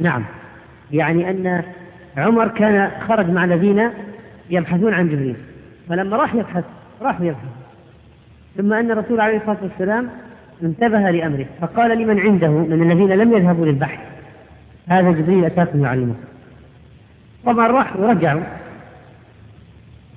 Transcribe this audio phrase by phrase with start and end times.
[0.00, 0.24] نعم.
[0.92, 1.62] يعني أن
[2.16, 3.90] عمر كان خرج مع الذين
[4.50, 5.36] يبحثون عن جبريل.
[5.88, 6.64] فلما راح يبحث
[7.02, 7.48] راح يبحث.
[8.56, 10.08] ثم أن الرسول عليه الصلاة والسلام
[10.62, 11.46] انتبه لأمره.
[11.60, 13.98] فقال لمن عنده من الذين لم يذهبوا للبحث
[14.88, 16.14] هذا جبريل أتاكم يعلمه
[17.46, 18.42] طبعا راح ورجعوا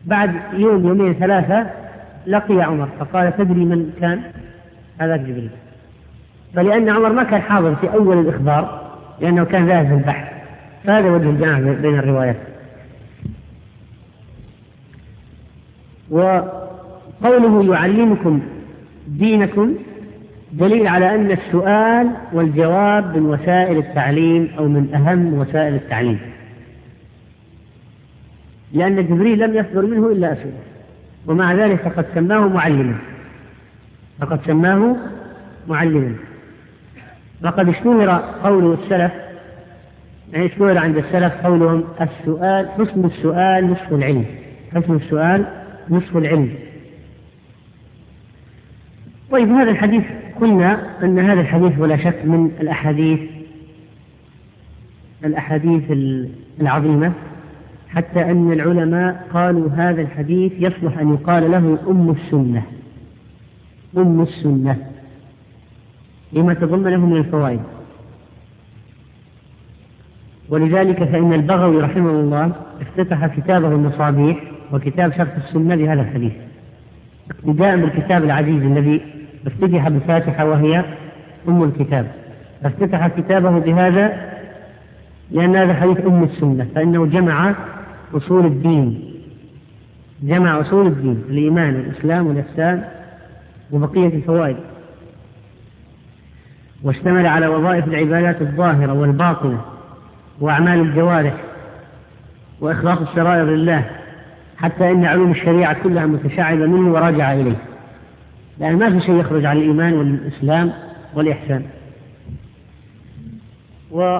[0.06, 1.70] بعد يوم يومين ثلاثة
[2.28, 2.90] لقي عمر.
[3.00, 4.22] فقال تدري من كان؟
[5.00, 5.50] هذاك جبريل.
[6.56, 8.83] فلأن عمر ما كان حاضر في أول الإخبار
[9.24, 10.34] لأنه كان ذاهب في البحث
[10.84, 12.36] فهذا وجه الجماعة بين الروايات.
[16.10, 18.42] وقوله يعلمكم
[19.08, 19.76] دينكم
[20.52, 26.20] دليل على أن السؤال والجواب من وسائل التعليم أو من أهم وسائل التعليم.
[28.74, 30.60] لأن جبريل لم يصدر منه إلا أسئلة.
[31.28, 32.96] ومع ذلك فقد سماه معلما.
[34.20, 34.96] فقد سماه
[35.68, 36.16] معلما.
[37.44, 38.10] وقد اشتهر
[38.44, 39.12] قول السلف
[40.34, 44.26] يعني اشتهر عند السلف قولهم السؤال حسن السؤال نصف العلم
[44.76, 45.46] حسن السؤال
[45.90, 46.54] نصف العلم.
[49.32, 50.04] طيب هذا الحديث
[50.42, 53.20] قلنا أن هذا الحديث ولا شك من الأحاديث
[55.26, 55.84] الأحاديث
[56.62, 57.14] العظيمة
[57.90, 62.64] حتى أن العلماء قالوا هذا الحديث يصلح أن يقال له أم السنة.
[63.98, 64.93] أم السنة.
[66.34, 67.60] لما تضمنه من الفوائد.
[70.50, 74.38] ولذلك فإن البغوي رحمه الله افتتح كتابه المصابيح
[74.72, 76.34] وكتاب شرح السنة بهذا الحديث.
[77.32, 79.02] اقتداء بالكتاب العزيز الذي
[79.48, 80.86] افتتح بفاتحة وهي
[81.48, 82.12] أم الكتاب.
[82.64, 84.34] فافتتح كتابه بهذا
[85.32, 87.56] لأن هذا حديث أم السنة فإنه جمع
[88.14, 89.14] أصول الدين.
[90.24, 92.84] جمع أصول الدين الإيمان والإسلام والإحسان
[93.72, 94.56] وبقية الفوائد.
[96.84, 99.62] واشتمل على وظائف العبادات الظاهرة والباطنة
[100.40, 101.34] وأعمال الجوارح
[102.60, 103.90] وإخلاص السرائر لله
[104.58, 107.58] حتى إن علوم الشريعة كلها متشعبة منه وراجعة إليه.
[108.60, 110.74] لأن ما في شيء يخرج عن الإيمان والإسلام
[111.14, 111.66] والإحسان.
[113.92, 114.20] و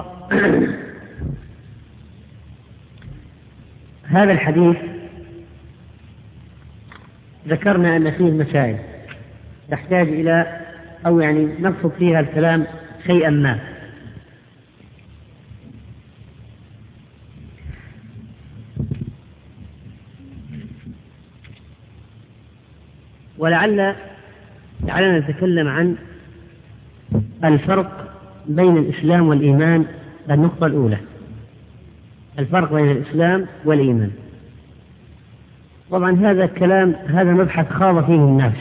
[4.16, 4.76] هذا الحديث
[7.48, 8.76] ذكرنا أن فيه مسائل
[9.70, 10.63] تحتاج إلى
[11.06, 12.66] أو يعني نقصد فيها الكلام
[13.06, 13.58] شيئا ما.
[23.38, 23.94] ولعل
[24.80, 25.96] لعلنا نتكلم عن
[27.44, 28.14] الفرق
[28.48, 29.84] بين الإسلام والإيمان
[30.30, 30.98] النقطة الأولى.
[32.38, 34.10] الفرق بين الإسلام والإيمان.
[35.90, 38.54] طبعا هذا الكلام هذا مبحث خاض فيه الناس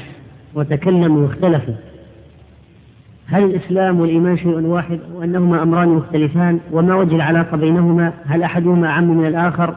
[0.54, 1.93] وتكلموا واختلفوا.
[3.28, 9.18] هل الإسلام والإيمان شيء واحد وأنهما أمران مختلفان؟ وما وجه العلاقة بينهما؟ هل أحدهما أعم
[9.18, 9.76] من الآخر؟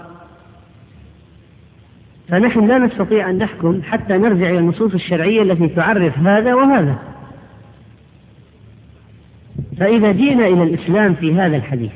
[2.28, 6.98] فنحن لا نستطيع أن نحكم حتى نرجع إلى النصوص الشرعية التي تعرف هذا وهذا.
[9.78, 11.92] فإذا جئنا إلى الإسلام في هذا الحديث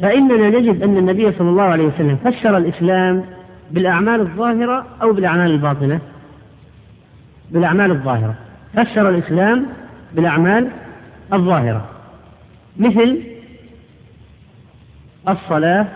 [0.00, 3.24] فإننا نجد أن النبي صلى الله عليه وسلم فسر الإسلام
[3.70, 6.00] بالأعمال الظاهرة أو بالأعمال الباطنة؟
[7.50, 8.34] بالأعمال الظاهرة.
[8.76, 9.66] فسر الإسلام
[10.14, 10.70] بالأعمال
[11.32, 11.88] الظاهرة
[12.76, 13.22] مثل
[15.28, 15.86] الصلاة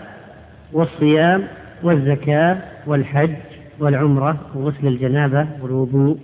[0.73, 1.47] والصيام
[1.83, 3.35] والزكاة والحج
[3.79, 6.17] والعمرة وغسل الجنابة والوضوء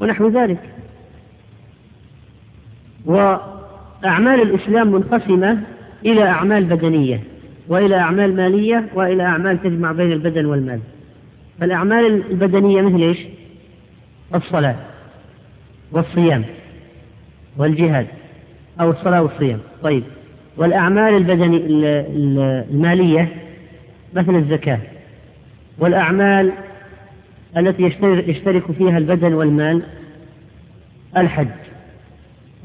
[0.00, 0.58] ونحو ذلك.
[3.06, 5.62] وأعمال الإسلام منقسمة
[6.04, 7.20] إلى أعمال بدنية
[7.68, 10.80] وإلى أعمال مالية وإلى أعمال تجمع بين البدن والمال.
[11.60, 13.18] فالأعمال البدنية مثل إيش؟
[14.34, 14.76] الصلاة.
[15.94, 16.44] والصيام
[17.56, 18.06] والجهاد
[18.80, 19.58] أو الصلاة والصيام.
[19.82, 20.02] طيب.
[20.56, 21.56] والأعمال البدني
[22.70, 23.28] المالية
[24.14, 24.78] مثل الزكاة.
[25.78, 26.52] والأعمال
[27.56, 27.82] التي
[28.26, 29.82] يشترك فيها البدن والمال
[31.16, 31.48] الحج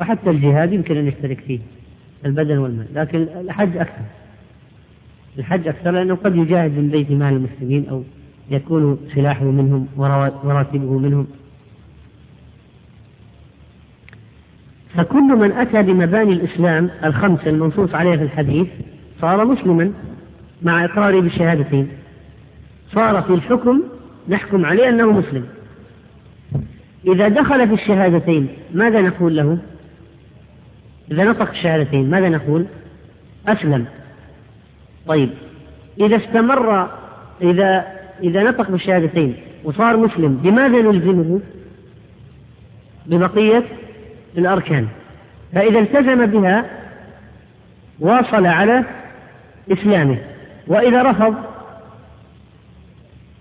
[0.02, 1.60] وحتى الجهاد يمكن أن يشترك فيه
[2.26, 4.04] البدن والمال لكن الحج أكثر.
[5.38, 8.04] الحج أكثر لأنه قد يجاهد من بيت مال المسلمين أو
[8.52, 11.28] يكون سلاحه منهم وراتبه منهم.
[14.96, 18.68] فكل من أتى بمباني الإسلام الخمسة المنصوص عليها في الحديث
[19.22, 19.92] صار مسلما
[20.62, 21.90] مع إقراره بالشهادتين.
[22.94, 23.84] صار في الحكم
[24.30, 25.46] نحكم عليه أنه مسلم.
[27.08, 29.58] إذا دخل في الشهادتين ماذا نقول له؟
[31.12, 32.66] إذا نطق الشهادتين ماذا نقول؟
[33.48, 33.86] أسلم.
[35.08, 35.30] طيب
[36.00, 36.90] إذا استمر
[37.42, 37.86] إذا
[38.24, 41.40] إذا نطق بالشهادتين وصار مسلم بماذا نلزمه؟
[43.08, 43.64] ببقية
[44.38, 44.88] الأركان.
[45.54, 46.66] فإذا التزم بها
[48.00, 48.84] واصل على
[49.72, 50.18] إسلامه.
[50.68, 51.36] وإذا رفض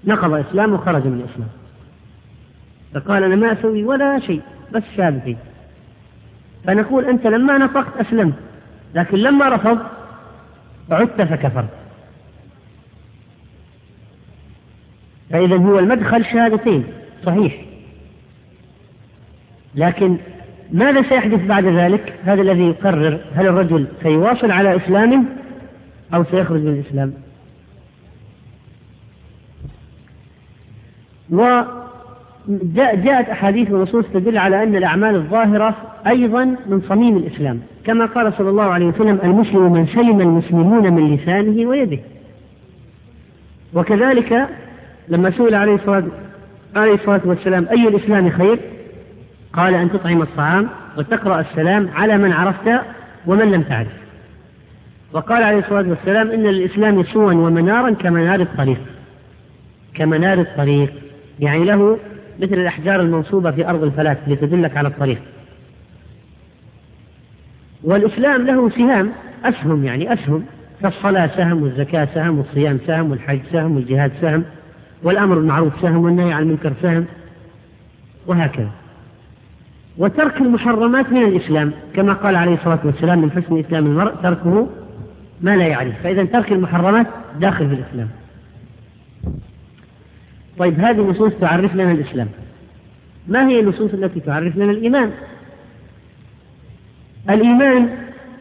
[0.04, 1.48] نقض إسلامه وخرج من الإسلام.
[2.94, 4.42] فقال أنا ما أسوي ولا شيء
[4.72, 5.38] بس شهادتين
[6.64, 8.34] فنقول أنت لما نطقت أسلمت
[8.94, 9.78] لكن لما رفض
[10.90, 11.68] عدت فكفرت.
[15.30, 16.84] فإذا هو المدخل شهادتين
[17.26, 17.64] صحيح.
[19.74, 20.16] لكن
[20.72, 25.24] ماذا سيحدث بعد ذلك؟ هذا الذي يقرر هل الرجل سيواصل على إسلامه
[26.14, 27.12] أو سيخرج من الإسلام؟
[31.30, 35.76] وجاءت أحاديث ونصوص تدل على أن الأعمال الظاهرة
[36.06, 41.14] أيضا من صميم الإسلام كما قال صلى الله عليه وسلم المسلم من سلم المسلمون من
[41.14, 41.98] لسانه ويده
[43.74, 44.48] وكذلك
[45.08, 46.04] لما سئل عليه الصلاة
[46.76, 48.58] عليه الصلاة والسلام أي الإسلام خير
[49.52, 50.68] قال أن تطعم الطعام
[50.98, 52.80] وتقرأ السلام على من عرفت
[53.26, 53.92] ومن لم تعرف.
[55.12, 58.80] وقال عليه الصلاة والسلام إن الإسلام سوا ومنارا كمنار الطريق.
[59.94, 60.92] كمنار الطريق.
[61.40, 61.98] يعني له
[62.40, 65.18] مثل الأحجار المنصوبة في أرض الفلاة لتدلك على الطريق.
[67.84, 69.12] والإسلام له سهام
[69.44, 70.44] أسهم يعني أسهم.
[70.82, 74.44] فالصلاة سهم والزكاة سهم والصيام سهم والحج سهم والجهاد سهم
[75.02, 77.04] والأمر بالمعروف سهم والنهي عن المنكر سهم
[78.26, 78.70] وهكذا.
[79.98, 84.68] وترك المحرمات من الإسلام كما قال عليه الصلاة والسلام من حسن إسلام المرء تركه
[85.40, 86.02] ما لا يعرف.
[86.02, 87.06] فإذا ترك المحرمات
[87.40, 88.08] داخل في الإسلام.
[90.58, 92.28] طيب هذه النصوص تعرف لنا الإسلام.
[93.28, 95.10] ما هي النصوص التي تعرف لنا الإيمان؟
[97.30, 97.88] الإيمان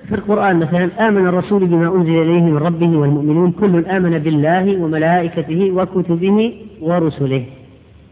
[0.10, 5.72] في القرآن مثلا آمن الرسول بما أنزل إليه من ربه والمؤمنون كل آمن بالله وملائكته
[5.72, 7.46] وكتبه ورسله.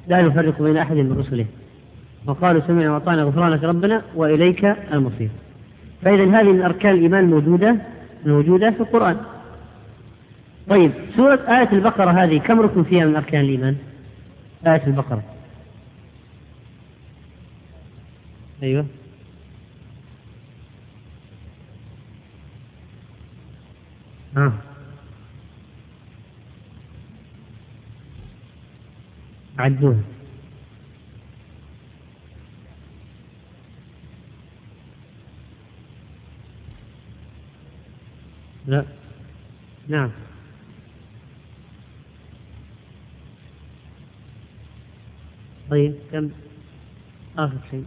[0.07, 1.45] لا نفرق بين أحد من رسله.
[2.27, 5.29] وقالوا سمعنا وأطعنا غفرانك ربنا وإليك المصير.
[6.01, 7.77] فإذا هذه من أركان الإيمان موجودة
[8.25, 9.17] موجودة في القرآن.
[10.69, 13.75] طيب سورة آية البقرة هذه كم ركن فيها من أركان الإيمان؟
[14.67, 15.23] آية البقرة.
[18.63, 18.85] أيوه.
[24.37, 24.53] ها
[29.59, 30.14] عدوها.
[38.67, 38.83] لا.
[39.87, 40.09] نعم.
[45.71, 46.29] طيب كم؟
[47.37, 47.83] آخر شيء.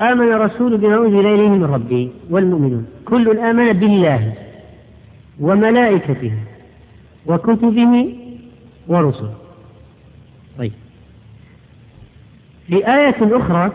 [0.00, 2.86] آمن الرسول بما أنزل إليه من ربه والمؤمنون.
[3.04, 4.34] كل آمن بالله
[5.40, 6.32] وملائكته
[7.26, 8.16] وكتبه
[8.88, 9.34] ورسله.
[10.58, 10.72] طيب.
[12.66, 13.72] في آية أخرى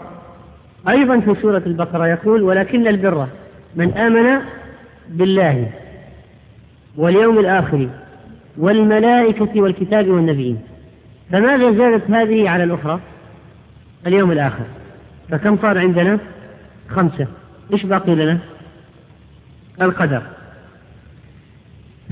[0.89, 3.27] أيضا في سورة البقرة يقول ولكن البر
[3.75, 4.41] من آمن
[5.09, 5.71] بالله
[6.97, 7.89] واليوم الآخر
[8.57, 10.59] والملائكة والكتاب والنبيين.
[11.31, 12.99] فماذا زادت هذه على الأخرى؟
[14.07, 14.65] اليوم الآخر.
[15.29, 16.19] فكم صار عندنا؟
[16.89, 17.27] خمسة.
[17.73, 18.39] إيش باقي لنا؟
[19.81, 20.21] القدر.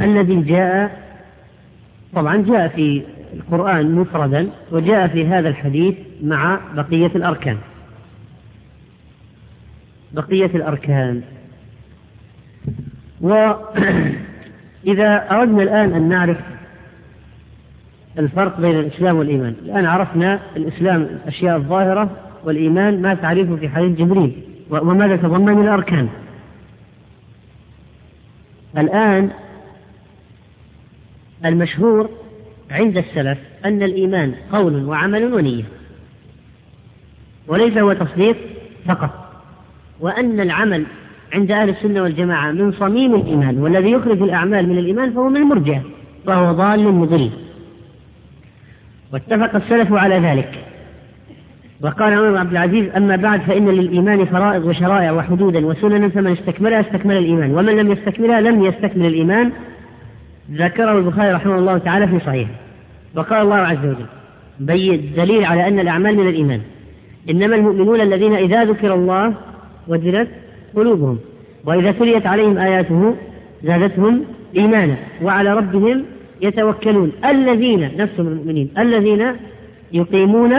[0.01, 1.03] الذي جاء
[2.15, 3.03] طبعا جاء في
[3.33, 7.57] القرآن مفردا وجاء في هذا الحديث مع بقية الأركان.
[10.11, 11.21] بقية الأركان.
[13.23, 16.37] وإذا أردنا الآن أن نعرف
[18.19, 19.55] الفرق بين الإسلام والإيمان.
[19.65, 22.09] الآن عرفنا الإسلام الأشياء الظاهرة
[22.43, 24.43] والإيمان ما تعرفه في حديث جبريل.
[24.69, 26.09] وماذا تضمن من الأركان؟
[28.77, 29.29] الآن
[31.45, 32.09] المشهور
[32.71, 35.63] عند السلف أن الإيمان قول وعمل ونية
[37.47, 38.37] وليس هو تصديق
[38.85, 39.41] فقط
[39.99, 40.85] وأن العمل
[41.33, 45.79] عند أهل السنة والجماعة من صميم الإيمان والذي يخرج الأعمال من الإيمان فهو من المرجع
[46.25, 47.29] فهو ضال مضل
[49.13, 50.49] واتفق السلف على ذلك.
[51.81, 56.79] وقال عمر بن عبد العزيز أما بعد فإن للإيمان فرائض وشرائع وحدودا وسننا فمن استكملها
[56.79, 59.51] استكمل الإيمان ومن لم يستكملها لم يستكمل الإيمان.
[60.51, 62.49] ذكره البخاري رحمه الله تعالى في صحيح.
[63.15, 64.05] وقال الله عز وجل
[64.59, 66.61] بين دليل على أن الأعمال من الإيمان.
[67.29, 69.33] إنما المؤمنون الذين إذا ذكر الله
[69.87, 70.29] وجلت
[70.75, 71.19] قلوبهم
[71.65, 73.15] وإذا تليت عليهم آياته
[73.63, 74.23] زادتهم
[74.57, 76.03] إيمانا وعلى ربهم
[76.41, 77.11] يتوكلون.
[77.25, 79.35] الذين نفسهم المؤمنين الذين
[79.93, 80.53] يقيمون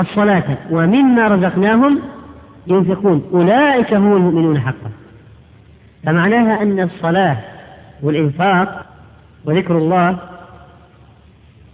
[0.00, 1.98] الصلاة ومما رزقناهم
[2.66, 4.90] ينفقون أولئك هم المؤمنون حقا.
[6.04, 7.36] فمعناها أن الصلاة
[8.02, 8.86] والإنفاق
[9.44, 10.18] وذكر الله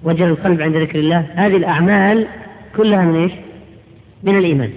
[0.05, 2.27] وجل القلب عند ذكر الله هذه الأعمال
[2.77, 3.33] كلها من إيش؟
[4.23, 4.71] من الإيمان.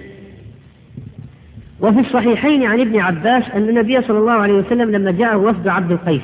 [1.80, 5.92] وفي الصحيحين عن ابن عباس أن النبي صلى الله عليه وسلم لما جاءه وفد عبد
[5.92, 6.22] القيس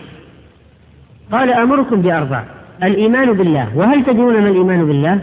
[1.32, 2.44] قال أمركم بأربع
[2.82, 3.76] الإيمان بالله.
[3.76, 5.18] وهل تدرون ما الإيمان بالله؟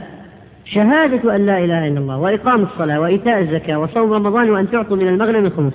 [0.66, 5.08] شهادة أن لا إله إلا الله وإقام الصلاة وإيتاء الزكاة وصوم رمضان وأن تعطوا من
[5.08, 5.74] المغنم الخمس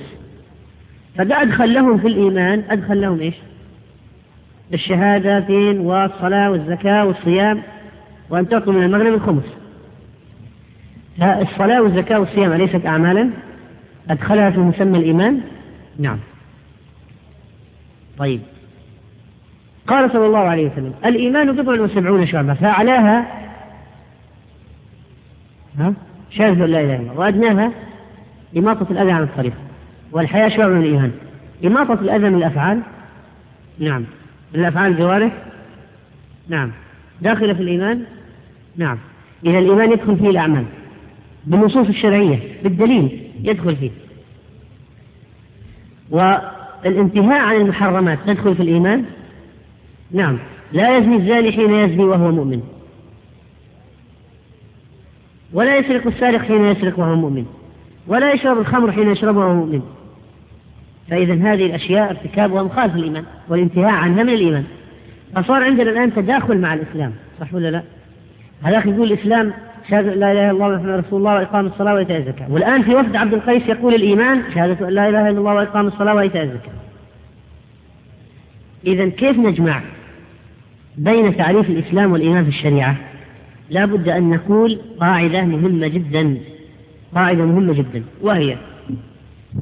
[1.19, 2.63] فده أدخل لهم في الإيمان.
[2.71, 3.35] أدخل لهم إيش؟
[4.75, 7.63] الشهادتين والصلاة والزكاة والصيام
[8.31, 9.45] وأن تعطوا من المغنم الخمس.
[11.23, 13.31] الصلاة والزكاة والصيام أليست أعمالا؟
[14.11, 15.41] أدخلها في مسمى الإيمان؟
[15.99, 16.19] نعم.
[18.19, 18.41] طيب.
[19.87, 23.45] قال صلى الله عليه وسلم الإيمان بضع وسبعون شعبة فأعلاها
[25.79, 25.95] ها؟
[26.31, 27.19] شهادة لا إله إلا الله.
[27.19, 27.73] وأدناها
[28.57, 29.53] إماطة الأذى عن الطريق.
[30.13, 31.13] والحياة شعب من الإيمان.
[31.65, 32.81] إماطة الأذى من الأفعال؟
[33.79, 34.05] نعم.
[34.55, 35.33] من الأفعال الجوارح
[36.49, 36.73] نعم.
[37.23, 38.05] داخلة في الإيمان؟
[38.77, 38.99] نعم.
[39.47, 40.65] إذا الإيمان يدخل فيه الأعمال.
[41.47, 43.24] بالنصوص الشرعية بالدليل.
[43.45, 43.91] يدخل فيه.
[46.11, 49.05] والانتهاء عن المحرمات تدخل في الإيمان؟
[50.11, 50.39] نعم.
[50.73, 52.63] لا يزني الزاني حين يزني وهو مؤمن.
[55.53, 57.47] ولا يسرق السارق حين يسرق وهو مؤمن.
[58.07, 59.83] ولا يشرب الخمر حين يشربها وهو مؤمن.
[61.11, 64.65] فإذا هذه الأشياء ارتكابها مخالف الإيمان والانتهاء عنها من الإيمان.
[65.37, 67.83] فصار عندنا الآن تداخل مع الإسلام صح ولا لا؟
[68.63, 69.53] هذاك يقول الإسلام
[69.91, 72.53] شهادة لا إله إلا الله محمد رسول الله وإقام الصلاة وإيتاء الزكاة.
[72.53, 76.43] والآن في وفد عبد القيس يقول الإيمان شهادة لا إله إلا الله وإقام الصلاة وإيتاء
[76.43, 76.73] الزكاة.
[78.87, 79.83] إذا كيف نجمع
[80.99, 82.97] بين تعريف الإسلام والإيمان في الشريعة؟
[83.71, 86.37] لا بد أن نقول قاعدة مهمة جدا.
[87.15, 88.57] قاعدة مهمة جدا وهي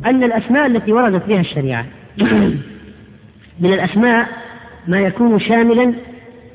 [0.07, 1.87] أن الأسماء التي وردت بها الشريعة
[3.61, 4.29] من الأسماء
[4.89, 5.95] ما يكون شاملا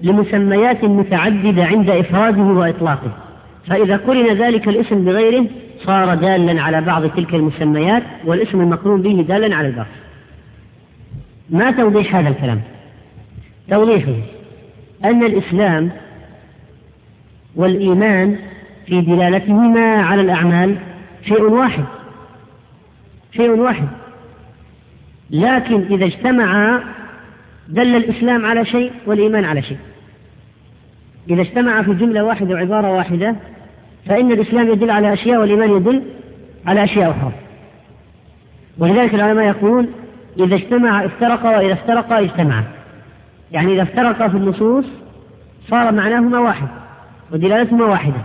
[0.02, 3.27] لمسميات متعددة عند إفراده وإطلاقه.
[3.68, 5.46] فإذا قرن ذلك الاسم بغيره
[5.86, 9.88] صار دالا على بعض تلك المسميات والاسم المقرون به دالا على الباقي.
[11.50, 12.62] ما توضيح هذا الكلام؟
[13.70, 14.16] توضيحه
[15.06, 15.92] أن الإسلام
[17.56, 18.40] والإيمان
[18.86, 20.78] في دلالتهما على الأعمال
[21.26, 21.84] شيء واحد
[23.32, 23.88] شيء واحد.
[25.30, 26.84] لكن إذا اجتمعا
[27.70, 29.78] دل الإسلام على شيء والإيمان على شيء.
[31.30, 33.36] إذا اجتمع في جملة واحدة وعبارة واحدة
[34.10, 36.04] فإن الإسلام يدل على أشياء والإيمان يدل
[36.66, 37.32] على أشياء أخرى.
[38.78, 39.88] ولذلك العلماء يقولون
[40.40, 42.64] إذا اجتمع افترقا وإذا افترقا اجتمعا
[43.52, 44.86] يعني إذا افترقا في النصوص
[45.70, 46.68] صار معناهما واحد
[47.32, 48.22] ودلالتهما واحدة.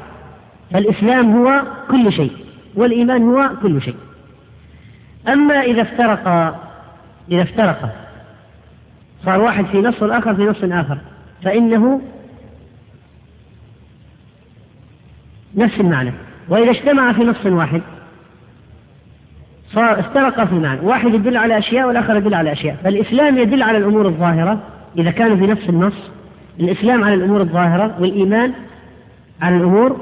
[0.72, 2.32] فالإسلام هو كل شيء
[2.74, 3.96] والإيمان هو كل شيء.
[5.28, 6.60] أما إذا افترقا
[7.30, 7.90] إذا افترقا
[9.24, 10.98] صار واحد في نص والآخر في نص آخر
[11.44, 12.00] فإنه
[15.56, 16.12] نفس المعنى.
[16.48, 17.82] وإذا اجتمع في نص واحد
[19.72, 20.80] صار افترق في المعنى.
[20.80, 22.76] واحد يدل على أشياء والآخر يدل على أشياء.
[22.84, 24.62] فالإسلام يدل على الأمور الظاهرة.
[24.98, 26.10] إذا كانوا في نفس النص
[26.60, 28.52] الإسلام على الأمور الظاهرة والإيمان
[29.40, 29.96] على الأمور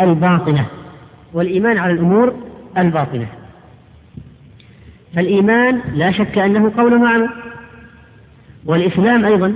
[0.00, 0.66] الباطنة.
[1.32, 2.34] والإيمان على الأمور
[2.78, 3.26] الباطنة.
[5.14, 7.28] فالإيمان لا شك أنه قول وعمل
[8.66, 9.54] والإسلام أيضا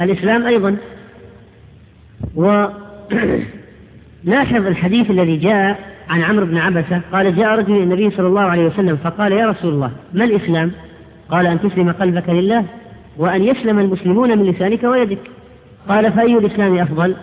[0.00, 0.76] الإسلام أيضا
[2.36, 2.66] و
[4.24, 7.00] لاحظ الحديث الذي جاء عن عمرو بن عبسة.
[7.12, 10.70] قال جاء رجل إلى النبي صلى الله عليه وسلم فقال يا رسول الله ما الإسلام؟
[11.30, 12.64] قال أن تسلم قلبك لله
[13.18, 15.18] وأن يسلم المسلمون من لسانك ويدك.
[15.88, 17.14] قال فأي الإسلام أفضل؟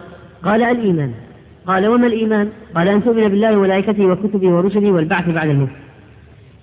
[0.43, 1.11] قال الإيمان.
[1.67, 5.69] قال وما الإيمان؟ قال أن تؤمن بالله وملائكته وكتبه ورسله والبعث بعد الموت.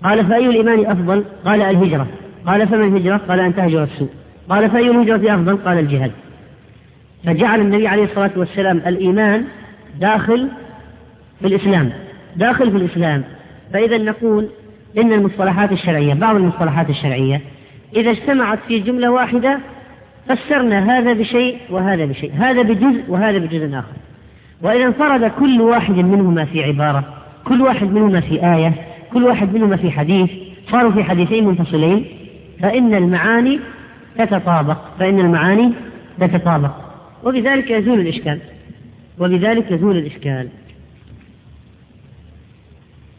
[0.04, 2.06] قال فأي الإيمان أفضل؟ قال الهجرة.
[2.46, 4.08] قال فما الهجرة؟ قال أن تهجر السوء.
[4.48, 6.12] قال فأي الهجرة أفضل؟ قال الجهاد.
[7.24, 9.44] فجعل النبي عليه الصلاة والسلام الإيمان
[10.00, 10.48] داخل
[11.40, 11.92] في الإسلام
[12.36, 13.24] داخل في الإسلام
[13.72, 14.48] فإذا نقول
[14.98, 17.40] إن المصطلحات الشرعية بعض المصطلحات الشرعية
[17.96, 19.58] إذا اجتمعت في جملة واحدة
[20.28, 23.92] فسرنا هذا بشيء وهذا بشيء هذا بجزء وهذا بجزء آخر.
[24.62, 27.04] وإذا انفرد كل واحد منهما في عبارة
[27.44, 28.72] كل واحد منهما في آية
[29.12, 30.30] كل واحد منهما في حديث
[30.70, 32.06] صاروا في حديثين منفصلين
[32.62, 33.60] فإن المعاني
[34.18, 35.72] تتطابق فإن المعاني
[36.20, 36.70] تتطابق.
[37.24, 38.38] وبذلك يزول الإشكال.
[39.18, 40.48] وبذلك يزول الإشكال.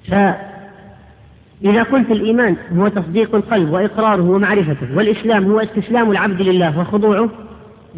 [0.07, 7.29] فإذا قلت الإيمان هو تصديق القلب وإقراره ومعرفته والإسلام هو استسلام العبد لله وخضوعه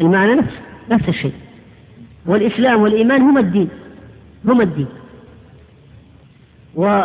[0.00, 0.54] المعنى نفس
[0.90, 1.34] نفس الشيء.
[2.26, 3.68] والإسلام والإيمان هما الدين
[4.44, 4.86] هما الدين.
[6.74, 7.04] و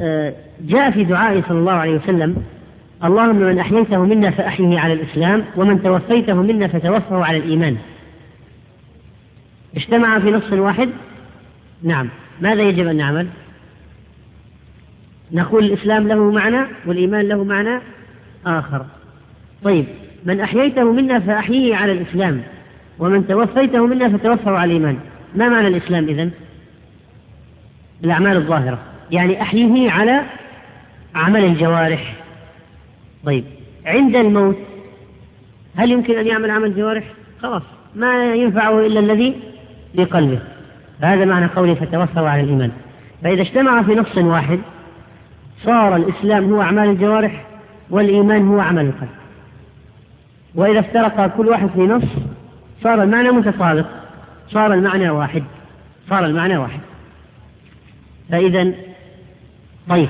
[0.00, 2.36] آه، جاء في دعائه صلى الله عليه وسلم
[3.04, 7.76] اللهم من أحييته منا فأحيه على الإسلام ومن توفيته منا فتوفه على الإيمان.
[9.76, 10.88] اجتمع في نص واحد؟
[11.82, 12.08] نعم.
[12.40, 13.28] ماذا يجب أن نعمل؟
[15.32, 17.80] نقول الإسلام له معنى والإيمان له معنى
[18.46, 18.86] آخر.
[19.64, 19.84] طيب
[20.24, 22.42] من أحييته منا فأحييه على الإسلام
[22.98, 24.98] ومن توفيته منا فتوفوا على الإيمان.
[25.34, 26.30] ما معنى الإسلام إذن؟
[28.04, 28.78] الأعمال الظاهرة.
[29.10, 30.22] يعني أحييه على
[31.14, 32.14] عمل الجوارح.
[33.24, 33.44] طيب
[33.86, 34.56] عند الموت
[35.76, 37.04] هل يمكن أن يعمل عمل الجوارح
[37.42, 37.62] خلاص
[37.94, 39.34] ما ينفعه إلا الذي
[39.96, 40.38] في قلبه.
[41.00, 42.70] هذا معنى قوله فتوفوا على الإيمان.
[43.22, 44.58] فإذا اجتمع في نص واحد
[45.64, 47.46] صار الإسلام هو أعمال الجوارح
[47.90, 49.08] والإيمان هو عمل القلب.
[50.54, 52.04] وإذا افترق كل واحد في نص
[52.82, 53.86] صار المعنى متطابق.
[54.50, 55.42] صار المعنى واحد.
[56.10, 56.80] صار المعنى واحد.
[58.30, 58.72] فإذا
[59.88, 60.08] طيب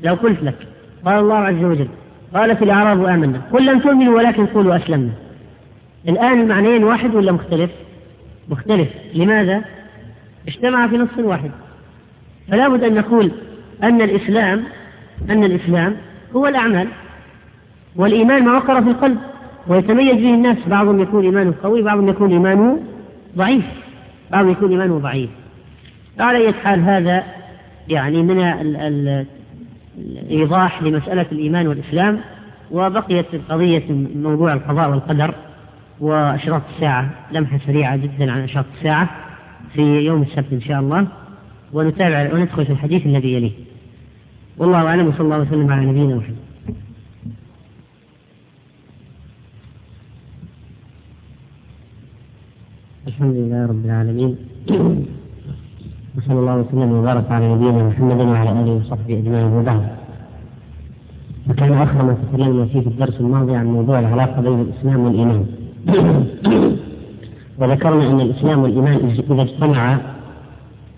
[0.00, 0.68] لو قلت لك
[1.04, 1.88] قال الله عز وجل
[2.34, 3.40] قالت الأعراب آمنا.
[3.52, 5.12] قل لم تؤمنوا ولكن قولوا أسلمنا.
[6.08, 7.70] الآن المعنيين واحد ولا مختلف؟
[8.48, 8.88] مختلف.
[9.14, 9.64] لماذا؟
[10.48, 11.50] اجتمع في نص واحد.
[12.48, 13.30] فلا بد أن نقول
[13.82, 14.64] أن الإسلام
[15.30, 15.96] أن الإسلام
[16.36, 16.88] هو الأعمال.
[17.96, 19.18] والإيمان ما وقر في القلب.
[19.68, 20.56] ويتميز به الناس.
[20.66, 22.80] بعضهم يكون إيمانه قوي بعضهم يكون إيمانه
[23.36, 23.64] ضعيف.
[24.30, 25.30] بعضهم يكون إيمانه ضعيف.
[26.20, 27.24] على أي حال هذا
[27.88, 28.40] يعني من
[29.98, 32.20] الإيضاح لمسألة الإيمان والإسلام.
[32.70, 33.84] وبقيت قضية
[34.14, 35.34] موضوع القضاء والقدر.
[36.00, 39.10] وأشراط الساعة لمحة سريعة جدا عن أشراط الساعة
[39.74, 41.06] في يوم السبت إن شاء الله.
[41.72, 43.52] ونتابع وندخل في الحديث الذي يليه.
[44.58, 46.36] والله أعلم وصلى الله وسلم على نبينا محمد.
[53.06, 54.36] الحمد لله رب العالمين.
[56.18, 59.44] وصلى الله وسلم وبارك على نبينا محمد وعلى آله وصحبه أجمعين.
[59.44, 59.96] وبعد
[61.48, 65.46] فكان أخر ما تكلمنا فيه في الدرس الماضي عن موضوع العلاقة بين الإسلام والإيمان.
[67.58, 69.98] وذكرنا أن الإسلام والإيمان إذا اجتمعا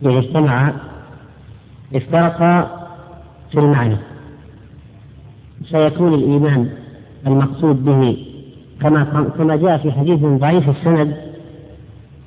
[0.02, 0.73] إذا اجتمعا
[1.95, 2.71] افترقا
[3.50, 3.97] في المعنى.
[5.71, 6.69] سيكون الإيمان
[7.26, 8.16] المقصود به
[8.81, 11.17] كما كما جاء في حديث ضعيف السند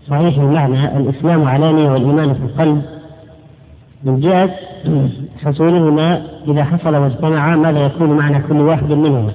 [0.09, 2.81] صحيح المعنى الإسلام علانية والإيمان في القلب.
[4.03, 4.51] من جهة
[5.43, 9.31] حصولهما إذا حصل واجتمعا ماذا يكون معنى كل واحد منهما؟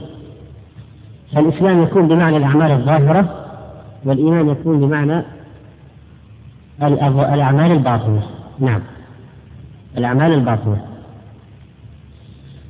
[1.35, 3.29] فالإسلام يكون بمعنى الأعمال الظاهرة
[4.05, 5.23] والإيمان يكون بمعنى
[6.83, 8.23] الأعمال الباطنة.
[8.59, 8.81] نعم.
[9.99, 10.77] الأعمال الباطنة.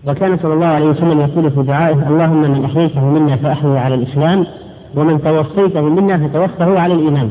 [0.06, 4.46] وكان صلى الله عليه وسلم يقول في دعائه اللهم من أحييته منا فأحيي على الإسلام
[4.94, 7.30] ومن توفيته منا فتوفه على الإيمان.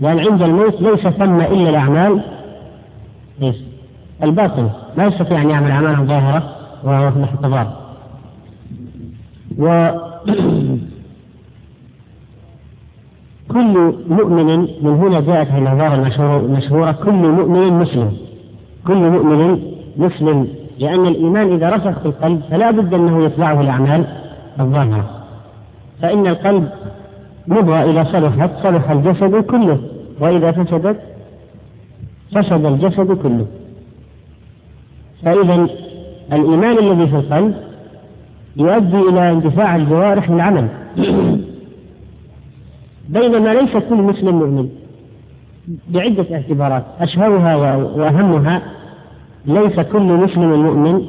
[0.00, 2.20] لأن عند الموت ليس ثم إلا الأعمال
[3.42, 3.56] إيش؟
[4.22, 4.70] الباطنة.
[4.96, 7.82] لا يستطيع أن يعمل أعمالا ظاهرة وهو في الاحتضار
[9.58, 9.88] و
[13.52, 15.94] كل مؤمن من هنا جاءت العبارة
[16.36, 18.12] المشهورة كل مؤمن مسلم.
[18.86, 19.58] كل مؤمن
[19.96, 24.06] مسلم لأن الإيمان إذا رسخ في القلب فلا بد أنه يتبعه الأعمال
[24.60, 25.10] الظاهرة.
[26.02, 26.68] فإن القلب
[27.46, 29.78] مضغة إذا صلحت صلح الجسد كله.
[30.20, 31.00] وإذا فسدت
[32.34, 33.46] فسد الجسد كله.
[35.24, 35.66] فإذا
[36.32, 37.71] الإيمان الذي في القلب
[38.56, 40.68] يؤدي إلى اندفاع الجوارح للعمل.
[43.08, 44.68] بينما ليس كل مسلم مؤمن
[45.88, 48.62] بعدة اعتبارات أشهرها وأهمها
[49.46, 51.06] ليس كل مسلم مؤمن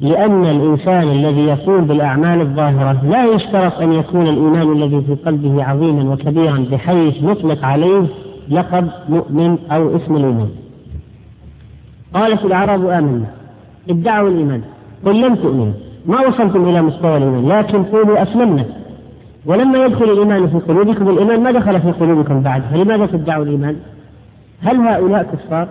[0.00, 6.12] لأن الإنسان الذي يقوم بالأعمال الظاهرة لا يشترط أن يكون الإيمان الذي في قلبه عظيما
[6.12, 8.06] وكبيرا بحيث نطلق عليه
[8.48, 10.48] لقب مؤمن أو اسم الإيمان.
[12.14, 13.26] قالت الأعراب آمنا
[13.90, 14.62] ادعوا الإيمان
[15.06, 15.83] قل لم تؤمنوا.
[16.06, 18.64] ما وصلتم إلى مستوى الإيمان لكن قولوا أسلمنا.
[19.46, 23.76] ولما يدخل الإيمان في قلوبكم الإيمان ما دخل في قلوبكم بعد فلماذا تدعوا الإيمان؟
[24.62, 25.68] هل هؤلاء كفار؟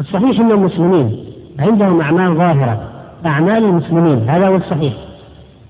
[0.00, 1.24] الصحيح أنهم مسلمين
[1.58, 2.82] عندهم أعمال ظاهرة
[3.26, 4.94] أعمال المسلمين هذا هو الصحيح.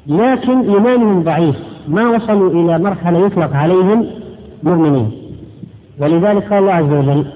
[0.07, 1.57] لكن إيمانهم ضعيف
[1.89, 4.07] ما وصلوا إلى مرحلة يطلق عليهم
[4.63, 5.11] مؤمنين.
[6.01, 7.27] ولذلك قال الله عز وجل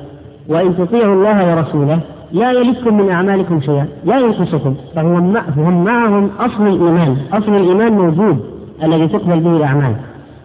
[0.48, 2.00] وإن تطيعوا الله ورسوله
[2.32, 8.40] لا يلدكم من أعمالكم شيئا لا ينقصكم فهم معهم أصل الإيمان أصل الإيمان موجود
[8.82, 9.96] الذي تقبل به الأعمال.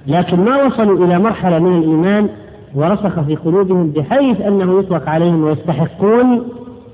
[0.08, 2.30] لكن ما وصلوا إلى مرحلة من الإيمان
[2.76, 6.44] ورسخ في قلوبهم بحيث أنه يطلق عليهم ويستحقون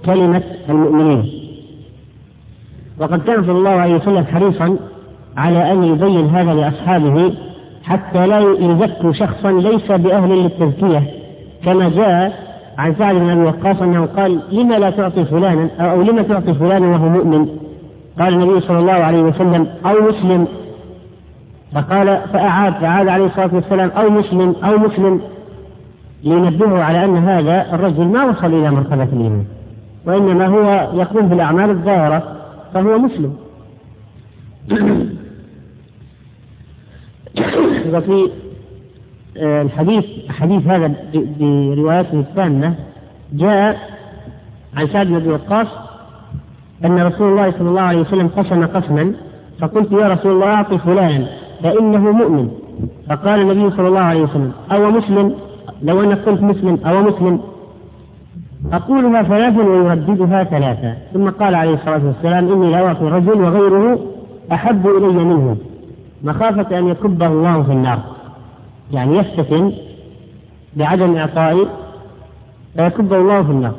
[0.05, 1.23] كلمة المؤمنين.
[2.99, 4.77] وقد كان صلى الله عليه وسلم حريصا
[5.37, 7.33] على أن يبين هذا لأصحابه
[7.83, 11.03] حتى لا يزكوا شخصا ليس بأهل للتزكية
[11.65, 12.48] كما جاء
[12.79, 16.87] عن سعد بن أبي وقاص أنه قال لما لا تعطي فلانا؟ أو لما تعطي فلانا
[16.87, 17.47] وهو مؤمن؟
[18.19, 20.47] قال النبي صلى الله عليه وسلم أو مسلم.
[21.73, 25.21] فقال فأعاد فعاد عليه الصلاة والسلام أو مسلم أو مسلم.
[26.23, 29.45] لينبهه على أن هذا الرجل ما وصل إلى مرتبة الإيمان
[30.05, 32.23] وإنما هو يقوم بالأعمال الظاهرة
[32.73, 33.33] فهو مسلم.
[37.93, 38.29] وفي
[39.37, 40.93] الحديث حديث هذا
[41.39, 42.75] بروايته التامة
[43.33, 43.77] جاء
[44.77, 45.67] عن سعد بن أبي وقاص
[46.85, 49.13] أن رسول الله صلى الله عليه وسلم قسم قسما
[49.59, 51.27] فقلت يا رسول الله أعطي فلانا
[51.63, 52.49] فإنه مؤمن.
[53.09, 55.35] فقال النبي صلى الله عليه وسلم أو مسلم؟
[55.81, 57.39] لو أنك قلت مسلم أو مسلم؟
[58.73, 60.97] أقولها ثلاثا ويرددها ثلاثا.
[61.13, 63.99] ثم قال عليه الصلاة والسلام إني لأعطي رجل وغيره
[64.51, 65.57] أحب إلي منه.
[66.23, 67.99] مخافة أن يكبه الله في النار.
[68.91, 69.73] يعني يفتتن
[70.75, 71.67] بعدم إعطائي
[72.75, 73.75] فيكبه الله في النار.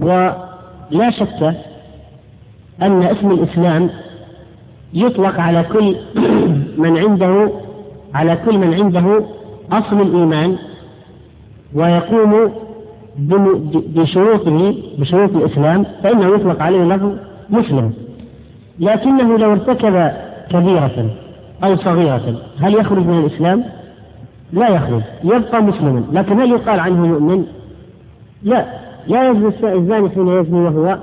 [0.00, 1.54] ولا شك
[2.82, 3.90] أن اسم الإسلام
[4.94, 5.96] يطلق على كل
[6.82, 7.50] من عنده
[8.14, 9.24] على كل من عنده
[9.72, 10.58] أصل الإيمان
[11.74, 12.52] ويقوم
[13.96, 17.12] بشروطه بشروط الإسلام فإنه يطلق عليه لفظ
[17.50, 17.92] مسلم.
[18.78, 20.12] لكنه لو ارتكب
[20.50, 21.10] كبيرة
[21.64, 22.34] أو صغيرة.
[22.60, 23.64] هل يخرج من الإسلام؟
[24.52, 25.02] لا يخرج.
[25.24, 26.04] يبقى مسلما.
[26.12, 27.44] لكن هل يقال عنه مؤمن؟
[28.42, 28.66] لا.
[29.06, 30.98] لا يزني الزاني حين يزني وهو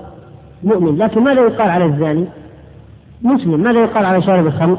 [0.63, 0.97] مؤمن.
[0.97, 2.25] لكن ماذا يقال على الزاني؟
[3.21, 3.59] مسلم.
[3.59, 4.77] ماذا يقال على شارب الخمر؟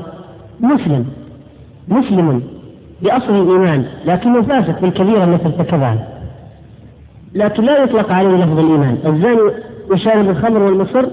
[0.61, 1.07] مسلم.
[1.89, 2.43] مسلم.
[3.03, 3.85] بأصل الإيمان.
[4.07, 6.09] لكنه فاسق بالكبيرة التي ارتكبها
[7.35, 8.99] لكن لا يطلق عليه لفظ الإيمان.
[9.07, 9.41] الزاني
[9.91, 11.07] وشارب الخمر والمصر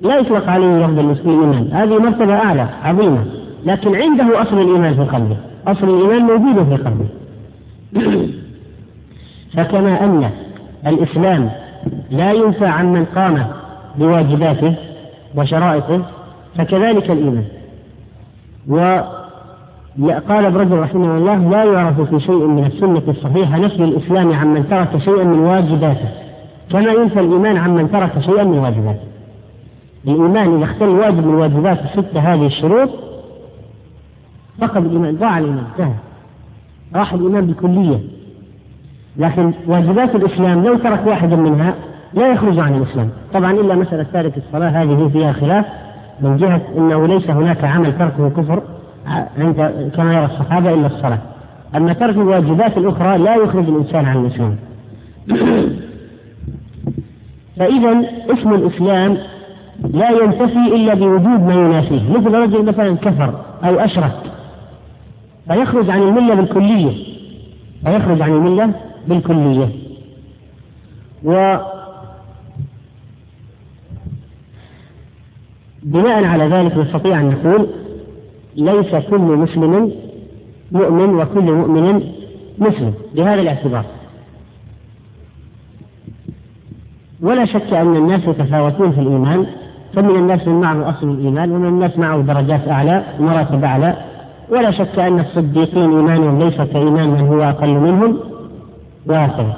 [0.00, 1.68] لا يطلق عليه لفظ الإيمان.
[1.72, 3.24] هذه مرتبة أعلى عظيمة.
[3.66, 5.36] لكن عنده أصل الإيمان في قلبه.
[5.66, 7.08] أصل الإيمان موجود في قلبه.
[9.56, 10.30] فكما أن
[10.86, 11.50] الإسلام
[12.10, 13.46] لا ينفى من قام
[13.98, 14.74] بواجباته
[15.36, 16.02] وشرائطه
[16.58, 17.44] فكذلك الإيمان.
[19.98, 24.46] وقال ابن رجب رحمه الله لا يعرف في شيء من السنة الصحيحة نفي الإسلام عن
[24.46, 26.08] من ترك شيئا من واجباته.
[26.70, 29.06] كما ينفى الإيمان عن من ترك شيئا من واجباته.
[30.04, 33.05] الإيمان إذا اختل واجب من واجبات الستة هذه الشروط
[34.60, 35.94] فقد الإيمان ضاع الإيمان انتهى.
[36.94, 37.98] راح الإيمان بالكلية
[39.16, 41.74] لكن واجبات الإسلام لو ترك واحدا منها
[42.14, 43.08] لا يخرج عن الإسلام.
[43.34, 45.66] طبعا إلا مسألة تارك الصلاة هذه فيها خلاف.
[46.20, 48.62] من جهة أنه ليس هناك عمل تركه كفر
[49.38, 51.18] عند كما يرى الصحابة إلا الصلاة.
[51.76, 54.56] أما ترك الواجبات الأخرى لا يخرج الإنسان عن الإسلام.
[57.58, 59.16] فإذا اسم الإسلام
[59.94, 62.12] لا ينتفي إلا بوجود ما ينافيه.
[62.12, 64.35] مثل رجل مثلا كفر أو أشرك.
[65.48, 67.16] فيخرج عن الملة بالكلية.
[67.84, 68.72] فيخرج عن الملة
[69.08, 69.68] بالكلية.
[71.24, 71.56] و
[75.82, 77.66] بناء على ذلك نستطيع أن نقول
[78.56, 79.92] ليس كل مسلم
[80.72, 82.02] مؤمن وكل مؤمن
[82.58, 83.84] مسلم بهذا الاعتبار.
[87.22, 89.46] ولا شك أن الناس يتفاوتون في الإيمان
[89.94, 93.96] فمن الناس من معه أصل الإيمان ومن الناس معه درجات أعلى مراتب أعلى.
[94.48, 98.18] ولا شك أن الصديقين إيمانهم ليس كإيمان من هو أقل منهم.
[99.06, 99.54] وهكذا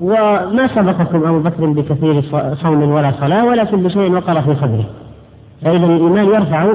[0.00, 2.22] وما سبقكم أبو بكر بكثير
[2.62, 4.84] صوم ولا صلاة ولكن بشيء وقر في صدره.
[5.62, 6.72] فإذا الإيمان يرفع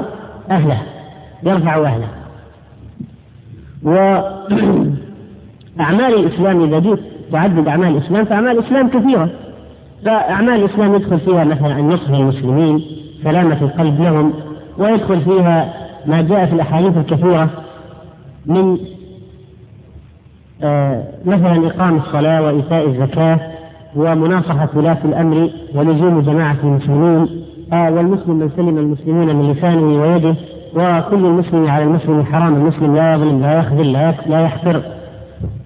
[0.50, 0.82] أهله
[1.42, 2.08] يرفع أهله.
[3.82, 4.44] وأعمال
[6.18, 7.00] الإسلام إذا جئت
[7.32, 9.28] تعدد أعمال الإسلام فأعمال الإسلام كثيرة.
[10.04, 12.82] فأعمال الإسلام يدخل فيها مثلا النصح للمسلمين
[13.24, 14.32] سلامة القلب لهم
[14.78, 17.48] ويدخل فيها ما جاء في الأحاديث الكثيرة
[18.46, 18.78] من
[20.62, 23.40] آه مثلا إقام الصلاة وإيتاء الزكاة
[23.96, 30.34] ومناصحة ولاة الأمر ولزوم جماعة المسلمين آه والمسلم من سلم المسلمون من لسانه ويده
[30.74, 34.82] وكل المسلم على المسلم حرام المسلم لا يظلم لا يخذل لا لا يحقر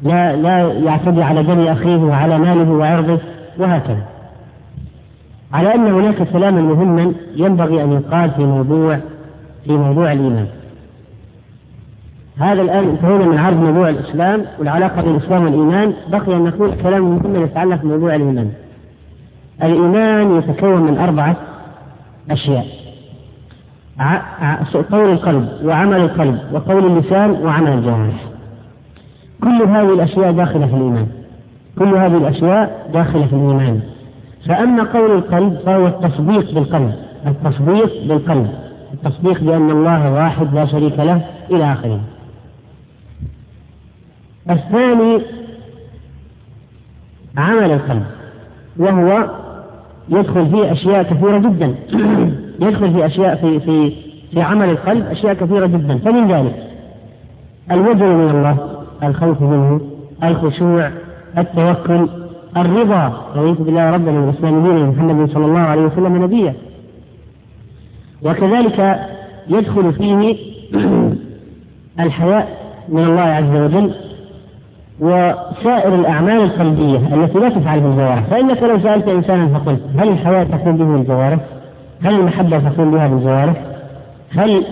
[0.02, 3.18] لا لا يعتدي على دم أخيه وعلى ماله وعرضه
[3.58, 4.02] وهكذا.
[5.52, 8.98] على أن هناك كلاما مهما ينبغي أن يقال في موضوع
[9.66, 10.46] في موضوع الإيمان.
[12.38, 15.92] هذا الآن انتهينا من عرض موضوع الإسلام والعلاقة بين الإسلام والإيمان.
[16.08, 18.52] بقي أن نقول كلام مهم يتعلق بموضوع الإيمان.
[19.62, 21.36] الإيمان يتكون من أربعة
[22.30, 22.66] أشياء.
[24.90, 28.24] قول القلب وعمل القلب وقول اللسان وعمل الجوارح.
[29.42, 31.06] كل هذه الأشياء داخلة في الإيمان.
[31.78, 33.80] كل هذه الأشياء داخلة في الإيمان.
[34.48, 36.92] فأما قول القلب فهو التصديق بالقلب.
[37.26, 38.65] التصديق بالقلب.
[39.06, 42.00] التصديق بأن الله واحد لا شريك له إلى آخره.
[44.50, 45.22] الثاني
[47.36, 48.06] عمل القلب
[48.76, 49.30] وهو
[50.08, 51.74] يدخل فيه أشياء كثيرة جدا.
[52.66, 53.92] يدخل في أشياء في في
[54.32, 55.98] في عمل القلب أشياء كثيرة جدا.
[55.98, 56.66] فمن ذلك
[57.70, 58.56] الوجل من الله
[59.02, 59.80] الخوف منه
[60.24, 60.90] الخشوع
[61.38, 62.08] التوكل
[62.56, 63.12] الرضا.
[63.36, 66.54] رضيت بالله ربا والإسلام دينا محمد صلى الله عليه وسلم نبيا
[68.22, 69.00] وكذلك
[69.48, 70.36] يدخل فيه
[72.04, 72.48] الحياء
[72.88, 73.94] من الله عز وجل
[75.00, 80.44] وسائر الأعمال القلبية التي لا تفعل في الجوارح فإنك لو سألت إنسانا فقلت هل الحياء
[80.44, 81.38] تقوم به الجوارح؟
[82.02, 83.62] هل المحبة تقوم بها بالجوارح؟
[84.36, 84.62] هل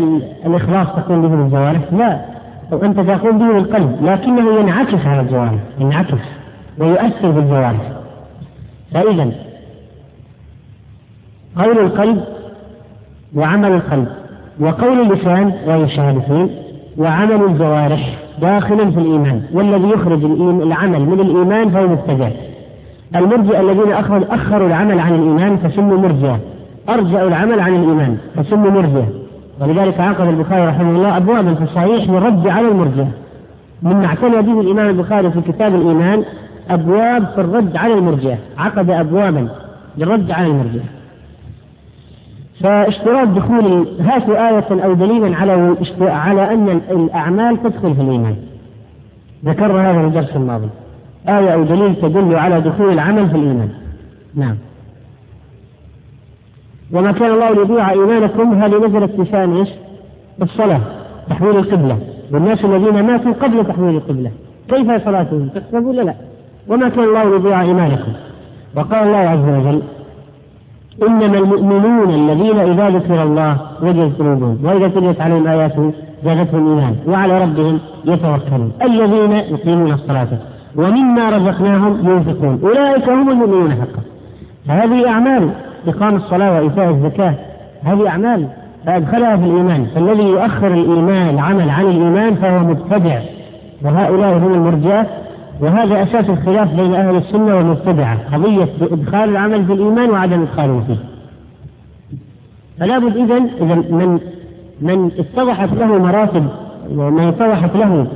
[0.47, 2.25] الإخلاص تقوم به بالجوارح؟ لا
[2.73, 6.19] أنت تقوم به بالقلب لكنه ينعكس على الجوارح ينعكس
[6.79, 7.93] ويؤثر بالجوارح
[8.93, 9.31] فإذا
[11.57, 12.25] قول القلب
[13.37, 14.09] وعمل القلب
[14.61, 16.51] وقول اللسان وهي الشهادتين
[16.99, 20.25] وعمل الجوارح داخل في الإيمان والذي يخرج
[20.63, 22.29] العمل من الإيمان فهو مبتدع
[23.17, 23.93] المرجئة الذين
[24.31, 26.39] أخروا العمل عن الإيمان فسموا مرجئة.
[26.89, 29.09] أرجعوا العمل عن الإيمان فسموا مرجئة.
[29.61, 33.09] ولذلك عقد البخاري رحمه الله أبوابا في الصحيح للرد على المرجئة.
[33.83, 36.25] مما اعتنى به الإمام البخاري في كتاب الإيمان
[36.71, 38.39] أبواب في الرد على المرجئة.
[38.59, 39.49] عقد أبوابا
[39.99, 40.94] للرد على المرجئة.
[42.61, 48.37] فاشتراط دخول هاتوا آية أو دليلا على على أن الأعمال تدخل في الإيمان.
[49.45, 50.69] ذكرنا هذا في الدرس الماضي.
[51.29, 53.69] آية أو دليل تدل على دخول العمل في الإيمان.
[54.35, 54.57] نعم.
[56.93, 59.69] وما كان الله ليضيع إيمانكم هذه نزلت في إيش؟
[60.43, 60.81] الصلاة
[61.31, 61.99] تحويل القبلة.
[62.33, 64.31] والناس الذين ماتوا قبل تحويل القبلة.
[64.69, 66.15] كيف صلاتهم؟ تحسب ولا لا؟
[66.69, 68.13] وما كان الله ليضيع إيمانكم؟
[68.77, 69.83] وقال الله عز وجل
[71.03, 75.93] إنما المؤمنون الذين إذا ذكر الله وجدت قلوبهم وإذا تليت عليهم آياته
[76.25, 78.73] زادتهم إيمان وعلى ربهم يتوكلون.
[78.83, 80.29] الذين يقيمون الصلاة
[80.77, 82.61] ومما رزقناهم ينفقون.
[82.63, 84.03] أولئك هم المؤمنون حقا.
[84.69, 85.51] فهذه أعمال
[85.89, 87.35] إقام الصلاة وإيتاء الزكاة
[87.85, 88.47] هذه أعمال
[88.87, 89.87] فأدخلها في الإيمان.
[89.95, 93.21] فالذي يؤخر الإيمان العمل عن الإيمان فهو مبتدع.
[93.83, 95.07] وهؤلاء هم المرجئة
[95.61, 100.97] وهذا أساس الخلاف بين أهل السنة والمبتدعة قضية إدخال العمل في الإيمان وعدم إدخاله فيه.
[102.81, 104.21] فلا بد إذن إذا من
[104.81, 106.47] من اتضحت له مراتب
[106.91, 108.07] من اتضحت له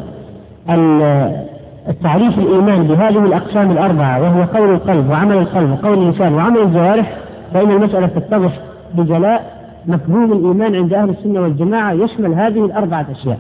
[1.89, 7.17] التعريف الإيمان بهذه الأقسام الأربعة وهو قول القلب وعمل القلب وقول الإنسان وعمل الجوارح
[7.55, 8.53] فإن المسألة تتضح
[8.95, 13.39] بجلاء مفهوم الإيمان عند أهل السنة والجماعة يشمل هذه الأربعة أشياء.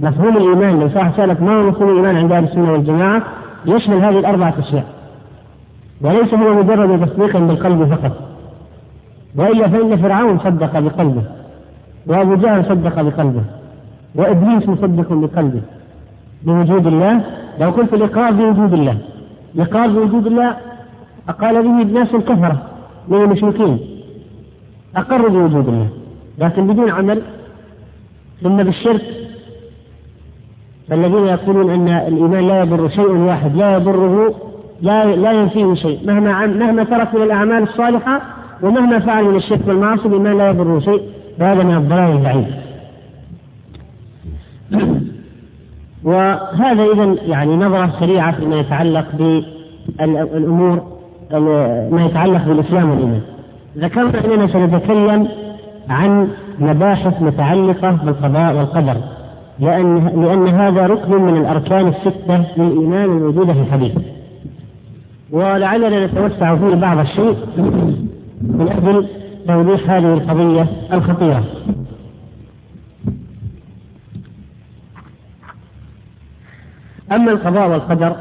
[0.00, 3.22] مفهوم الإيمان لو صاح سألك ما هو مفهوم الإيمان عند أهل السنة والجماعة؟
[3.66, 4.84] يشمل هذه الأربعة أشياء.
[6.00, 8.12] وليس هو مجرد تصديق بالقلب فقط.
[9.36, 11.22] وإلا فإن فرعون صدق بقلبه
[12.06, 13.42] وأبو جهل صدق بقلبه
[14.14, 15.60] وإبليس مصدق بقلبه
[16.42, 17.20] بوجود الله.
[17.60, 18.98] لو قلت الإقرار بوجود الله
[19.54, 20.56] الإقرار بوجود الله
[21.28, 22.62] أقال به الناس الكفرة
[23.08, 23.78] من المشركين
[24.96, 25.88] أقروا بوجود الله.
[26.38, 27.22] لكن بدون عمل
[28.42, 29.02] ثم بالشرك
[30.90, 34.34] فالذين يقولون أن الإيمان لا يضر شيء واحد لا يضره
[34.82, 38.22] لا لا ينفيه شيء مهما مهما ترك من الاعمال الصالحة
[38.62, 41.02] ومهما فعل من الشرك والمعاصي الإيمان لا يضره شيء
[41.40, 42.46] وهذا من الضلال البعيد.
[46.04, 49.06] وهذا إذا يعني نظرة سريعة فيما يتعلق
[49.98, 50.82] بالأمور
[51.90, 53.20] ما يتعلق بالإسلام والإيمان.
[53.78, 55.28] ذكرنا أننا سنتكلم
[55.88, 58.96] عن مباحث متعلقة بالقضاء والقدر
[59.60, 63.92] لأن, لأن هذا ركن من الأركان الستة للإيمان الموجودة في الحديث.
[65.30, 67.36] ولعلنا نتوسع فيه بعض الشيء
[68.40, 69.08] من أجل
[69.46, 71.44] توضيح هذه القضية الخطيرة.
[77.12, 78.16] أما القضاء والقدر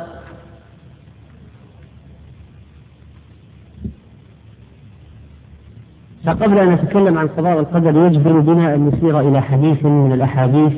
[6.26, 10.74] فقبل أن نتكلم عن القضاء والقدر يجبر بنا أن نسير إلى حديث من الأحاديث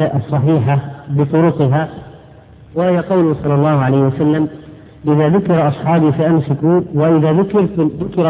[0.00, 0.78] الصحيحة
[1.10, 1.88] بطرقها
[2.74, 4.48] وهي قوله صلى الله عليه وسلم
[5.08, 7.66] إذا ذكر أصحابي فأمسكوا وإذا ذكر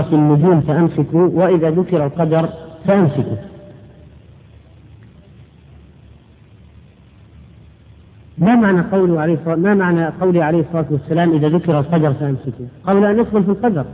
[0.02, 2.48] في النجوم فأمسكوا وإذا ذكر القدر
[2.86, 3.36] فأمسكوا.
[8.38, 12.66] ما معنى قوله عليه الصلاة ما معنى قوله عليه الصلاة والسلام إذا ذكر القدر فأمسكوا؟
[12.86, 13.84] قبل أن ندخل في القدر.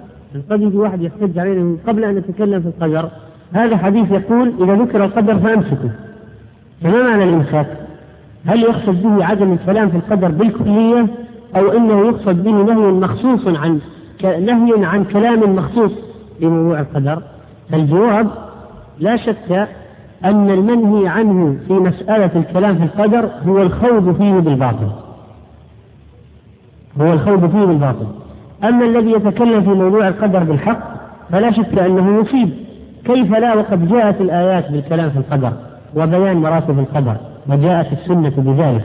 [0.51, 3.11] قد يجي واحد يحتج علينا قبل أن نتكلم في القدر.
[3.53, 5.91] هذا حديث يقول إذا ذكر القدر فأمسكوا.
[6.83, 7.67] فما معنى الإمساك؟
[8.47, 11.07] هل يقصد به عدم الكلام في القدر بالكلية
[11.57, 13.81] أو أنه يقصد به نهي مخصوص عن
[14.23, 15.93] نهي عن كلام مخصوص
[16.41, 17.23] بموضوع القدر؟
[17.71, 18.29] فالجواب
[18.99, 19.69] لا شك
[20.25, 24.89] أن المنهي عنه في مسألة الكلام في القدر هو الخوض فيه بالباطل.
[27.01, 28.07] هو الخوض فيه بالباطل.
[28.65, 30.97] أما الذي يتكلم في موضوع القدر بالحق
[31.31, 32.51] فلا شك أنه يصيب.
[33.05, 35.53] كيف لا وقد جاءت الآيات بالكلام في القدر؟
[35.97, 37.17] وبيان مراتب القدر
[37.49, 38.85] وجاءت السنة بذلك.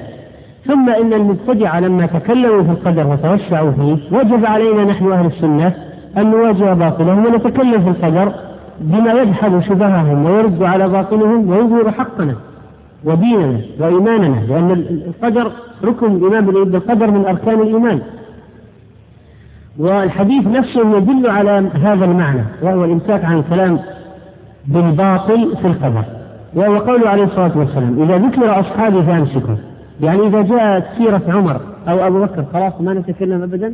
[0.65, 5.73] ثم إن المبتدع لما تكلموا في القدر وتوسعوا فيه وجب علينا نحن أهل السنة
[6.17, 8.33] أن نواجه باطلهم ونتكلم في القدر
[8.81, 12.35] بما يدحض شبههم ويرد على باطلهم ويظهر حقنا
[13.03, 15.51] وديننا وإيماننا لأن القدر
[15.83, 18.01] ركن الإيمان بالقدر من أركان الإيمان.
[19.79, 23.79] والحديث نفسه يدل على هذا المعنى وهو الإمساك عن الكلام
[24.67, 26.03] بالباطل في القدر.
[26.55, 29.55] وهو قوله عليه الصلاة والسلام إذا ذكر أصحابي فأمسكوا
[30.01, 33.73] يعني إذا جاءت سيرة عمر أو أبو بكر خلاص ما نتكلم أبدا.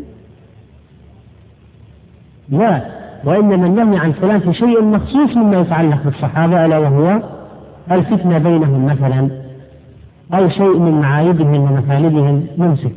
[2.49, 2.81] لا
[3.25, 7.21] وإنما النهي عن الكلام في شيء مخصوص مما يتعلق بالصحابة ألا وهو
[7.91, 9.29] الفتنة بينهم مثلا
[10.33, 12.93] أو شيء من معايبهم ومثالبهم نمسك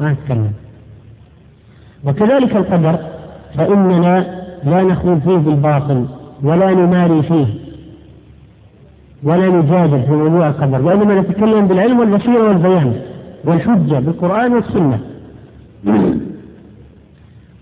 [0.00, 0.52] ما نتكلم
[2.04, 2.98] وكذلك القدر
[3.54, 4.26] فإننا
[4.64, 6.06] لا نخوض فيه بالباطل
[6.42, 7.65] ولا نماري فيه.
[9.22, 13.00] ولا نجادل في موضوع القدر وإنما نتكلم بالعلم والبصيرة والبيان
[13.44, 15.00] والحجة بالقرآن والسنة.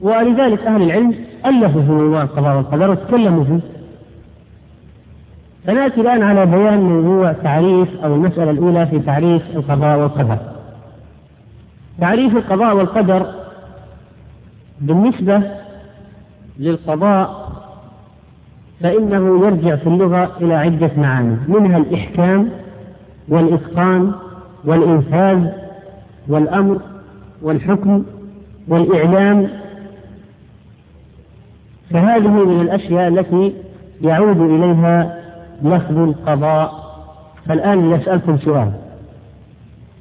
[0.00, 1.14] ولذلك أهل العلم
[1.46, 3.60] ألفوا في موضوع القضاء والقدر وتكلموا فيه.
[5.66, 10.38] فنأتي الآن على بيان موضوع تعريف أو المسألة الأولى في تعريف القضاء والقدر.
[12.00, 13.34] تعريف القضاء والقدر
[14.80, 15.42] بالنسبة
[16.58, 17.43] للقضاء
[18.80, 22.50] فإنه يرجع في اللغة إلى عدة معاني منها الإحكام
[23.28, 24.12] والإتقان
[24.64, 25.46] والإنفاذ
[26.28, 26.80] والأمر
[27.42, 28.04] والحكم
[28.68, 29.48] والإعلام.
[31.90, 33.52] فهذه من الأشياء التي
[34.02, 35.18] يعود إليها
[35.62, 36.84] لفظ القضاء.
[37.46, 38.72] فالآن يسألكم سؤال.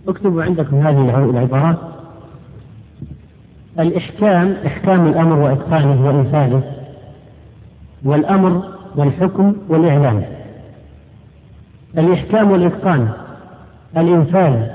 [0.07, 1.77] اكتبوا عندكم هذه العبارات.
[3.79, 6.63] الإحكام إحكام الأمر وإتقانه وإنفاذه.
[8.03, 8.63] والأمر
[8.95, 10.23] والحكم والإعلام.
[11.97, 13.09] الإحكام والإتقان
[13.97, 14.67] الإنفاذ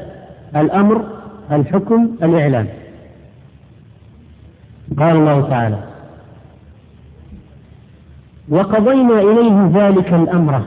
[0.56, 1.04] الأمر
[1.52, 2.66] الحكم الإعلام.
[4.98, 5.78] قال الله تعالى
[8.48, 10.62] وقضينا إليه ذلك الأمر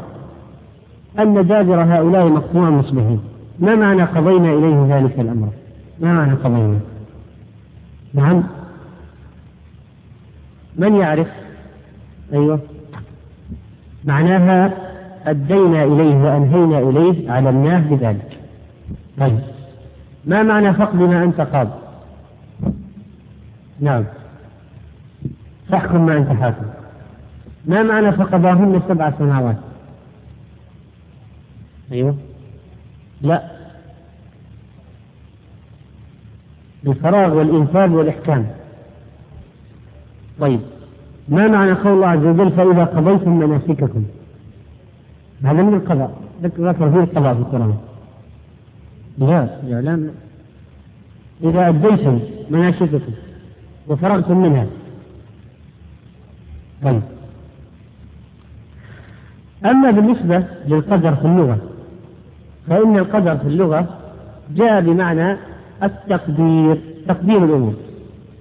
[1.19, 3.19] أن دابر هؤلاء مقطوع مصبحين
[3.59, 5.47] ما معنى قضينا إليه ذلك الأمر؟
[5.99, 6.79] ما معنى قضينا؟
[8.13, 8.43] نعم.
[10.75, 11.27] من يعرف؟
[12.33, 12.59] أيوه.
[14.05, 14.73] معناها
[15.25, 18.37] أدينا إليه وأنهينا إليه علمناه بذلك.
[19.19, 19.39] طيب.
[20.25, 21.67] ما معنى فقد ما أنت قاض؟
[23.79, 24.03] نعم.
[25.69, 26.65] فاحكم ما أنت حاكم.
[27.65, 29.57] ما معنى فقضاهن سبع سماوات
[31.91, 32.15] أيوه.
[33.21, 33.51] لا.
[36.87, 38.47] الفراغ والإنفاذ والإحكام.
[40.39, 40.59] طيب.
[41.29, 44.03] ما معنى قول الله عز وجل فإذا قضيتم مناسككم؟
[45.43, 46.17] هذا من القضاء.
[46.43, 47.77] ذكر فيه القضاء في القرآن.
[49.17, 50.09] لا الإعلام
[51.43, 53.13] إذا أديتم مناسككم
[53.87, 54.65] وفرغتم منها.
[56.83, 57.01] طيب.
[59.65, 61.57] أما بالنسبة للقدر في اللغة
[62.67, 63.87] فإن القدر في اللغة
[64.55, 65.37] جاء بمعنى
[65.83, 67.73] التقدير تقدير الأمور.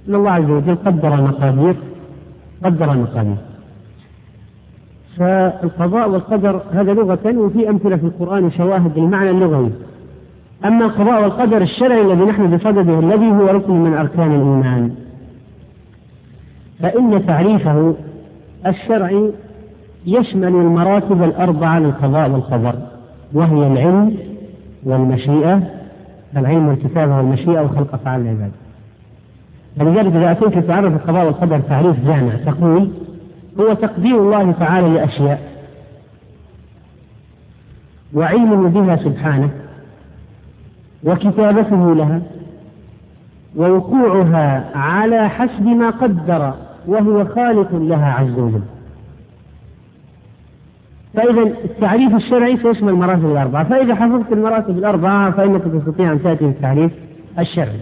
[0.08, 1.76] إن الله عز وجل قدر المقادير
[2.64, 3.36] قدر المقادير
[5.16, 9.70] فالقضاء والقدر هذا لغة وفي أمثلة في القرآن شواهد المعنى اللغوي.
[10.64, 14.94] أما القضاء والقدر الشرعي الذي نحن بصدده الذي هو ركن من أركان الإيمان.
[16.80, 17.94] فإن تعريفه
[18.66, 19.32] الشرعي
[20.06, 22.74] يشمل المراتب الأربعة للقضاء والقدر
[23.32, 24.16] وهي العلم
[24.84, 25.62] والمشيئة.
[26.36, 28.50] العلم والكتابة والمشيئة وخلق أفعال العباد
[29.76, 32.90] فلذلك إذا أتيت تعرف القضاء والقدر تعريف جامع تقول
[33.60, 35.50] هو تقدير الله تعالى لأشياء.
[38.14, 39.50] وعلمه بها سبحانه
[41.04, 42.22] وكتابته لها
[43.56, 46.54] ووقوعها على حسب ما قدر
[46.86, 48.62] وهو خالق لها عز وجل.
[51.14, 53.64] فإذا التعريف الشرعي سيشمل المراتب الأربعة.
[53.64, 56.92] فإذا حفظت المراتب الأربعة فإنك تستطيع أن تأتي بالتعريف
[57.38, 57.80] الشرعي.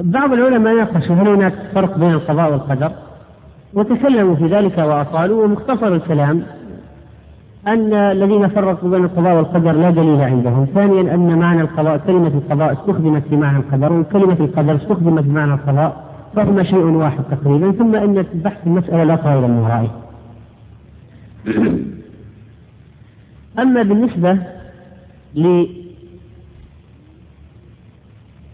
[0.00, 2.92] بعض العلماء ناقشوا هل هناك فرق بين القضاء والقدر؟
[3.74, 6.42] وتكلموا في ذلك وأطالوا ومختصر الكلام
[7.66, 12.72] أن الذين فرقوا بين القضاء والقدر لا دليل عندهم، ثانيا أن معنى القضاء كلمة القضاء
[12.72, 16.04] استخدمت في معنى القدر وكلمة القدر استخدمت في معنى القضاء
[16.36, 17.72] فهما شيء واحد تقريبا.
[17.72, 19.90] ثم أن بحث المسألة لا طائل من ورائه.
[23.58, 24.38] أما بالنسبة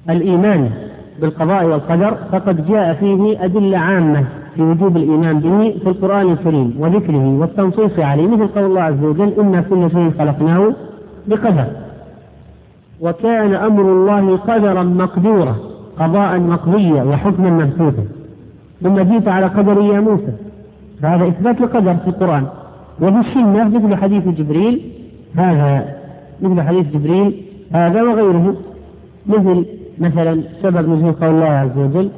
[0.08, 0.85] للإيمان
[1.20, 7.38] بالقضاء والقدر فقد جاء فيه أدلة عامة في وجوب الإيمان به في القرآن الكريم وذكره
[7.40, 10.72] والتنصيص عليه مثل قول الله عز وجل إنا كل شيء خلقناه
[11.26, 11.64] بقدر.
[13.00, 15.56] وكان أمر الله قدرا مقدورا
[15.98, 18.04] قضاء مقضيا وحكما مبثوثا
[18.82, 20.32] ثم جئت على قدر يا موسى
[21.02, 22.46] فهذا إثبات القدر في القرآن.
[23.00, 24.80] وفي السنة مثل حديث جبريل
[25.36, 25.84] هذا
[26.40, 27.42] مثل حديث جبريل
[27.72, 28.54] هذا وغيره
[29.26, 29.64] مثل
[29.98, 32.10] مثلا سبب نزول قول الله عز وجل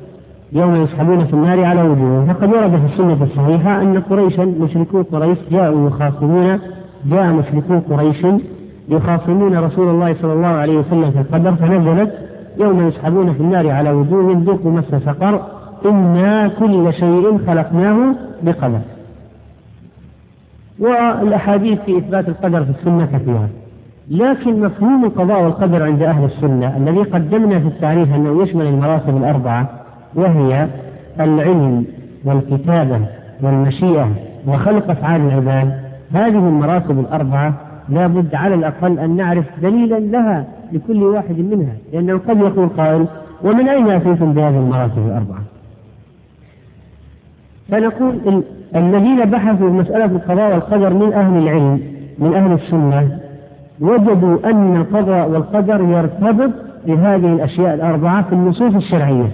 [0.53, 2.27] يوم يسحبون في النار على وجوههم.
[2.27, 6.59] فقد ورد في السنة الصحيحة أن قريشا مشركو قريش جاءوا يخاصمون
[7.05, 8.27] جاء مشركو قريش
[8.89, 12.15] يخاصمون رسول الله صلى الله عليه وسلم في القدر فنزلت
[12.59, 15.43] يوم يسحبون في النار على وجوههم ذوقوا مس سقر
[15.85, 18.81] إنا كل شيء خلقناه بقدر.
[20.79, 23.49] والأحاديث في إثبات القدر في السنة كثيرة.
[24.11, 29.71] لكن مفهوم القضاء والقدر عند أهل السنة الذي قدمنا في التعريف أنه يشمل المراتب الأربعة
[30.15, 30.69] وهي
[31.21, 31.85] العلم
[32.25, 33.01] والكتابة
[33.43, 34.09] والمشيئة
[34.47, 35.73] وخلق أفعال العباد.
[36.13, 37.55] هذه المراتب الأربعة
[37.89, 43.07] لا بد على الأقل أن نعرف دليلا لها لكل واحد منها لأنه قد يقول قائل
[43.45, 45.43] ومن أين أتيتم بهذه المراتب الأربعة؟
[47.69, 48.43] فنقول
[48.77, 51.81] الذين بحثوا مسألة القضاء والقدر من أهل العلم
[52.19, 53.19] من أهل السنة
[53.81, 56.51] وجدوا أن القضاء والقدر يرتبط
[56.87, 59.31] بهذه الأشياء الأربعة في النصوص الشرعية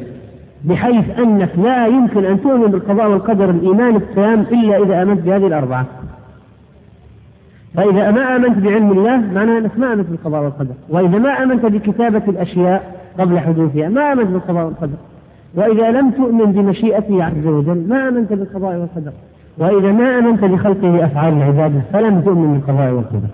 [0.64, 5.86] بحيث أنك لا يمكن أن تؤمن بالقضاء والقدر الإيمان التام إلا إذا آمنت بهذه الأربعة.
[7.74, 10.74] فإذا ما آمنت بعلم الله معناه أنك ما آمنت بالقضاء والقدر.
[10.88, 14.97] وإذا ما آمنت بكتابة الأشياء قبل حدوثها ما آمنت بالقضاء والقدر.
[15.55, 19.12] وإذا لم تؤمن بمشيئته عز وجل ما آمنت بالقضاء والقدر.
[19.59, 23.28] وإذا ما آمنت بخلقه أفعال العبادة فلم تؤمن بالقضاء والقدر.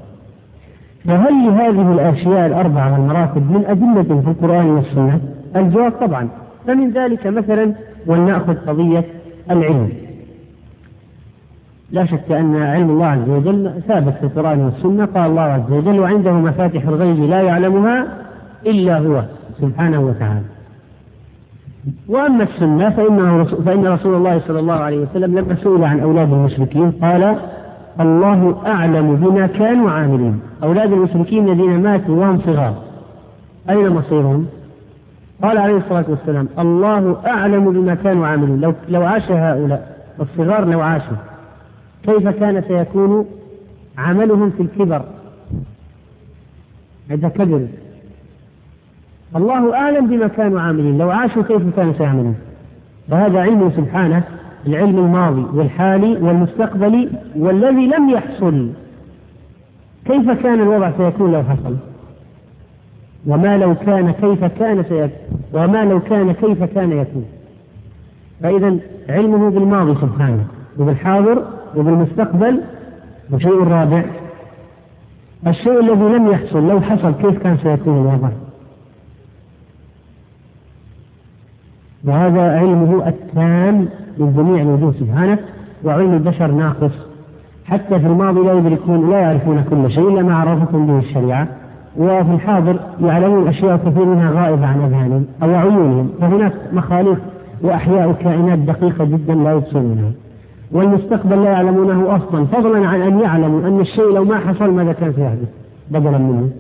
[1.05, 5.21] فهل لهذه الأشياء الأربعة والمراتب من أدلة في القرآن والسنة؟
[5.57, 6.29] الجواب طبعا.
[6.67, 7.73] فمن ذلك مثلا
[8.07, 9.05] ولنأخذ قضية
[9.51, 9.93] العلم.
[11.91, 15.05] لا شك أن علم الله عز وجل ثابت في القرآن والسنة.
[15.05, 18.07] قال الله عز وجل وعنده مفاتح الغيب لا يعلمها
[18.67, 19.25] إلا هو
[19.61, 20.45] سبحانه وتعالى.
[22.09, 22.91] وأما السنة
[23.65, 26.91] فإن رسول الله صلى الله عليه وسلم لما سئل عن أولاد المشركين.
[26.91, 27.37] قال
[28.01, 30.41] الله أعلم بما كانوا عاملين.
[30.63, 32.83] أولاد المشركين الذين ماتوا وهم صغار.
[33.71, 34.47] أين مصيرهم؟
[35.43, 38.61] قال عليه الصلاة والسلام الله أعلم بما كانوا عاملين.
[38.61, 41.17] لو, لو عاش هؤلاء الصغار لو عاشوا
[42.03, 43.27] كيف كان سيكون
[43.99, 45.03] عملهم في الكبر؟
[47.11, 47.67] عند كبر.
[49.37, 50.99] الله أعلم بما كانوا عاملين.
[50.99, 52.37] لو عاشوا كيف كانوا سيعملون؟
[53.11, 54.23] فهذا علمه سبحانه
[54.67, 58.69] العلم الماضي والحالي والمستقبلي والذي لم يحصل.
[60.05, 61.77] كيف كان الوضع سيكون لو حصل؟
[63.27, 65.11] وما لو كان كيف كان سيكون
[65.53, 67.25] وما لو كان كيف كان يكون؟
[68.43, 68.77] فإذا
[69.09, 70.45] علمه بالماضي سبحانه
[70.79, 71.45] وبالحاضر
[71.77, 72.61] وبالمستقبل
[73.33, 74.05] وشيء رابع
[75.47, 78.31] الشيء الذي لم يحصل لو حصل كيف كان سيكون الوضع؟
[82.05, 83.89] وهذا علمه التام
[84.21, 85.39] من جميع الوجوه سبحانه
[85.85, 86.93] وعلم البشر ناقص.
[87.67, 91.49] حتى في الماضي لا يدركون لا يعرفون كل شيء إلا ما عرفتهم به الشريعة.
[91.97, 97.19] وفي الحاضر يعلمون أشياء كثير منها غائبة عن أذهانهم أو عيونهم فهناك مخاليق
[97.63, 100.11] وأحياء كائنات دقيقة جدا لا يبصرونها
[100.73, 105.13] والمستقبل لا يعلمونه أصلا فضلا عن أن يعلموا أن الشيء لو ما حصل ماذا كان
[105.13, 105.49] سيحدث
[105.91, 106.51] بدلا منه.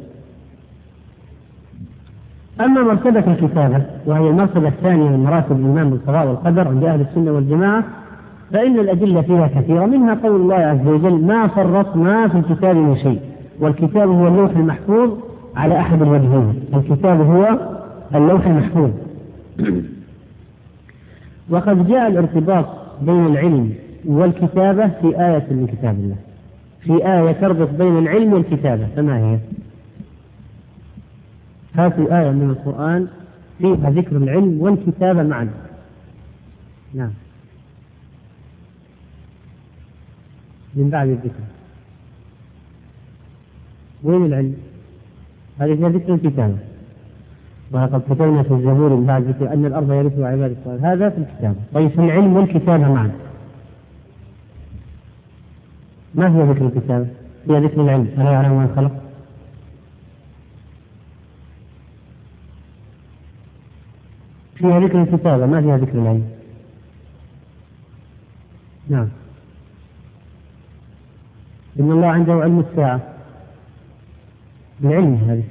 [2.64, 7.84] أما مرتبة الكتابة وهي المرتبة الثانية من مراتب الإيمان بالقضاء والقدر عند أهل السنة والجماعة
[8.52, 13.20] فإن الأدلة فيها كثيرة منها قول الله عز وجل ما فرطنا في الكتاب من شيء
[13.60, 15.10] والكتاب هو اللوح المحفوظ
[15.56, 17.58] على أحد الوجهين الكتاب هو
[18.14, 18.90] اللوح المحفوظ
[21.50, 22.66] وقد جاء الارتباط
[23.02, 23.72] بين العلم
[24.06, 26.16] والكتابة في آية من كتاب الله
[26.80, 29.38] في آية تربط بين العلم والكتابة فما هي؟
[31.74, 33.08] هاتوا آية من القرآن
[33.58, 35.50] فيها ذكر العلم والكتابة معا
[36.94, 37.10] نعم.
[40.74, 41.44] من بعد الذكر.
[44.02, 44.54] وين العلم؟
[45.58, 46.56] هذه فيها ذكر الكتابة
[47.72, 50.84] ولقد كتبنا في الزبور من بعد ذكر أن الأرض يرثها عباد الصالحين.
[50.84, 53.10] هذا في الكتابة طيب في العلم والكتابة معا
[56.14, 57.06] ما هي ذكر الكتابة؟
[57.50, 58.08] هي ذكر العلم.
[58.18, 59.09] ألا يعلم من خلق؟
[64.60, 66.24] فيها ذكر الكتابة ما فيها ذكر العلم
[68.88, 69.08] نعم.
[71.80, 73.00] إن الله عنده علم الساعة.
[74.80, 75.44] بالعلم هذه.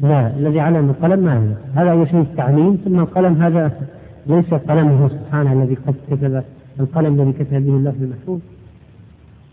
[0.00, 3.88] لا الذي علم القلم ما هذا هذا أول شيء التعليم ثم القلم هذا
[4.26, 6.42] ليس قلمه سبحانه الذي قد كتب
[6.80, 8.40] القلم الذي كتب به الله المحفوظ.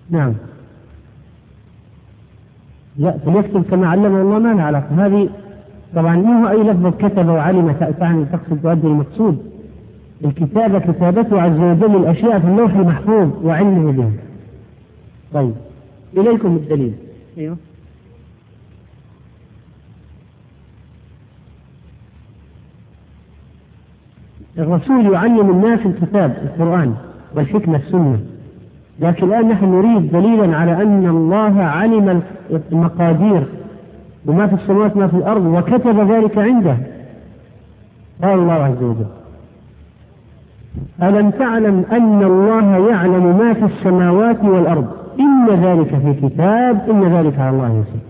[0.10, 0.34] نعم.
[2.98, 5.06] لا فليكتب كما علمه الله ما له علاقة.
[5.06, 5.30] هذه
[5.96, 9.52] طبعا مو أي لفظ كتب وعلم تعني تقصد تؤدي المقصود.
[10.26, 14.12] الكتابة كتابته عز وجل الأشياء في اللوح المحفوظ وعلمه به.
[15.34, 15.54] طيب
[16.18, 16.94] إليكم الدليل.
[17.38, 17.58] أيوه.
[24.58, 26.96] الرسول يعلم الناس الكتاب القرآن
[27.36, 28.20] والحكمة السنة.
[29.00, 32.22] لكن الآن نحن نريد دليلا على أن الله علم
[32.72, 33.48] المقادير
[34.26, 36.78] وما في السماوات ما في الأرض وكتب ذلك عنده.
[38.24, 39.06] قال الله عز وجل
[41.04, 44.88] ألم تعلم أن الله يعلم ما في السماوات والأرض؟
[45.20, 48.02] إن ذلك في كتاب إن ذلك على الله يسير.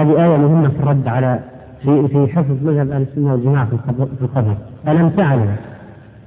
[0.00, 1.40] هذه آية مهمة في الرد على
[1.82, 4.54] في في حفظ مذهب أهل السنة والجماعة في القدر
[4.88, 5.56] ألم تعلم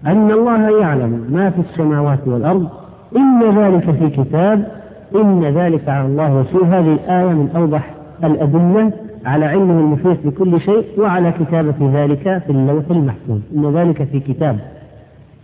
[0.06, 2.68] أن الله يعلم ما في السماوات والأرض؟
[3.16, 4.68] إن ذلك في كتاب
[5.16, 7.94] إن ذلك على الله يسير هذه الآية من أوضح
[8.24, 8.92] الأدلة
[9.26, 13.40] على علمه المحيط بكل شيء وعلى كتابة ذلك في اللوح المحفوظ.
[13.56, 14.60] إن ذلك في كتاب.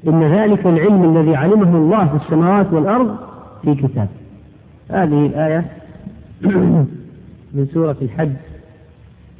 [0.07, 3.15] إن ذلك العلم الذي علمه الله في السماوات والأرض
[3.61, 4.07] في كتاب.
[4.89, 5.65] هذه الآية
[7.53, 8.31] من سورة الحج.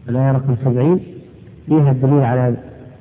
[0.09, 0.99] الآية رقم سبعين.
[1.67, 2.53] فيها الدليل على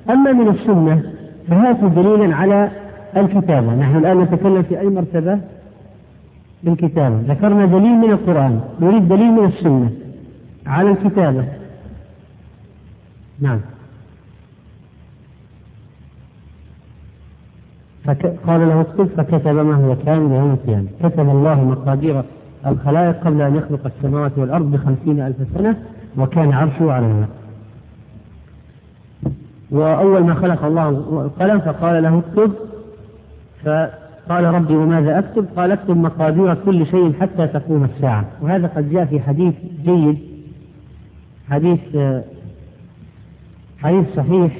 [0.09, 1.03] أما من السنة
[1.47, 2.69] فهاتوا دليلا على
[3.17, 3.75] الكتابة.
[3.75, 5.39] نحن الآن نتكلم في أي مرتبة؟
[6.65, 7.21] بالكتابة.
[7.33, 8.61] ذكرنا دليل من القرآن.
[8.81, 9.91] نريد دليل من السنة.
[10.67, 11.45] على الكتابة.
[13.39, 13.59] نعم.
[18.47, 20.87] قال له اكتب فكتب ما هو كان يوم القيامة.
[21.03, 22.23] كتب الله مقادير
[22.67, 25.75] الخلائق قبل أن يخلق السماوات والأرض بخمسين ألف سنة
[26.17, 27.29] وكان عرشه على الماء
[29.71, 32.53] وأول ما خلق الله القلم فقال له اكتب
[34.29, 38.25] فقال ربي وماذا أكتب؟ قال أكتب مقادير كل شيء حتى تقوم الساعة.
[38.41, 39.53] وهذا قد جاء في حديث
[39.85, 40.17] جيد
[41.49, 41.79] حديث
[43.83, 44.51] حديث صحيح.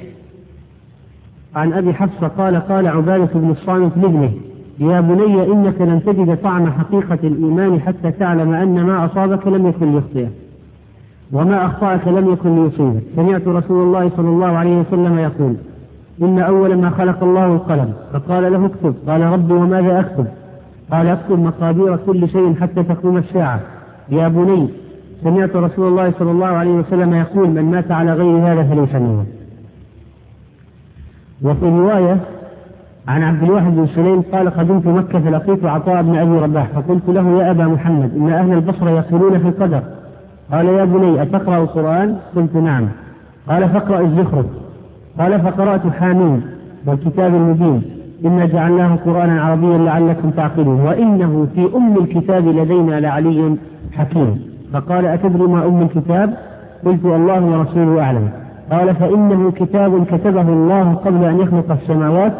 [1.56, 4.32] عن أبي حفصة قال قال عبادة بن الصامت لابنه
[4.78, 9.92] يا بني إنك لن تجد طعم حقيقة الإيمان حتى تعلم أن ما أصابك لم يكن
[9.92, 10.30] ليخطئك
[11.32, 13.02] وما أخطأك لم يكن ليصيبك.
[13.16, 15.56] سمعت رسول الله صلى الله عليه وسلم يقول
[16.22, 18.94] إن أول ما خلق الله القلم فقال له اكتب.
[19.08, 20.26] قال ربي وماذا أكتب؟
[20.90, 23.60] قال اكتب مقادير كل شيء حتى تقوم الساعة.
[24.08, 24.68] يا بني
[25.22, 29.26] سمعت رسول الله صلى الله عليه وسلم يقول من مات على غير هذا فليس منه.
[31.42, 32.16] وفي رواية
[33.08, 37.42] عن عبد الواحد بن سليم قال قدمت مكة فلقيت عطاء بن أبي رباح فقلت له
[37.42, 39.82] يا أبا محمد إن أهل البصرة يقولون في القدر.
[40.52, 42.88] قال يا بني أتقرأ القرآن؟ قلت نعم.
[43.48, 44.46] قال فاقرأ الزخرف.
[45.18, 46.42] قال فقرأت حامين
[46.86, 47.82] والكتاب المبين
[48.24, 50.80] إنا جعلناه قرآنا عربيا لعلكم تعقلون.
[50.80, 53.56] وإنه في أم الكتاب لدينا لعلي
[53.92, 54.40] حكيم.
[54.72, 56.36] فقال أتدري ما أم الكتاب؟
[56.84, 58.28] قلت الله ورسوله أعلم.
[58.72, 62.32] قال فإنه كتاب كتبه الله قبل أن يخلق السماوات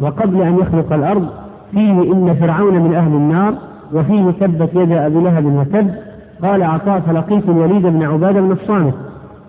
[0.00, 1.26] وقبل أن يخلق الأرض.
[1.72, 3.54] فيه إن فرعون من أهل النار
[3.94, 5.90] وفيه تبت يد أبي لهب وتب.
[6.42, 8.94] قال عطاء فلقيت الوليد بن عبادة بن الصامت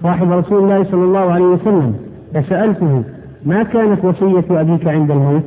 [0.03, 1.93] صاحب رسول الله صلى الله عليه وسلم.
[2.33, 3.03] فسألته
[3.45, 5.43] ما كانت وصية أبيك عند الموت؟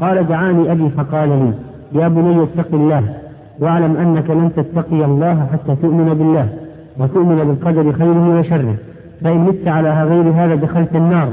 [0.00, 1.52] قال دعاني أبي فقال لي
[2.00, 3.02] يا بني اتق الله
[3.60, 6.48] واعلم أنك لن تتقي الله حتى تؤمن بالله
[6.98, 8.74] وتؤمن بالقدر خيره وشره.
[9.24, 11.28] فإن مت على غير هذا دخلت النار.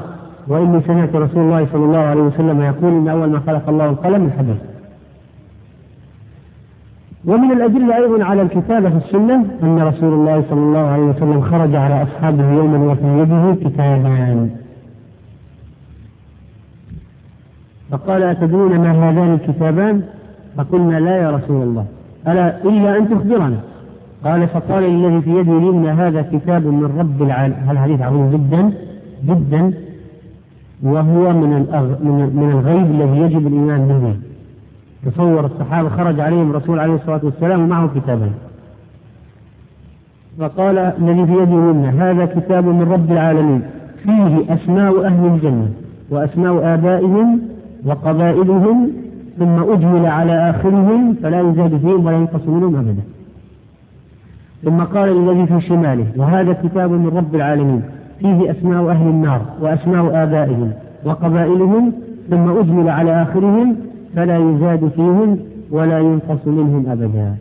[0.48, 4.26] وإني سمعت رسول الله صلى الله عليه وسلم يقول إن أول ما خلق الله القلم
[4.26, 4.56] الحجر
[7.26, 11.76] ومن الأدلة أيضا على الكتابة في السنة أن رسول الله صلى الله عليه وسلم خرج
[11.76, 14.50] على أصحابه يوما وفي يده كتابان.
[17.92, 20.02] فقال أتدرون ما هذان الكتابان؟
[20.58, 21.86] فقلنا لا يا رسول الله.
[22.28, 23.60] ألا إلا أن تخبرنا.
[24.24, 28.72] قال فقال الذي في يدي اليمنى هذا كتاب من رب العالمين هذا حديث عظيم جدا
[29.24, 29.74] جدا
[30.84, 31.50] وهو من
[32.36, 34.16] من الغيب الذي يجب الإيمان به.
[35.12, 38.34] تصور الصحابة خرج عليهم الرسول عليه الصلاة والسلام ومعه كتابين
[40.40, 43.62] فقال الذي في يدي اليمنى هذا كتاب من رب العالمين.
[44.04, 45.70] فيه أسماء أهل الجنة
[46.10, 47.42] وأسماء آبائهم
[47.86, 48.92] وقبائلهم
[49.40, 53.02] ثم أجمل على آخرهم فلا يزاد فيهم ولا ينقص منهم أبدا.
[54.64, 57.82] ثم قال للذي في شماله وهذا كتاب من رب العالمين
[58.20, 60.72] فيه أسماء أهل النار وأسماء آبائهم
[61.06, 61.94] وقبائلهم
[62.30, 63.76] ثم أجمل على آخرهم
[64.16, 65.40] فلا يزاد فيهم
[65.72, 67.36] ولا ينقص منهم أبدا.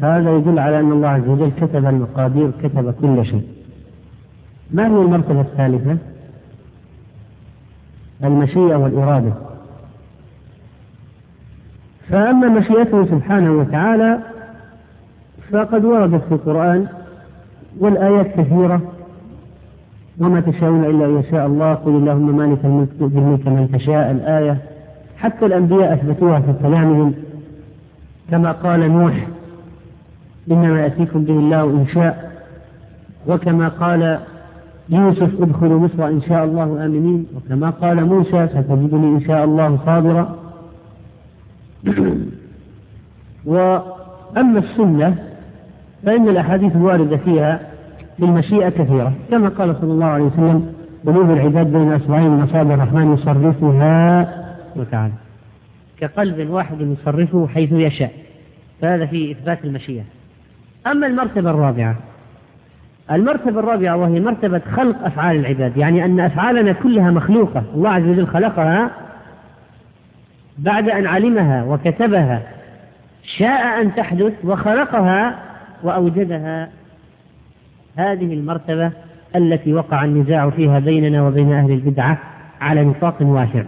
[0.00, 3.42] هذا يدل على أن الله عز وجل كتب المقادير كتب كل شيء.
[4.70, 5.96] ما هي المرتبة الثالثة؟
[8.24, 9.32] المشيئة والإرادة.
[12.10, 14.18] فأما مشيئته سبحانه وتعالى
[15.52, 16.86] فقد وردت في القرآن
[17.80, 18.80] والآيات كثيرة
[20.20, 24.58] وما تشاءون إلا أن يشاء الله قل اللهم مالك الملك تؤتي الملك من تشاء الآية
[25.18, 27.14] حتى الأنبياء أثبتوها في كلامهم
[28.30, 29.26] كما قال نوح
[30.50, 32.32] إنما يأتيكم به الله إن شاء
[33.26, 34.18] وكما قال
[34.90, 37.26] يوسف ادخلوا مصر إن شاء الله آمنين.
[37.36, 40.36] وكما قال موسى ستجدني إن شاء الله صابرا.
[43.44, 45.14] وأما السنة
[46.02, 47.60] فإن الأحاديث الواردة فيها
[48.18, 49.12] بالمشيئة كثيرة.
[49.30, 50.72] كما قال صلى الله عليه وسلم
[51.06, 54.28] قلوب العباد بين أصبعين من أصابع الرحمن يصرفها
[54.76, 55.14] وتعالى.
[55.98, 58.12] كقلب واحد يصرفه حيث يشاء.
[58.80, 60.04] فهذا في إثبات المشيئة.
[60.86, 61.96] أما المرتبة الرابعة
[63.10, 67.62] المرتبة الرابعة وهي مرتبة خلق أفعال العباد يعني أن أفعالنا كلها مخلوقة.
[67.74, 68.90] الله عز وجل خلقها
[70.58, 72.42] بعد أن علمها وكتبها
[73.38, 75.38] شاء أن تحدث وخلقها
[75.82, 76.68] وأوجدها.
[77.96, 78.90] هذه المرتبة
[79.36, 82.18] التي وقع النزاع فيها بيننا وبين أهل البدعة
[82.60, 83.62] على نطاق واسع.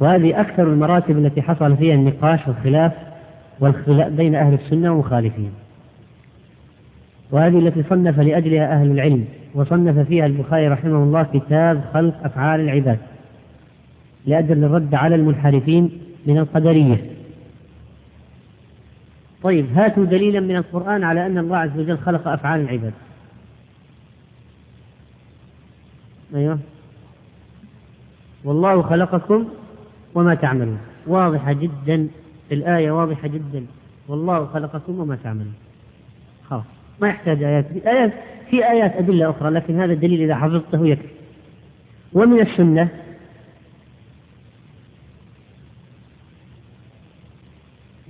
[0.00, 2.92] وهذه أكثر المراتب التي حصل فيها النقاش والخلاف
[4.08, 5.63] بين أهل السنة ومخالفين.
[7.34, 9.24] وهذه التي صنف لأجلها أهل العلم
[9.54, 12.98] وصنف فيها البخاري رحمه الله كتاب خلق أفعال العباد
[14.26, 15.90] لأجل الرد على المنحرفين
[16.26, 17.10] من القدرية.
[19.42, 22.92] طيب هاتوا دليلا من القرآن على أن الله عز وجل خلق أفعال العباد.
[26.34, 26.58] أيوه.
[28.44, 29.48] والله خلقكم
[30.14, 30.78] وما تعملون.
[31.06, 32.08] واضحة جدا
[32.52, 33.66] الآية واضحة جدا.
[34.08, 35.54] والله خلقكم وما تعملون.
[37.00, 37.66] ما يحتاج آيات.
[37.66, 38.12] في آيات
[38.50, 41.08] في آيات أدلة أخرى لكن هذا الدليل إذا حفظته يكفي.
[42.12, 42.88] ومن السنة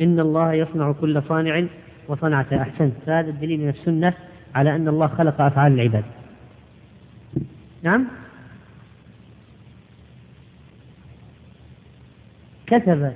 [0.01, 1.65] إن الله يصنع كل صانع
[2.09, 4.15] وصنعة أحسنت فهذا الدليل من السنة
[4.55, 6.05] على أن الله خلق أفعال العباد.
[7.83, 8.07] نعم؟
[12.67, 13.13] كتب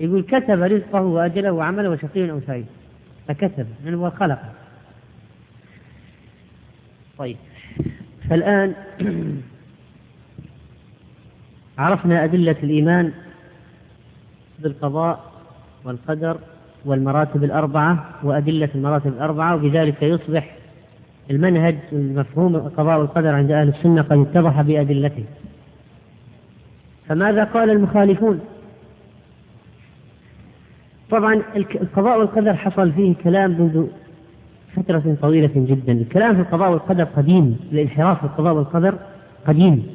[0.00, 2.66] يقول كتب رزقه وأجله وعمله وشقي أو سعيد
[3.30, 4.38] فكتب هو خلق
[7.18, 7.36] طيب
[8.30, 8.74] فالآن
[11.78, 13.12] عرفنا أدلة الإيمان
[14.58, 15.32] بالقضاء
[15.84, 16.38] والقدر
[16.84, 20.56] والمراتب الأربعة وأدلة المراتب الأربعة وبذلك يصبح
[21.30, 25.24] المنهج المفهوم القضاء والقدر عند أهل السنة قد اتضح بأدلته.
[27.08, 28.40] فماذا قال المخالفون؟
[31.10, 33.86] طبعا القضاء والقدر حصل فيه كلام منذ
[34.76, 35.92] فترة طويلة جدا.
[35.92, 37.58] الكلام في القضاء والقدر قديم.
[37.72, 38.98] الانحراف في القضاء والقدر
[39.46, 39.86] قديم.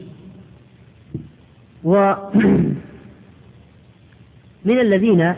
[1.83, 2.13] و
[4.65, 5.35] من الذين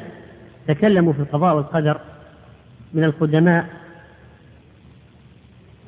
[0.68, 2.00] تكلموا في القضاء والقدر
[2.94, 3.66] من القدماء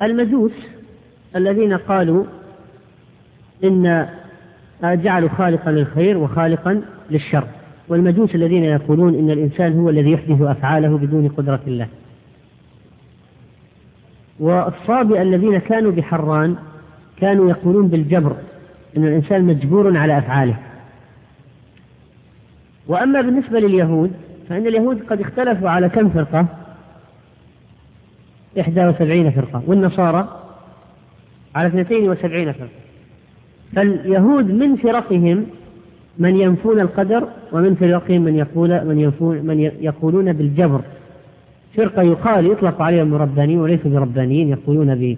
[0.02, 0.52] المجوس
[1.36, 2.26] الذين قالوا
[3.64, 4.10] إن
[4.84, 7.48] جعلوا خالقا للخير وخالقا للشر.
[7.90, 11.88] والمجوس الذين يقولون إن الإنسان هو الذي يحدث أفعاله بدون قدرة الله.
[14.40, 16.56] والصابئة الذين كانوا بحران
[17.18, 18.36] كانوا يقولون بالجبر
[18.98, 20.56] أن الإنسان مجبور على أفعاله.
[22.88, 24.12] وأما بالنسبة لليهود
[24.50, 26.46] فإن اليهود قد اختلفوا على كم فرقة؟
[28.60, 30.42] إحدى وسبعين فرقة والنصارى
[31.56, 32.70] على اثنتين وسبعين فرقة.
[33.76, 35.46] فاليهود من فرقهم
[36.18, 39.12] من ينفون القدر ومن فرقهم من يقول من
[39.44, 40.82] من يقولون بالجبر.
[41.76, 45.18] فرقة يقال يطلق عليهم ربانيين وليسوا بربانيين يقولون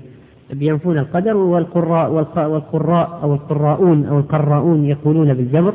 [0.54, 5.74] بينفون القدر والقراء والقراء أو القراؤون أو القراؤون يقولون بالجبر.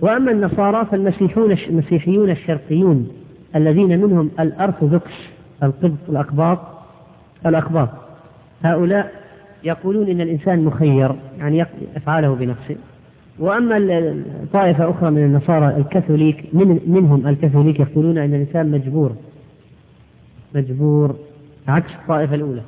[0.00, 3.08] وأما النصارى فالمسيحون المسيحيون الشرقيون
[3.56, 5.12] الذين منهم الأرثوذكس
[5.62, 6.58] القبط الأقباط
[7.46, 7.88] الأقباط.
[8.64, 9.12] هؤلاء
[9.64, 12.76] يقولون إن الإنسان مخير يعني يفعله بنفسه.
[13.38, 14.22] وأما
[14.52, 19.12] طائفة أخرى من النصارى الكاثوليك من منهم الكاثوليك يقولون أن الإنسان مجبور
[20.54, 21.16] مجبور
[21.68, 22.62] عكس الطائفة الأولى.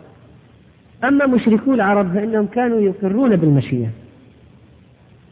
[1.05, 3.89] أما مشركو العرب فإنهم كانوا يقرون بالمشيئة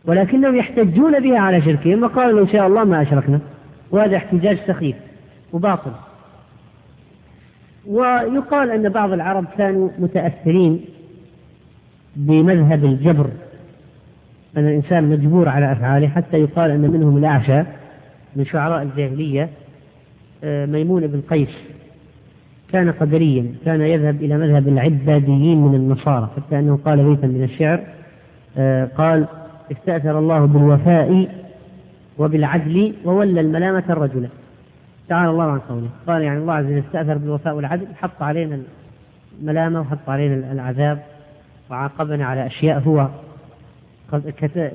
[0.04, 3.40] ولكنهم يحتجون بها على شركهم وقالوا لو شاء الله ما أشركنا
[3.90, 4.96] وهذا احتجاج سخيف
[5.52, 5.92] وباطل.
[7.86, 10.80] ويقال أن بعض العرب كانوا متأثرين
[12.16, 13.30] بمذهب الجبر
[14.58, 17.62] أن الإنسان مجبور على أفعاله حتى يقال أن منهم الأعشى
[18.36, 19.48] من شعراء الجاهلية
[20.44, 21.58] آه، ميمون بن قيس.
[22.72, 27.80] كان قدريا كان يذهب إلى مذهب العباديين من النصارى حتى أنه قال بيتا من الشعر
[28.58, 29.26] آه، قال
[29.72, 31.28] استأثر الله بالوفاء
[32.18, 34.28] وبالعدل وولى الملامة الرجل
[35.08, 35.88] تعالى الله عن قوله.
[36.06, 38.58] قال يعني الله عز وجل استأثر بالوفاء والعدل حط علينا
[39.40, 41.02] الملامة وحط علينا العذاب
[41.70, 43.08] وعاقبنا على أشياء هو
[44.12, 44.72] قد كت...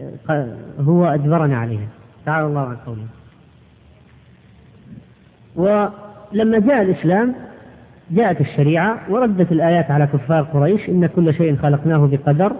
[0.80, 1.88] هو أجبرنا عليها.
[2.26, 3.06] تعالى الله عن قوله.
[5.56, 7.36] ولما جاء الإسلام
[8.12, 12.54] جاءت الشريعة وردت الآيات على كفار قريش إن كل شيء خلقناه بقدر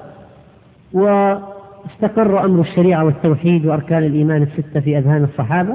[0.94, 5.74] واستقر أمر الشريعة والتوحيد وأركان الإيمان الستة في أذهان الصحابة.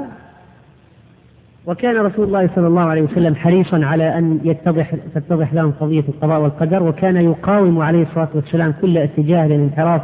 [1.65, 6.39] وكان رسول الله صلى الله عليه وسلم حريصا على أن يتضح تتضح لهم قضية القضاء
[6.41, 10.01] والقدر وكان يقاوم عليه الصلاة والسلام كل اتجاه للانحراف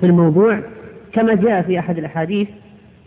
[0.00, 0.60] في الموضوع
[1.12, 2.48] كما جاء في أحد الأحاديث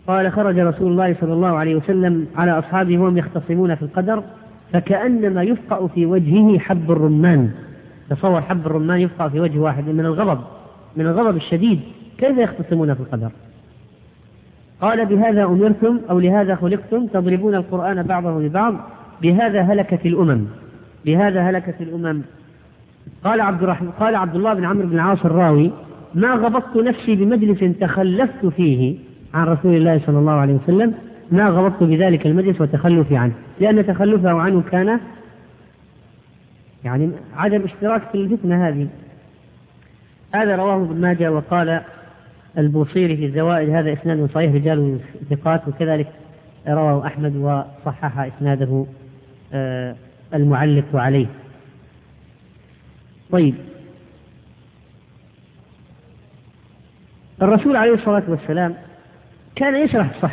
[0.06, 4.22] قال خرج رسول الله صلى الله عليه وسلم على أصحابه وهم يختصمون في القدر
[4.72, 7.50] فكأنما يفقأ في وجهه حب الرمان.
[8.10, 10.40] تصور حب الرمان يفقأ في وجه واحد من الغضب
[10.96, 11.80] من الغضب الشديد
[12.18, 13.30] كيف يختصمون في القدر؟
[14.80, 18.74] قال بهذا أمرتم أو لهذا خلقتم تضربون القرآن بعضه ببعض
[19.22, 20.44] بهذا هلكت الأمم
[21.06, 22.22] بهذا هلكت الأمم.
[23.24, 25.70] قال عبد الرحمن قال عبد الله بن عمرو بن العاص الراوي
[26.14, 28.96] ما غضبت نفسي بمجلس تخلفت فيه
[29.34, 30.94] عن رسول الله صلى الله عليه وسلم
[31.30, 33.32] ما غضبت بذلك المجلس وتخلفي عنه.
[33.60, 35.00] لأن تخلفه عنه كان
[36.84, 38.88] يعني عدم اشتراك في الفتنة هذه.
[40.34, 41.80] هذا رواه ابن ماجه وقال
[42.58, 44.98] البوصيري في الزوائد هذا إسناد صحيح رجال
[45.30, 46.06] ثقات وكذلك
[46.68, 48.86] رواه أحمد وصحح إسناده
[49.52, 49.96] آه،
[50.34, 51.26] المعلق عليه.
[53.30, 53.54] طيب.
[57.42, 58.74] الرسول عليه الصلاة والسلام
[59.56, 60.24] كان يشرح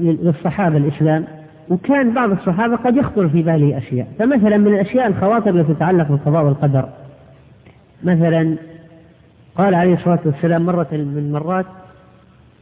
[0.00, 1.24] للصحابة الإسلام
[1.68, 4.08] وكان بعض الصحابة قد يخطر في باله أشياء.
[4.18, 6.88] فمثلا من الأشياء الخواطر التي تتعلق بالقضاء والقدر.
[8.04, 8.56] مثلا
[9.56, 11.66] قال عليه الصلاة والسلام مرة من المرات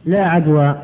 [0.05, 0.75] لا عدوى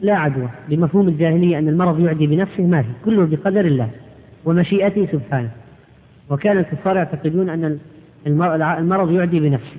[0.00, 0.48] لا عدوى.
[0.68, 3.88] بمفهوم الجاهلية أن المرض يعدي بنفسه ما في كله بقدر الله
[4.44, 5.50] ومشيئته سبحانه.
[6.30, 7.78] وكان الكفار يعتقدون أن
[8.26, 9.76] المرض يعدي بنفسه.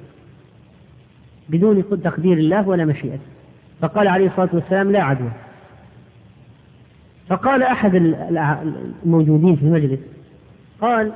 [1.50, 3.24] بدون تقدير الله ولا مشيئته
[3.82, 5.32] فقال عليه الصلاة والسلام لا عدوى.
[7.30, 7.96] فقال أحد
[9.06, 10.00] الموجودين في المجلس
[10.82, 11.12] قال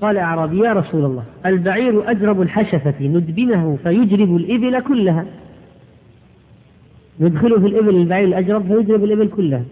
[0.00, 5.24] قال أعرابي يا رسول الله البعير أجرب الحشفة ندبنه فيجرب الإبل كلها.
[7.20, 9.62] ندخله في الإبل البعير الأجرب فيجرب الإبل كلها.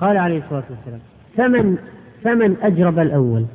[0.00, 1.00] قال عليه الصلاة والسلام
[1.36, 1.76] فمن
[2.24, 3.46] فمن أجرب الأول؟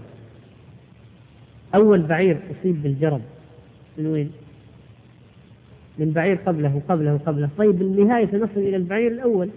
[1.76, 3.22] أول بعير أصيب بالجرب.
[3.98, 4.32] من وين؟
[5.98, 9.50] من بعير قبله قبله قبله طيب بالنهاية سنصل إلى البعير الأول.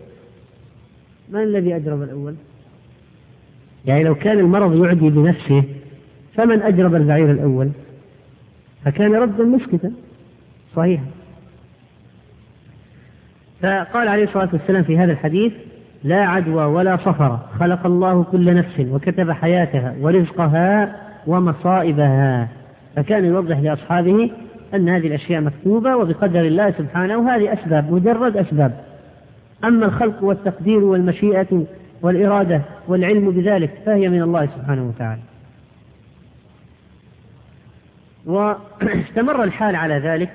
[1.29, 2.35] من الذي أجرب الأول؟
[3.87, 5.65] يعني لو كان المرض يعدي بنفسه
[6.35, 7.71] فمن أجرب البعير الأول؟
[8.85, 9.93] فكان ردا مسكتا.
[10.77, 11.05] صحيحا
[13.63, 15.53] فقال عليه الصلاة والسلام في هذا الحديث
[16.05, 17.39] لا عدوى ولا صفر.
[17.61, 22.49] خلق الله كل نفس وكتب حياتها ورزقها ومصائبها.
[22.97, 24.31] فكان يوضح لأصحابه
[24.75, 28.81] أن هذه الأشياء مكتوبة وبقدر الله سبحانه وهذه أسباب مجرد أسباب.
[29.65, 31.65] أما الخلق والتقدير والمشيئة
[32.03, 35.23] والإرادة والعلم بذلك فهي من الله سبحانه وتعالى.
[38.27, 40.31] واستمر الحال على ذلك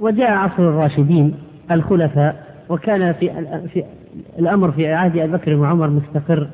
[0.00, 1.34] وجاء عصر الراشدين
[1.70, 3.84] الخلفاء وكان في
[4.38, 6.48] الأمر في عهد أبي بكر وعمر مستقر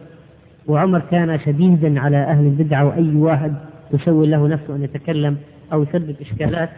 [0.67, 3.55] وعمر كان شديدا على أهل البدعه وأي واحد
[3.93, 5.37] يسوي له نفسه أن يتكلم
[5.73, 6.69] أو يسبب إشكالات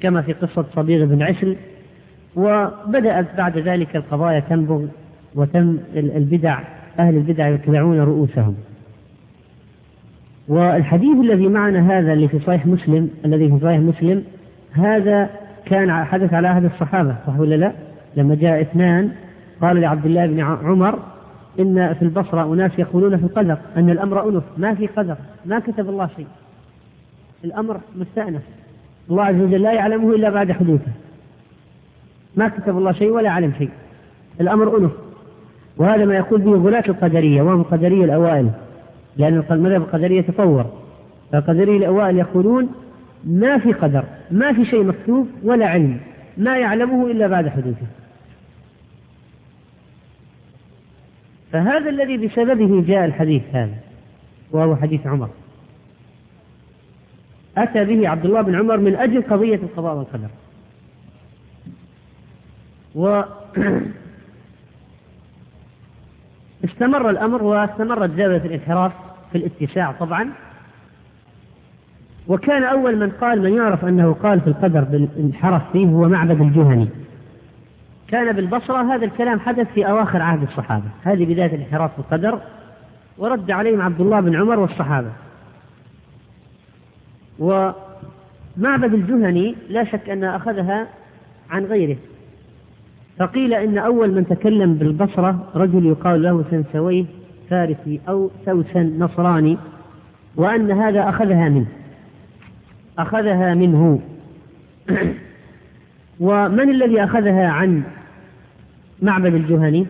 [0.00, 1.56] كما في قصة صبيغ بن عسل
[2.36, 4.84] وبدأت بعد ذلك القضايا تنبغ
[5.34, 6.60] وتم البدع
[6.98, 8.56] أهل البدع يتبعون رؤوسهم.
[10.48, 14.24] والحديث الذي معنا هذا اللي في صحيح مسلم الذي في صحيح مسلم
[14.72, 15.30] هذا
[15.64, 17.72] كان حدث على عهد الصحابة صح ولا لا؟
[18.16, 19.10] لما جاء اثنان
[19.60, 20.98] قال لعبد الله بن عمر
[21.60, 25.88] إن في البصرة أناس يقولون في القدر أن الأمر أنف ما في قدر ما كتب
[25.88, 26.26] الله شيء.
[27.44, 28.42] الأمر مستأنف.
[29.10, 30.92] الله عز وجل لا يعلمه إلا بعد حدوثه.
[32.36, 33.70] ما كتب الله شيء ولا علم شيء.
[34.40, 34.92] الأمر أنف.
[35.76, 37.42] وهذا ما يقول به غلاة القدرية.
[37.42, 38.50] وهم القدرية الأوائل.
[39.16, 40.66] لأن المذهب القدرية تطور.
[41.32, 42.68] فالقدرية الأوائل يقولون
[43.24, 46.00] ما في قدر ما في شيء مكتوب ولا علم.
[46.36, 47.86] ما يعلمه إلا بعد حدوثه.
[51.52, 53.74] فهذا الذي بسببه جاء الحديث هذا
[54.52, 55.28] وهو حديث عمر.
[57.62, 60.28] أتى به عبد الله بن عمر من أجل قضية القضاء والقدر.
[62.94, 63.22] و
[66.64, 68.92] استمر الأمر واستمرت زاوية الانحراف
[69.32, 70.30] في الاتساع طبعا.
[72.28, 76.88] وكان أول من قال من يعرف أنه قال في القدر بالانحراف فيه هو معبد الجهني.
[78.08, 80.88] كان بالبصرة هذا الكلام حدث في أواخر عهد الصحابة.
[81.02, 82.40] هذه بداية الانحراف في القدر
[83.18, 85.10] ورد عليهم عبد الله بن عمر والصحابة.
[87.40, 90.86] ومعبد الجهني لا شك أن أخذها
[91.50, 91.96] عن غيره.
[93.18, 97.04] فقيل إن أول من تكلم بالبصرة رجل يقال له سنسويه
[97.50, 99.58] فارسي أو سوسن نصراني
[100.36, 101.66] وأن هذا أخذها منه.
[102.98, 104.00] أخذها منه.
[106.20, 107.82] ومن الذي أخذها عن
[109.02, 109.86] معبد الجهني؟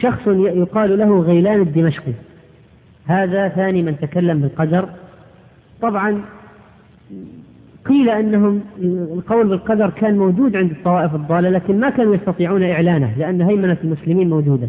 [0.00, 2.12] شخص يقال له غيلان الدمشقي.
[3.06, 4.88] هذا ثاني من تكلم بالقدر.
[5.82, 6.22] طبعا
[7.84, 8.60] قيل أنهم
[9.12, 14.30] القول بالقدر كان موجود عند الطوائف الضالة لكن ما كانوا يستطيعون إعلانه لأن هيمنة المسلمين
[14.30, 14.68] موجودة.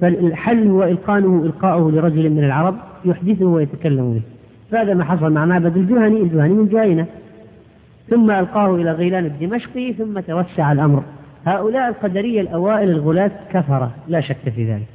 [0.00, 4.20] فالحل هو إلقانه القاؤه لرجل من العرب يحدثه ويتكلم به.
[4.70, 7.06] فهذا ما حصل مع معبد الجهني الجهني من جاينه
[8.10, 11.02] ثم ألقاه إلى غيلان الدمشقي ثم توسع الأمر.
[11.46, 14.88] هؤلاء القدرية الأوائل الغلاة كفرة لا شك في ذلك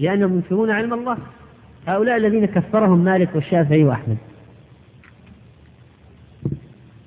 [0.00, 1.16] لأنهم ينكرون علم الله.
[1.86, 4.16] هؤلاء الذين كفرهم مالك والشافعي وأحمد.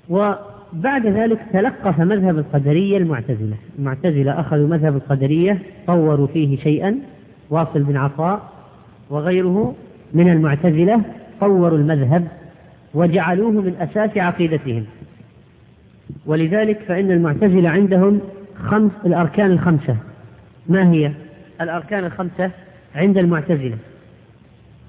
[0.09, 3.55] وبعد ذلك تلقف مذهب القدرية المعتزلة.
[3.79, 6.99] المعتزلة أخذوا مذهب القدرية طوروا فيه شيئا
[7.49, 8.51] واصل بن عطاء
[9.09, 9.75] وغيره
[10.13, 11.01] من المعتزلة
[11.39, 12.27] طوروا المذهب
[12.93, 14.85] وجعلوه من أساس عقيدتهم.
[16.25, 18.19] ولذلك فإن المعتزلة عندهم
[18.55, 19.97] خمس الأركان الخمسة.
[20.69, 21.11] ما هي؟
[21.61, 22.51] الأركان الخمسة
[22.95, 23.77] عند المعتزلة.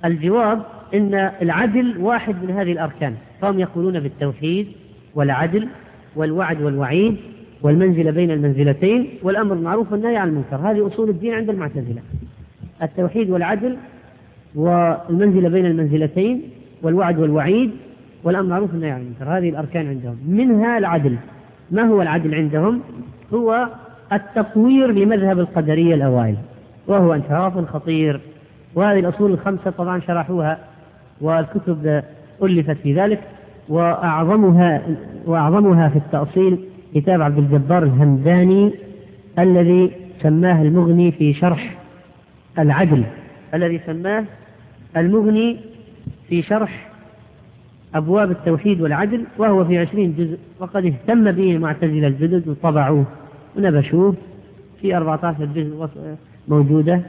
[0.04, 0.62] الجواب
[0.94, 3.14] إن العدل واحد من هذه الأركان.
[3.40, 4.66] فهم يقولون بالتوحيد
[5.14, 5.68] والعدل
[6.16, 7.16] والوعد والوعيد
[7.62, 10.56] والمنزلة بين المنزلتين والأمر بالمعروف والنهي عن المنكر.
[10.56, 12.02] هذه أصول الدين عند المعتزلة.
[12.82, 13.76] التوحيد والعدل
[14.54, 16.42] والمنزلة بين المنزلتين
[16.82, 17.70] والوعد والوعيد
[18.24, 19.38] والأمر بالمعروف والنهي عن المنكر.
[19.38, 20.16] هذه الأركان عندهم.
[20.28, 21.16] منها العدل.
[21.70, 22.80] ما هو العدل عندهم؟
[23.34, 23.68] هو
[24.12, 26.36] التطوير لمذهب القدرية الأوائل
[26.86, 28.20] وهو انحراف خطير.
[28.74, 30.58] وهذه الأصول الخمسة طبعا شرحوها
[31.20, 32.02] والكتب
[32.42, 33.20] ألفت في ذلك.
[33.68, 34.82] وأعظمها
[35.26, 36.58] وأعظمها في التأصيل
[36.94, 38.72] كتاب عبد الجبار الهمداني
[39.38, 39.90] الذي
[40.22, 41.78] سماه المغني في شرح
[42.58, 43.04] العدل.
[43.54, 44.24] الذي سماه
[44.96, 45.56] المغني
[46.28, 46.88] في شرح
[47.94, 53.04] أبواب التوحيد والعدل وهو في عشرين جزء وقد اهتم به المعتزلة الجدد وطبعوه
[53.56, 54.14] ونبشوه
[54.80, 55.88] في 14 جزء
[56.48, 57.00] موجودة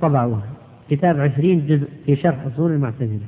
[0.00, 0.42] طبعوها
[0.90, 3.20] كتاب عشرين جزء في شرح أصول المعتزلة.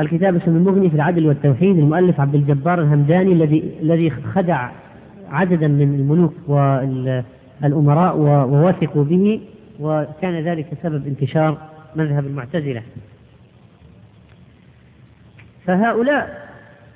[0.00, 4.70] الكتاب اسمه المغني في العدل والتوحيد المؤلف عبد الجبار الهمداني الذي الذي خدع
[5.30, 9.40] عددا من الملوك والأمراء ووثقوا به
[9.80, 11.58] وكان ذلك سبب انتشار
[11.96, 12.82] مذهب المعتزلة.
[15.66, 16.48] فهؤلاء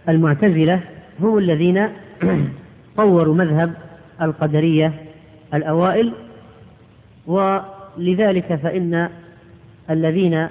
[0.09, 0.81] المعتزلة
[1.21, 1.89] هم الذين
[2.97, 3.75] طوروا مذهب
[4.23, 4.93] القدرية
[5.55, 6.13] الأوائل
[7.27, 9.09] ولذلك فإن
[9.91, 10.49] الذين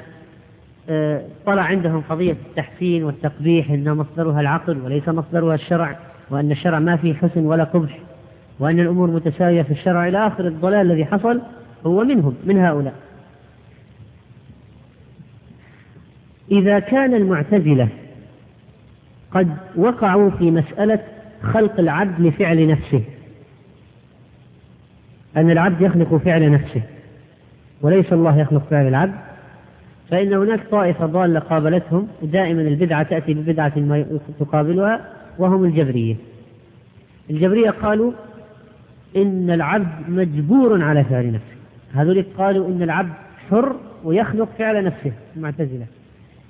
[1.46, 7.14] طلع عندهم قضية التحسين والتقبيح أن مصدرها العقل وليس مصدرها الشرع وأن الشرع ما فيه
[7.14, 8.00] حسن ولا قبح
[8.60, 11.42] وأن الأمور متساوية في الشرع إلى آخر الضلال الذي حصل
[11.86, 12.94] هو منهم من هؤلاء.
[16.52, 17.88] إذا كان المعتزلة
[19.32, 21.00] قد وقعوا في مسألة
[21.44, 23.04] خلق العبد لفعل نفسه
[25.38, 26.82] أن العبد يخلق فعل نفسه
[27.82, 29.29] وليس الله يخلق فعل العبد
[30.12, 34.06] فإن هناك طائفة ضالة قابلتهم ودائما البدعة تأتي ببدعة ما
[34.40, 35.02] تقابلها
[35.40, 36.16] وهم الجبرية.
[37.30, 38.12] الجبرية قالوا
[39.16, 41.56] إن العبد مجبور على فعل نفسه.
[41.94, 43.14] هذول قالوا إن العبد
[43.50, 45.86] حر ويخلق فعل نفسه المعتزلة.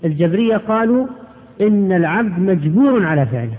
[0.06, 1.08] الجبرية قالوا
[1.62, 3.58] إن العبد مجبور على فعله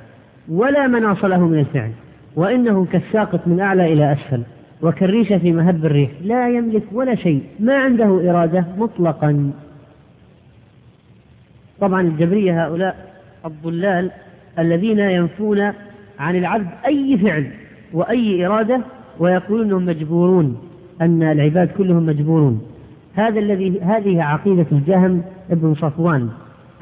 [0.48, 1.90] ولا مناص له من الفعل
[2.36, 4.42] وإنه كالساقط من أعلى إلى أسفل
[4.82, 9.52] وكالريشة في مهب الريح لا يملك ولا شيء ما عنده إرادة مطلقا.
[11.80, 12.96] طبعا الجبرية هؤلاء
[13.44, 14.10] الضلال
[14.58, 15.72] الذين ينفون
[16.18, 17.50] عن العبد أي فعل
[17.92, 18.80] وأي إرادة
[19.18, 20.60] ويقولون أنهم مجبورون
[21.00, 22.62] أن العباد كلهم مجبورون.
[23.14, 26.28] هذا الذي هذه عقيدة الجهم ابن صفوان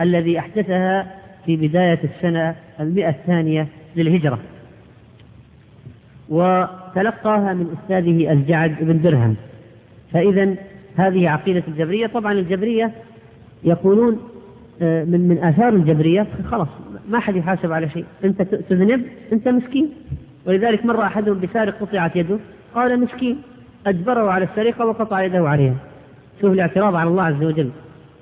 [0.01, 1.15] الذي أحدثها
[1.47, 4.39] في بداية السنة المئة الثانية للهجرة.
[6.29, 9.37] وتلقاها من أستاذه الجعد بن درهم.
[10.13, 10.55] فإذا
[10.97, 12.07] هذه عقيدة الجبرية.
[12.07, 12.93] طبعا الجبرية
[13.65, 14.19] يقولون
[14.81, 16.69] من من آثار الجبرية خلاص
[17.09, 18.05] ما حد يحاسب على شيء.
[18.25, 19.03] أنت تذنب
[19.33, 19.91] أنت مسكين.
[20.47, 22.39] ولذلك مر أحدهم بسارق قطعت يده.
[22.75, 23.43] قال مسكين.
[23.87, 25.75] أجبره على السرقة وقطع يده عليها
[26.41, 27.71] شوف الاعتراض على الله عز وجل.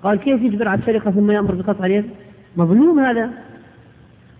[0.02, 2.04] قال كيف يجبر على السرقة ثم يأمر بقطع اليد؟
[2.56, 3.30] مظلوم هذا.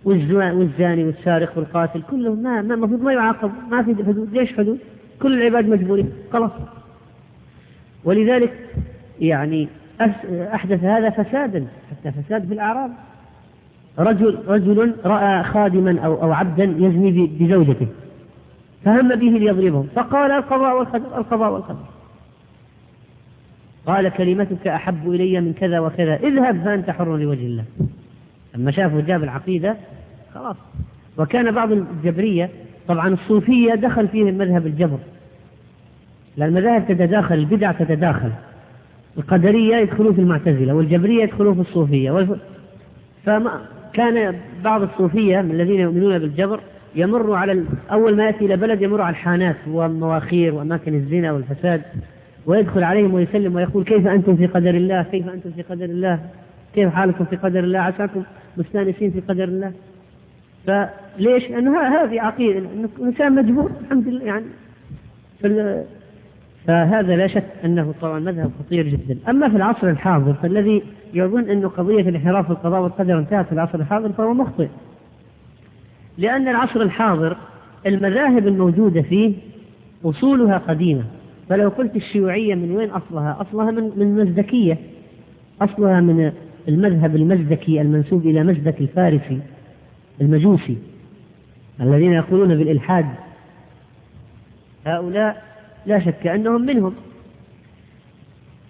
[0.05, 3.51] والزاني والسارق والقاتل كلهم ما ما المفروض ما يعاقب.
[3.71, 4.29] ما في حدود.
[4.33, 4.79] ليش حدود؟
[5.23, 6.13] كل العباد مجبورين.
[6.33, 6.51] خلاص.
[8.05, 8.53] ولذلك
[9.21, 9.69] يعني
[10.55, 12.91] أحدث هذا فسادا حتى فساد في الأعراض.
[13.99, 17.87] رجل رجل رأى خادما أو أو عبدا يزني بزوجته
[18.85, 21.85] فهم به ليضربه فقال القضاء والقدر القضاء والقدر.
[23.87, 27.65] قال كلمتك أحب إلي من كذا وكذا اذهب فأنت حر لوجه الله.
[28.55, 29.77] لما شافوا جاب العقيدة
[30.35, 30.57] خلاص.
[31.19, 32.51] وكان بعض الجبرية
[32.89, 34.99] طبعا الصوفية دخل فيهم مذهب الجبر.
[36.37, 38.31] لأن المذاهب تتداخل البدع تتداخل.
[39.19, 42.27] القدرية يدخلون في المعتزلة والجبرية يدخلون في الصوفية.
[43.25, 43.61] فما
[43.93, 46.61] كان بعض الصوفية من الذين يؤمنون بالجبر
[46.95, 51.83] يمر على أول ما يأتي إلى بلد يمر على الحانات والمواخير وأماكن الزنا والفساد
[52.47, 56.21] ويدخل عليهم ويسلم ويقول كيف أنتم في قدر الله؟ كيف أنتم في قدر الله؟
[56.75, 58.23] كيف حالكم في قدر الله؟ عساكم
[58.57, 59.73] مستأنسين في قدر الله؟
[60.67, 62.59] فليش؟ لأنه هذه عقيدة.
[62.99, 64.45] الإنسان مجبور الحمد لله يعني.
[66.67, 69.19] فهذا لا شك أنه طبعا مذهب خطير جدا.
[69.29, 70.83] أما في العصر الحاضر فالذي
[71.15, 74.69] يظن أن قضية الانحراف في القضاء والقدر انتهت في العصر الحاضر فهو مخطئ.
[76.19, 77.37] لأن العصر الحاضر
[77.87, 79.35] المذاهب الموجودة فيه
[80.05, 81.05] أصولها قديمة.
[81.49, 84.79] فلو قلت الشيوعية من وين أصلها؟ أصلها من من المزدكية
[85.61, 86.33] أصلها من
[86.69, 89.41] المذهب المزدكي المنسوب إلى مزدك الفارسي
[90.21, 90.77] المجوسي
[91.81, 93.07] الذين يقولون بالإلحاد.
[94.87, 95.43] هؤلاء
[95.87, 96.95] لا شك أنهم منهم.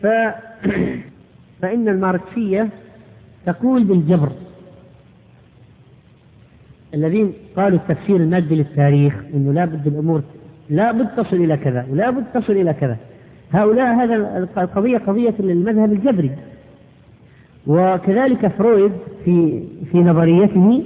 [0.03, 0.07] ف...
[1.63, 2.69] فإن الماركسية
[3.47, 4.33] تقول بالجبر.
[6.95, 10.23] الذين قالوا التفسير المادي للتاريخ إنه لا بد الأمور
[10.71, 12.97] لا بد تصل إلى كذا ولا بد تصل إلى كذا.
[13.53, 16.31] هؤلاء هذا القضية قضية للمذهب الجبري.
[17.67, 18.93] وكذلك فرويد
[19.25, 20.85] في في نظريته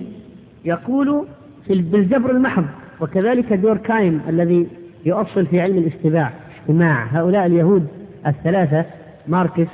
[0.64, 1.26] يقول
[1.68, 2.64] بالجبر المحض.
[3.01, 4.66] وكذلك دوركايم الذي
[5.07, 6.30] يؤصل في علم الاجتماع
[6.61, 7.86] اجتماع هؤلاء اليهود
[8.26, 8.84] الثلاثة
[9.28, 9.68] ماركس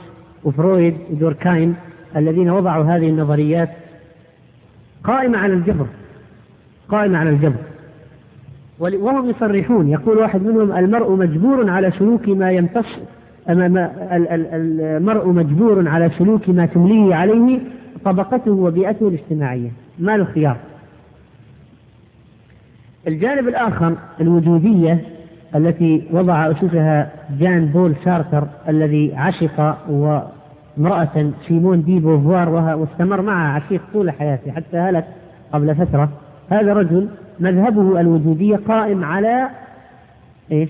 [0.44, 1.74] وفرويد ودوركايم
[2.16, 3.68] الذين وضعوا هذه النظريات
[5.04, 5.86] قائمة على الجبر
[6.88, 7.60] قائمة على الجبر.
[8.78, 12.98] وهم يصرحون يقول واحد منهم المرء مجبور على سلوك ما يمتص
[13.48, 17.60] المرء مجبور على سلوك ما تمليه عليه
[18.04, 19.70] طبقته وبيئته الاجتماعية.
[19.98, 20.56] ما له خيار
[23.06, 25.04] الجانب الآخر الوجودية
[25.55, 33.82] التي وضع أسسها جان بول سارتر الذي عشق امرأة سيمون دي بوفوار واستمر معها عشيق
[33.92, 35.05] طول حياته حتى هلك
[35.53, 36.09] قبل فترة
[36.51, 37.09] هذا رجل
[37.40, 39.49] مذهبه الوجودية قائم على
[40.53, 40.68] إيش؟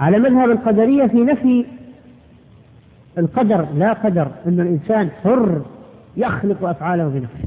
[0.00, 1.66] على مذهب القدرية في نفي
[3.18, 5.62] القدر لا قدر أن الإنسان حر
[6.16, 7.45] يخلق أفعاله بنفسه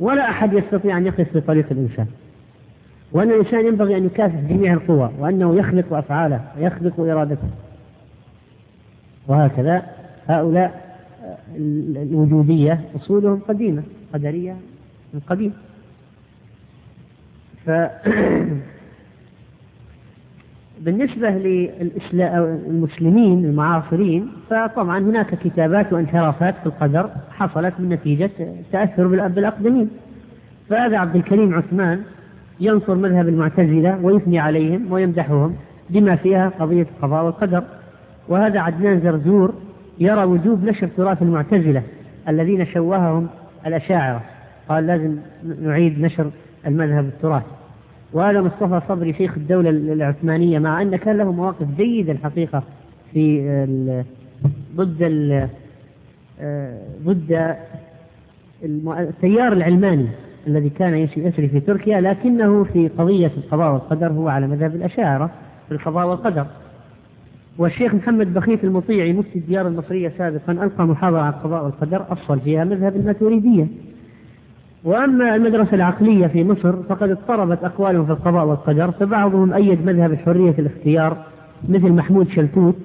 [0.00, 2.06] ولا أحد يستطيع أن يقف في طريق الإنسان.
[3.12, 7.48] وأن الإنسان ينبغي أن يكافح جميع القوى وأنه يخلق أفعاله ويخلق إرادته.
[9.28, 9.82] وهكذا
[10.28, 10.96] هؤلاء
[11.56, 13.82] الوجودية أصولهم قديمة
[14.14, 14.56] قدرية
[15.14, 15.52] من قديم
[17.66, 17.70] ف
[20.80, 21.30] بالنسبة
[22.12, 28.30] للمسلمين المعاصرين فطبعا هناك كتابات وانحرافات في القدر حصلت من نتيجة
[28.72, 29.90] تأثر بالأقدمين.
[30.68, 32.00] فهذا عبد الكريم عثمان
[32.60, 35.54] ينصر مذهب المعتزلة ويثني عليهم ويمدحهم
[35.90, 37.62] بما فيها قضية القضاء والقدر
[38.28, 39.54] وهذا عدنان زرزور
[39.98, 41.82] يرى وجوب نشر تراث المعتزلة
[42.28, 43.28] الذين شوههم
[43.66, 44.22] الأشاعرة.
[44.68, 45.16] قال لازم
[45.62, 46.30] نعيد نشر
[46.66, 47.42] المذهب التراث
[48.12, 52.62] وهذا مصطفى صبري شيخ الدولة العثمانية مع أن كان له مواقف جيدة الحقيقة
[53.12, 53.64] في
[54.76, 55.48] ضد
[57.04, 57.56] ضد
[58.98, 60.06] التيار العلماني
[60.46, 65.30] الذي كان يسري في تركيا لكنه في قضية القضاء والقدر هو على مذهب الأشاعرة
[65.68, 66.46] في القضاء والقدر.
[67.58, 72.64] والشيخ محمد بخيت المطيعي مفتي الديار المصرية سابقا ألقى محاضرة عن القضاء والقدر أصل فيها
[72.64, 73.66] مذهب الماتوريدية.
[74.84, 80.50] وأما المدرسة العقلية في مصر فقد اضطربت أقوالهم في القضاء والقدر فبعضهم أيد مذهب الحرية
[80.50, 81.16] في الاختيار
[81.68, 82.76] مثل محمود شلتوت.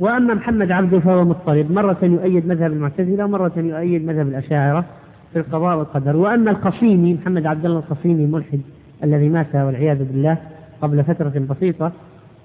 [0.00, 4.84] وأما محمد عبده فهو مضطرب مرة يؤيد مذهب المعتزلة ومرة يؤيد مذهب الأشاعرة
[5.32, 6.16] في القضاء والقدر.
[6.16, 8.60] وأما القصيمي محمد عبد الله القصيمي الملحد
[9.04, 10.36] الذي مات والعياذ بالله
[10.82, 11.92] قبل فترة بسيطة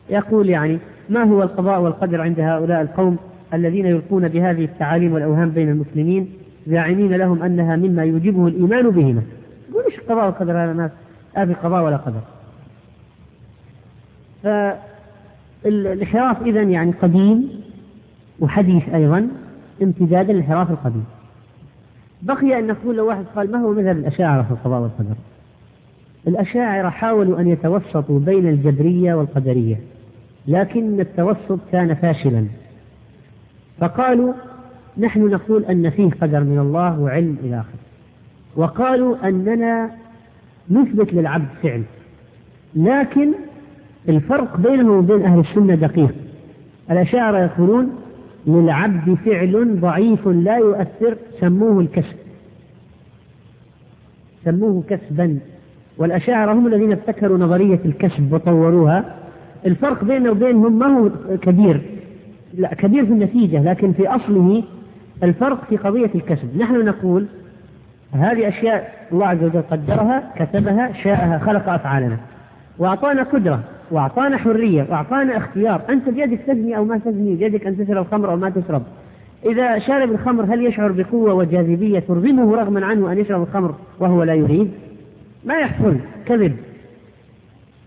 [0.10, 3.18] يقول يعني ما هو القضاء والقدر عند هؤلاء القوم
[3.54, 6.30] الذين يلقون بهذه التعاليم والأوهام بين المسلمين؟
[6.68, 9.24] زاعمين لهم أنها مما يوجبه الإيمان بهما.
[9.70, 10.92] يقول إيش القضاء والقدر هذا الناس؟
[11.38, 12.22] ما في قضاء ولا قدر.
[15.64, 17.50] فالانحراف إذا يعني قديم
[18.40, 19.28] وحديث أيضا
[19.82, 21.06] امتدادا للانحراف القديم.
[22.22, 25.16] بقي أن نقول لو واحد قال ما هو مذهب الأشاعرة في القضاء والقدر؟
[26.28, 29.80] الأشاعرة حاولوا أن يتوسطوا بين الجبرية والقدرية
[30.48, 32.46] لكن التوسط كان فاشلا.
[33.80, 34.34] فقالوا
[34.98, 37.80] نحن نقول أن فيه قدر من الله وعلم إلى آخره.
[38.56, 39.92] وقالوا أننا
[40.72, 41.84] نثبت للعبد فعل
[42.76, 43.32] لكن
[44.10, 46.16] الفرق بينه وبين أهل السنة دقيق.
[46.92, 47.90] الأشاعرة يقولون
[48.48, 52.16] للعبد فعل ضعيف لا يؤثر سموه الكسب.
[54.46, 55.40] سموه كسبا.
[55.98, 59.16] والأشاعرة هم الذين ابتكروا نظرية الكسب وطوروها.
[59.66, 61.82] الفرق بينه وبينهم ما هو كبير.
[62.58, 64.64] لا كبير في النتيجة لكن في أصله
[65.24, 66.58] الفرق في قضية الكسب.
[66.58, 67.26] نحن نقول
[68.14, 72.18] هذه أشياء الله عز وجل قدرها كتبها شاءها خلق أفعالنا.
[72.80, 73.60] وأعطانا قدرة
[73.92, 75.82] وأعطانا حرية وأعطانا اختيار.
[75.90, 78.84] أنت بيدك تزني أو ما تزني بيدك أن تشرب الخمر أو ما تشرب.
[79.46, 84.34] إذا شرب الخمر هل يشعر بقوة وجاذبية ترغمه رغما عنه أن يشرب الخمر وهو لا
[84.34, 84.72] يريد؟
[85.46, 85.96] ما يحصل.
[86.26, 86.56] كذب.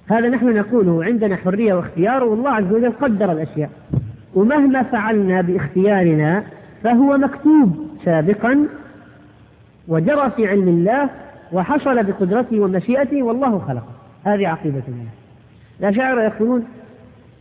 [0.09, 1.05] هذا نحن نقوله.
[1.05, 3.71] عندنا حرية واختيار والله عز وجل قدر الأشياء.
[4.35, 6.45] ومهما فعلنا باختيارنا
[6.83, 8.67] فهو مكتوب سابقا
[9.89, 11.11] وجرى في علم الله
[11.53, 13.93] وحصل بقدرته ومشيئته والله خلقه.
[14.25, 15.09] هذه عقيدة الله.
[15.81, 16.65] الأشاعرة يقولون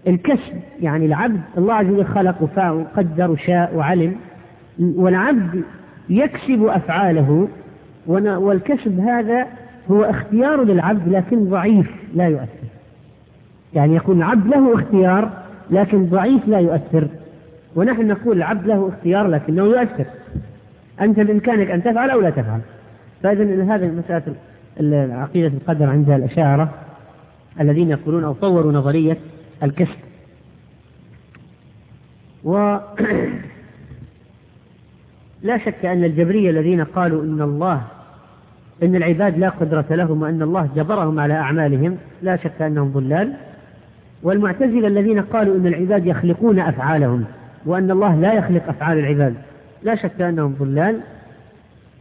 [0.08, 4.16] الكسب يعني العبد الله عز وجل خلق وقدر وشاء وعلم
[4.80, 5.64] والعبد
[6.10, 7.48] يكسب أفعاله
[8.08, 9.48] والكسب هذا
[9.92, 12.68] هو اختيار للعبد لكن ضعيف لا يؤثر.
[13.74, 15.30] يعني يكون العبد له اختيار
[15.72, 17.08] لكن ضعيف لا يؤثر.
[17.78, 20.05] ونحن نقول العبد له اختيار لكنه يؤثر.
[21.01, 22.59] أنت بإمكانك أن تفعل أو لا تفعل.
[23.23, 24.36] فإذا هذه مسألة
[25.15, 26.73] عقيدة القدر عند الأشاعرة
[27.59, 29.17] الذين يقولون أو طوروا نظرية
[29.63, 29.97] الكسب.
[32.43, 32.57] و
[35.47, 37.82] لا شك أن الجبرية الذين قالوا إن الله
[38.84, 43.34] إن العباد لا قدرة لهم وأن الله جبرهم على أعمالهم لا شك أنهم ضلال.
[44.23, 47.25] والمعتزلة الذين قالوا إن العباد يخلقون أفعالهم
[47.68, 49.34] وأن الله لا يخلق أفعال العباد.
[49.84, 51.01] لا شك أنهم ضلال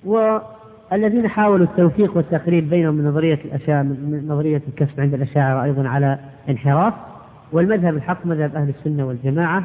[0.04, 6.18] والذين حاولوا التوفيق والتقريب بينهم من نظرية الأشياء من نظرية الكسب عند الأشاعرة أيضا على
[6.48, 6.94] انحراف
[7.52, 9.62] والمذهب الحق مذهب أهل السنة والجماعة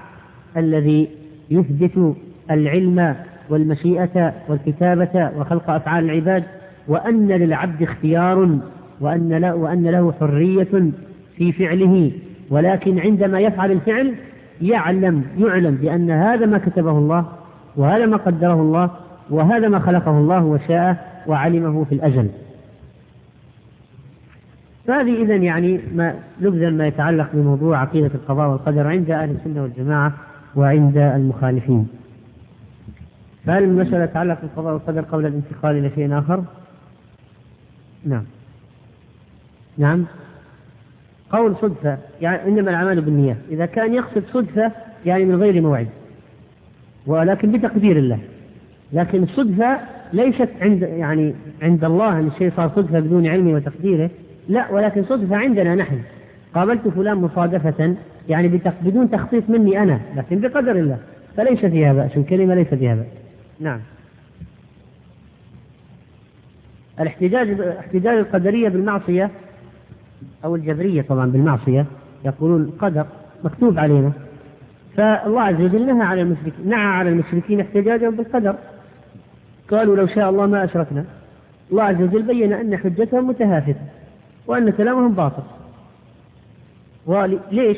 [0.57, 1.09] الذي
[1.51, 2.15] يثبت
[2.51, 3.15] العلم
[3.49, 6.43] والمشيئة والكتابة وخلق أفعال العباد
[6.87, 8.59] وأن للعبد اختيار
[9.01, 10.91] وأن وأن له حرية
[11.37, 12.11] في فعله
[12.49, 14.13] ولكن عندما يفعل الفعل
[14.61, 17.25] يعلم يعلم بأن هذا ما كتبه الله
[17.75, 18.91] وهذا ما قدره الله
[19.29, 20.97] وهذا ما خلقه الله وشاءه
[21.27, 22.29] وعلمه في الأجل.
[24.87, 30.13] فهذه إذا يعني ما نبذا ما يتعلق بموضوع عقيدة القضاء والقدر عند أهل السنة والجماعة
[30.55, 31.87] وعند المخالفين.
[33.45, 36.43] فهل المسألة تتعلق بالقضاء والقدر قبل الانتقال إلى شيء آخر؟
[38.05, 38.23] نعم.
[39.77, 40.05] نعم؟
[41.31, 44.71] قول صدفة يعني إنما الأعمال بالنيات إذا كان يقصد صدفة
[45.05, 45.87] يعني من غير موعد.
[47.07, 48.19] ولكن بتقدير الله.
[48.93, 49.79] لكن الصدفة
[50.13, 54.09] ليست عند يعني عند الله أن الشيء صار صدفة بدون علمه وتقديره.
[54.49, 55.99] لا ولكن صدفة عندنا نحن.
[56.55, 57.95] قابلت فلان مصادفة
[58.29, 60.97] يعني بدون تخطيط مني أنا لكن بقدر الله.
[61.37, 63.05] فليس فيها بأس الكلمة ليس فيها بأس.
[63.59, 63.79] نعم.
[66.99, 69.29] الاحتجاج احتجاج القدرية بالمعصية
[70.45, 71.85] أو الجبرية طبعا بالمعصية
[72.25, 73.05] يقولون القدر
[73.43, 74.11] مكتوب علينا.
[74.97, 78.55] فالله عز وجل نهى على المشركين نهى على المشركين احتجاجهم بالقدر.
[79.71, 81.05] قالوا لو شاء الله ما أشركنا.
[81.71, 83.81] الله عز وجل بين أن حجتهم متهافتة
[84.47, 85.43] وأن كلامهم باطل.
[87.05, 87.77] وليش؟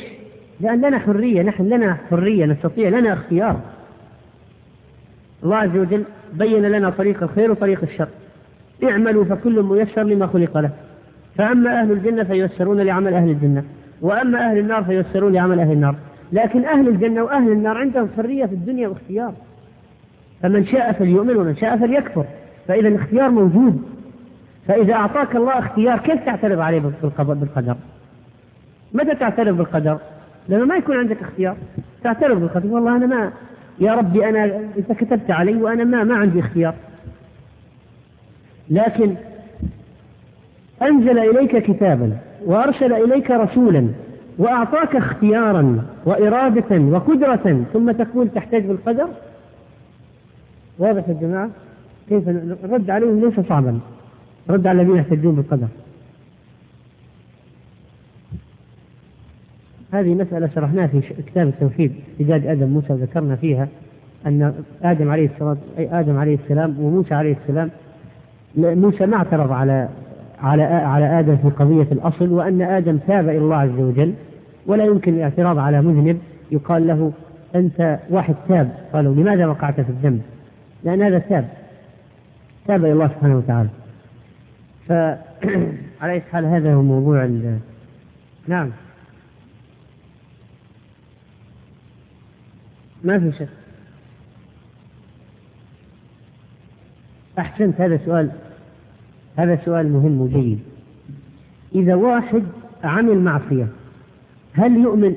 [0.60, 3.60] لأن لنا حرية نحن لنا حرية نستطيع لنا اختيار.
[5.44, 6.03] الله عز وجل
[6.34, 8.07] بين لنا طريق الخير وطريق الشر.
[8.84, 10.72] اعملوا فكل ميسر لما خلق له.
[11.38, 13.64] فأما أهل الجنة فييسرون لعمل أهل الجنة
[14.01, 15.95] وأما أهل النار فييسرون لعمل أهل النار.
[16.31, 19.34] لكن أهل الجنة وأهل النار عندهم حرية في الدنيا واختيار.
[20.41, 22.26] فمن شاء فليؤمن ومن شاء فليكفر.
[22.68, 23.84] فإذا الاختيار موجود.
[24.68, 27.76] فإذا أعطاك الله اختيار كيف تعترض عليه بالقدر؟
[28.93, 29.97] متى تعترض بالقدر؟
[30.49, 31.57] لما ما يكون عندك اختيار.
[32.03, 32.68] تعترض بالقدر.
[32.68, 33.31] والله أنا ما
[33.80, 36.76] يا ربي أنا أنت كتبت علي وأنا ما ما عندي اختيار.
[38.69, 39.15] لكن
[40.82, 43.88] أنزل إليك كتابا وأرسل إليك رسولا
[44.38, 49.08] وأعطاك اختيارا وإرادة وقدرة ثم تقول تحتاج بالقدر؟
[50.80, 51.50] واضح يا جماعة؟
[52.10, 52.30] كيف
[52.64, 53.80] الرد عليهم ليس صعبا.
[54.50, 55.68] رد على الذين يحتجون بالقدر.
[59.94, 63.68] هذه مسألة شرحناها في كتاب التوحيد احتجاج آدم موسى ذكرنا فيها
[64.28, 67.70] أن آدم عليه الصلاة أي آدم عليه السلام وموسى عليه السلام
[68.56, 69.90] موسى ما اعترض على
[70.44, 74.14] على على آدم في قضية الأصل وأن آدم تاب إلى الله عز وجل
[74.65, 76.20] ولا يمكن الاعتراض على مذنب
[76.52, 77.14] يقال له
[77.56, 78.72] أنت واحد تاب.
[78.94, 80.22] قالوا لماذا وقعت في الذنب؟
[80.84, 81.49] لأن هذا تاب.
[82.68, 83.70] تاب إلى الله سبحانه وتعالى.
[84.88, 87.30] فعلى حال هذا هو موضوع
[88.48, 88.72] نعم.
[93.03, 93.48] ما في شك.
[97.40, 98.32] أحسنت هذا سؤال.
[99.35, 100.60] هذا سؤال مهم وجيد.
[101.76, 102.43] إذا واحد
[102.84, 103.68] عمل معصية
[104.53, 105.15] هل يؤمن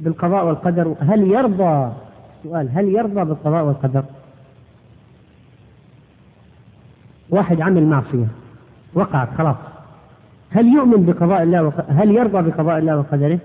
[0.00, 1.92] بالقضاء والقدر؟ هل يرضى؟
[2.42, 4.04] سؤال هل يرضى بالقضاء والقدر؟
[7.30, 8.26] واحد عمل معصية
[8.94, 9.56] وقعت خلاص.
[10.50, 11.90] هل يؤمن بقضاء الله وق...
[11.90, 13.38] هل يرضى بقضاء الله وقدره؟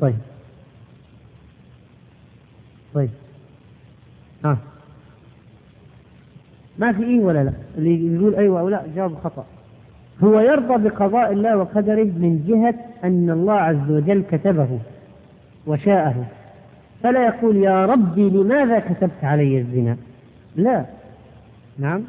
[0.00, 0.35] طيب.
[2.96, 3.10] طيب.
[4.44, 4.58] ها.
[6.78, 9.46] ما في إيه ولا لا؟ اللي يقول أيوة أو لا جواب خطأ.
[10.24, 12.74] هو يرضى بقضاء الله وقدره من جهة
[13.04, 14.78] أن الله عز وجل كتبه
[15.66, 16.26] وشاءه.
[17.02, 19.96] فلا يقول يا ربي لماذا كتبت علي الزنا؟
[20.56, 20.84] لا.
[21.78, 22.02] نعم.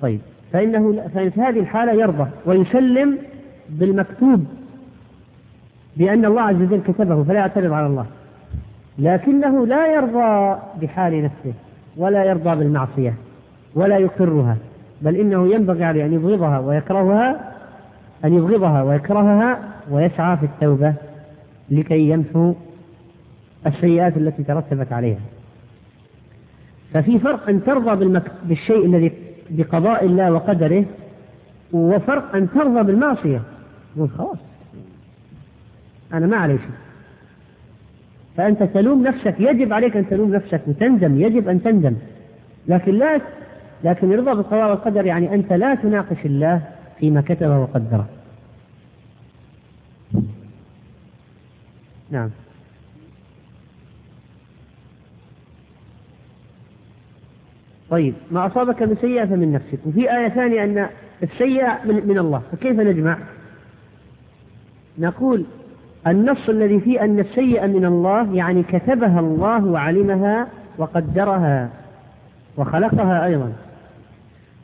[0.00, 0.20] طيب.
[0.52, 3.18] فإنه فإن في هذه الحالة يرضى ويسلم
[3.68, 4.46] بالمكتوب
[5.96, 8.06] بأن الله عز وجل كتبه فلا يعترض على الله.
[9.00, 11.52] لكنه لا يرضى بحال نفسه
[11.96, 13.14] ولا يرضى بالمعصية
[13.74, 14.56] ولا يقرها
[15.02, 17.52] بل إنه ينبغي عليه أن يبغضها ويكرهها
[18.24, 19.58] أن يبغضها ويكرهها
[19.90, 20.94] ويسعى في التوبة
[21.70, 22.54] لكي يمحو
[23.66, 25.20] السيئات التي ترتبت عليها.
[26.94, 28.32] ففي فرق أن ترضى بالمك...
[28.44, 29.12] بالشيء الذي
[29.50, 30.84] بقضاء الله وقدره
[31.72, 33.42] وفرق أن ترضى بالمعصية.
[33.96, 34.38] تقول خلاص
[36.12, 36.89] أنا ما علي شيء.
[38.36, 41.96] فأنت تلوم نفسك يجب عليك أن تلوم نفسك وتندم يجب أن تندم.
[42.68, 43.20] لكن لا
[43.84, 46.62] لكن الرضا بالقضاء والقدر يعني أنت لا تناقش الله
[46.98, 48.08] فيما كتبه وقدره.
[52.10, 52.30] نعم.
[57.90, 59.78] طيب ما أصابك من سيئة فمن نفسك.
[59.86, 60.88] وفي آية ثانية أن
[61.22, 62.42] السيئة من, من الله.
[62.52, 63.18] فكيف نجمع؟
[64.98, 65.44] نقول
[66.06, 70.46] النص الذي فيه أن السيئة من الله يعني كتبها الله وعلمها
[70.78, 71.68] وقدرها
[72.56, 73.52] وخلقها أيضا.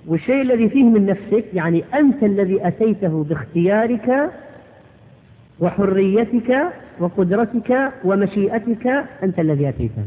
[0.07, 4.31] والشيء الذي فيه من نفسك يعني أنت الذي أتيته باختيارك
[5.61, 6.67] وحريتك
[7.01, 10.05] وقدرتك ومشيئتك أنت الذي أتيته.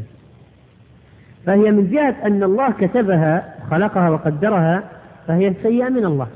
[1.46, 4.82] فهي من جهة أن الله كتبها خلقها وقدرها
[5.26, 6.28] فهي سيئة من الله.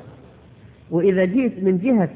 [0.90, 2.08] وإذا جئت من جهة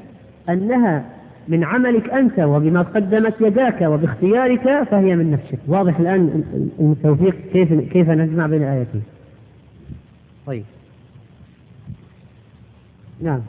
[0.49, 1.18] أنها
[1.49, 5.59] من عملك أنت وبما قدمت يداك وباختيارك فهي من نفسك.
[5.67, 6.43] واضح الآن
[6.79, 9.03] التوفيق كيف كيف نجمع بين آيتين
[10.45, 10.63] طيب.
[13.21, 13.41] نعم.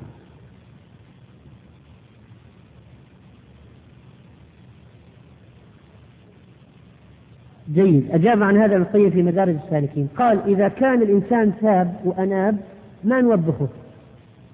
[7.74, 8.10] جيد.
[8.10, 10.08] أجاب عن هذا القيم في مدارج السالكين.
[10.16, 12.58] قال إذا كان الإنسان تاب وأناب
[13.04, 13.68] ما نوبخه.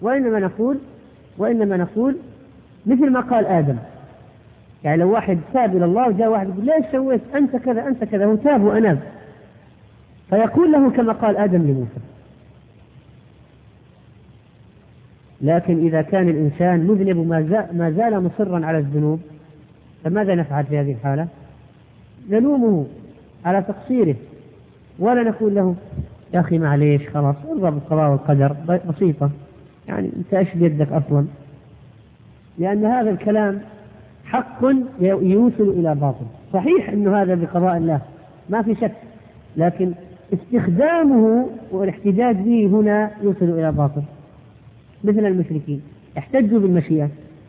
[0.03, 0.79] وإنما نقول
[1.39, 2.17] وإنما نقول
[2.87, 3.77] مثل ما قال آدم.
[4.85, 8.27] يعني لو واحد تاب إلى الله وجاء واحد يقول ليش سويت أنت كذا أنت كذا
[8.27, 8.99] هو تاب وأناب.
[10.31, 12.01] فيقول له كما قال آدم لموسى.
[15.41, 17.17] لكن إذا كان الإنسان مذنب
[17.73, 19.21] ما زال مصرا على الذنوب
[20.05, 21.27] فماذا نفعل في هذه الحالة؟
[22.31, 22.87] نلومه
[23.45, 24.15] على تقصيره.
[24.99, 25.75] ولا نقول له
[26.35, 28.57] يا أخي معليش خلاص ارضى بالقضاء والقدر
[28.89, 29.31] بسيطة.
[29.89, 31.27] يعني أنت إيش بيدك أصلا؟
[32.59, 33.61] لأن هذا الكلام
[34.25, 34.65] حق
[35.01, 36.27] يوصل إلى باطل.
[36.53, 38.01] صحيح أنه هذا بقضاء الله
[38.51, 38.93] ما في شك
[39.57, 39.93] لكن
[40.35, 44.03] استخدامه والاحتجاج به هنا يوصل إلى باطل.
[45.05, 45.83] مثل المشركين
[46.19, 47.09] احتجوا بالمشيئة.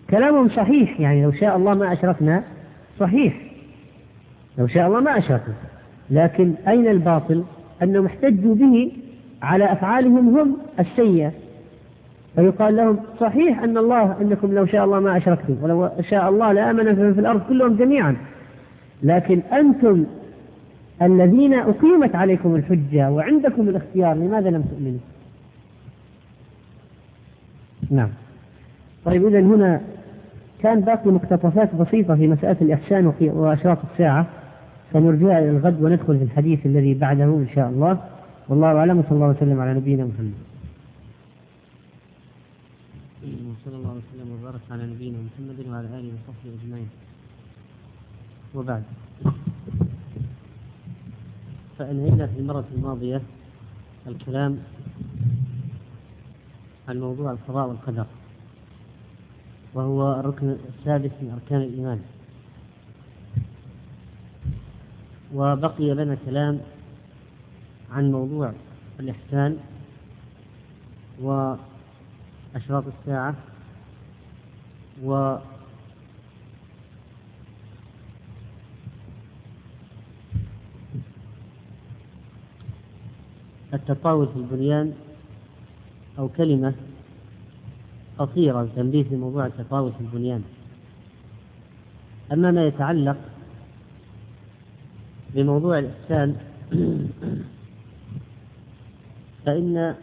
[0.09, 2.43] كلامهم صحيح يعني لو شاء الله ما أشركنا
[2.99, 3.41] صحيح.
[4.57, 5.53] لو شاء الله ما أشركوا
[6.09, 7.43] لكن أين الباطل؟
[7.83, 8.91] أنهم احتجوا به
[9.41, 11.31] على أفعالهم هم السيئة.
[12.37, 17.13] فيقال لهم صحيح أن الله أنكم لو شاء الله ما أشركتم ولو شاء الله لآمن
[17.13, 18.15] في الأرض كلهم جميعا.
[19.03, 20.05] لكن أنتم
[21.01, 24.99] الذين أقيمت عليكم الحجة وعندكم الاختيار لماذا لم تؤمنوا؟
[27.91, 28.09] نعم.
[29.05, 29.81] طيب إذا هنا
[30.63, 34.25] كان باقي مقتطفات بسيطة في مسألة الإحسان وأشراط الساعة.
[34.93, 37.97] سنرجعها إلى الغد وندخل في الحديث الذي بعده إن شاء الله.
[38.49, 40.56] والله أعلم وصلى الله وسلم على نبينا محمد.
[43.67, 46.89] وصلى الله وسلم وبارك على نبينا محمد وعلى آله وصحبه أجمعين.
[48.55, 48.83] وبعد
[51.79, 53.21] فانهينا في المرة الماضية
[54.07, 54.59] الكلام
[56.87, 58.05] عن موضوع القضاء والقدر
[59.73, 61.99] وهو الركن السادس من أركان الإيمان.
[65.33, 66.59] وبقي لنا كلام
[67.91, 68.53] عن موضوع
[68.99, 69.57] الإحسان
[71.19, 73.35] وأشراط الساعة
[75.03, 75.37] و
[83.73, 84.93] التطاول في البنيان
[86.19, 86.73] أو كلمة
[88.17, 90.43] قصيرة تنبيه في موضوع التطاول في البنيان.
[92.31, 93.17] أما ما يتعلق
[95.35, 96.35] بموضوع الإحسان
[99.45, 99.95] فإن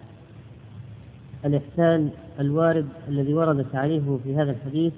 [1.44, 2.10] الإحسان
[2.40, 4.92] الوارد الذي ورد تعريفه في هذا الحديث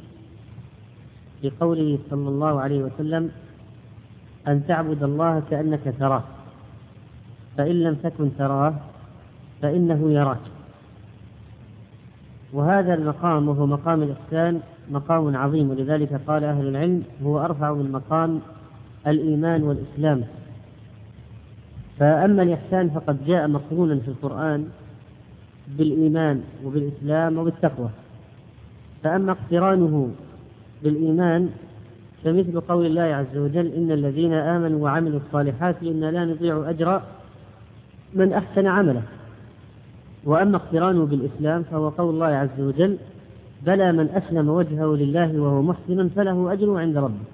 [1.42, 3.30] بقوله صلى الله عليه وسلم
[4.48, 6.22] أن تعبد الله كأنك تراه
[7.56, 8.74] فإن لم تكن تراه
[9.62, 10.40] فإنه يراك.
[12.52, 14.60] وهذا المقام وهو مقام الإحسان
[14.90, 18.40] مقام عظيم ولذلك قال أهل العلم هو أرفع من مقام
[19.06, 20.24] الإيمان والإسلام.
[21.98, 24.68] فأما الإحسان فقد جاء مقرونا في القرآن
[25.68, 27.88] بالإيمان وبالإسلام وبالتقوى.
[29.02, 30.10] فأما اقترانه
[30.82, 31.50] بالإيمان
[32.24, 37.02] فمثل قول الله عز وجل إن الذين آمنوا وعملوا الصالحات إنا لا نضيع أجر
[38.14, 39.02] من أحسن عمله.
[40.24, 42.96] وأما اقترانه بالإسلام فهو قول الله عز وجل
[43.66, 47.24] بلى من أسلم وجهه لله وهو محسن فله أجر عند ربه.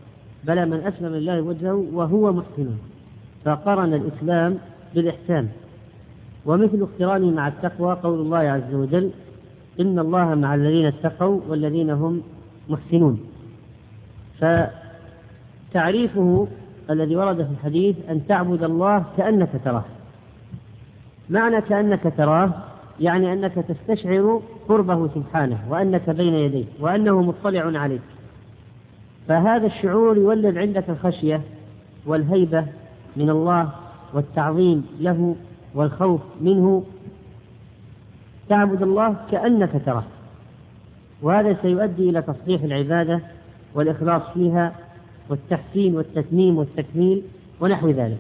[0.45, 2.71] بلى من أسلم لله وجهه وهو محسن.
[3.45, 4.59] فقرن الإسلام
[4.95, 5.49] بالإحسان.
[6.47, 9.11] ومثل اقترانه مع التقوى قول الله عز وجل
[9.81, 12.23] إن الله مع الذين اتقوا والذين هم
[12.69, 13.21] محسنون.
[15.71, 16.49] فتعريفه
[16.91, 19.85] الذي ورد في الحديث أن تعبد الله كأنك تراه.
[21.31, 22.51] معنى كأنك تراه
[23.01, 28.03] يعني أنك تستشعر قربه سبحانه وأنك بين يديه وأنه مطلع عليك.
[29.29, 31.41] فهذا الشعور يولد عندك الخشية
[32.07, 32.67] والهيبة
[33.17, 33.69] من الله
[34.15, 35.37] والتعظيم له
[35.75, 36.85] والخوف منه
[38.49, 40.05] تعبد الله كأنك تراه.
[41.23, 43.21] وهذا سيؤدي إلى تصحيح العبادة
[43.75, 44.73] والإخلاص فيها
[45.29, 47.23] والتحسين والتتميم والتكميل
[47.61, 48.19] ونحو ذلك.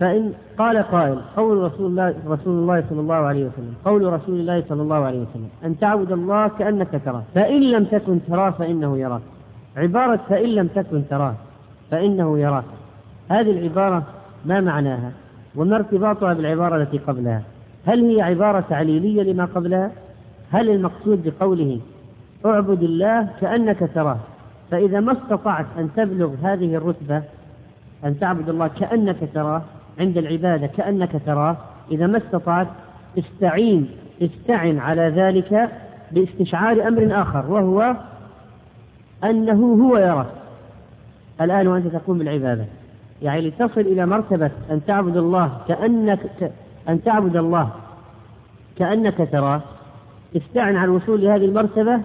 [0.00, 4.64] فإن قال قائل قول رسول الله رسول الله صلى الله عليه وسلم قول رسول الله
[4.68, 7.22] صلى الله عليه وسلم أن تعبد الله كأنك تراه.
[7.34, 9.22] فإن لم تكن تراه فإنه يراك.
[9.76, 11.34] عبارة فإن لم تكن تراه
[11.90, 12.64] فإنه يراك.
[13.28, 14.02] هذه العبارة
[14.44, 15.12] ما معناها؟
[15.56, 17.42] وما ارتباطها بالعبارة التي قبلها.
[17.86, 19.90] هل هي عبارة تعليلية لما قبلها؟
[20.50, 21.80] هل المقصود بقوله
[22.46, 24.18] اعبد الله كأنك تراه؟
[24.70, 27.22] فإذا ما استطعت أن تبلغ هذه الرتبة
[28.04, 29.62] أن تعبد الله كأنك تراه
[30.00, 31.56] عند العبادة كأنك تراه
[31.90, 32.68] إذا ما استطعت
[33.18, 33.88] استعين
[34.22, 35.70] استعن على ذلك
[36.12, 37.96] باستشعار أمر آخر وهو
[39.24, 40.26] أنه هو يراك
[41.40, 42.64] الآن وأنت تقوم بالعبادة.
[43.24, 46.52] يعني لتصل إلى مرتبة أن تعبد الله كأنك
[46.88, 47.70] أن تعبد الله
[48.78, 49.62] كأنك تراه
[50.36, 52.00] استعن على الوصول لهذه المرتبة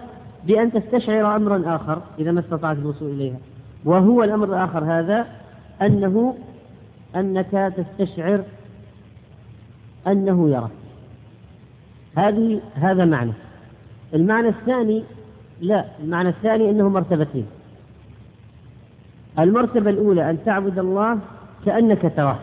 [0.46, 3.36] بأن تستشعر أمرا آخر إذا ما استطعت الوصول إليها.
[3.84, 5.26] وهو الأمر الآخر هذا
[5.82, 6.34] أنه
[7.16, 8.42] أنك تستشعر
[10.06, 10.70] أنه يراك.
[12.16, 13.32] هذه هذا معنى.
[14.14, 15.04] المعنى الثاني
[15.60, 17.46] لا المعنى الثاني أنه مرتبتين.
[19.42, 21.18] المرتبة الأولى أن تعبد الله
[21.66, 22.38] كأنك تراه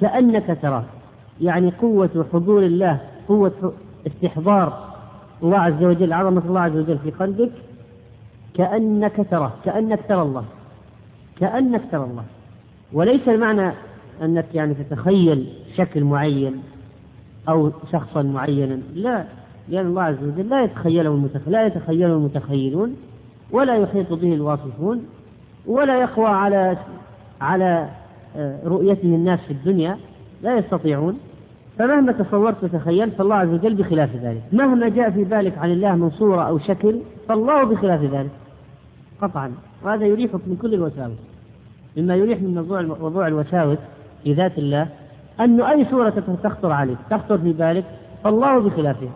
[0.00, 0.84] كأنك تراه
[1.40, 3.72] يعني قوة حضور الله قوة
[4.06, 4.90] استحضار
[5.42, 7.52] الله عز وجل عظمة الله عز وجل في قلبك
[8.54, 10.44] كأنك تراه كأنك ترى الله
[11.40, 12.24] كأنك ترى الله
[12.92, 13.72] وليس المعنى
[14.22, 16.62] أنك يعني تتخيل شكل معين
[17.48, 19.24] أو شخصا معينا لا
[19.68, 21.28] لأن الله عز وجل لا يتخيله.
[21.46, 22.96] لا يتخيله المتخيلون
[23.50, 25.04] ولا يحيط به الواصفون
[25.66, 26.76] ولا يقوى على
[27.40, 27.88] على
[28.36, 29.96] آه، رؤيته الناس في الدنيا
[30.42, 31.18] لا يستطيعون.
[31.78, 34.42] فمهما تصورت وتخيلت فالله عز وجل بخلاف ذلك.
[34.52, 38.30] مهما جاء في بالك عن الله من صورة أو شكل فالله بخلاف ذلك.
[39.22, 39.52] قطعا.
[39.84, 41.18] وهذا يريحك من كل الوساوس.
[41.96, 42.54] مما يريح من
[43.00, 43.78] موضوع الوساوس
[44.24, 44.88] في ذات الله
[45.40, 47.84] أن أي صورة تخطر عليك تخطر في بالك
[48.24, 49.12] فالله بخلافها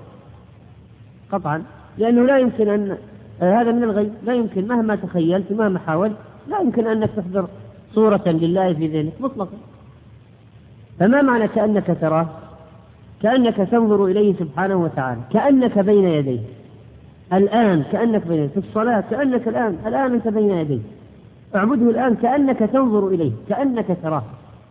[1.32, 1.62] قطعا.
[1.98, 2.96] لأنه لا يمكن أن
[3.40, 4.12] هذا من الغيب.
[4.24, 6.16] لا يمكن مهما تخيلت مهما حاولت
[6.48, 7.46] لا يمكن أنك تحضر
[7.94, 9.56] صورة لله في ذهنك مطلقا.
[10.98, 12.26] فما معنى كأنك تراه؟
[13.22, 16.40] كأنك تنظر إليه سبحانه وتعالى كأنك بين يديه.
[17.32, 20.80] الآن كأنك بين يديه في الصلاة كأنك الآن الآن أنت بين يديه.
[21.56, 24.22] اعبده الآن كأنك تنظر إليه كأنك تراه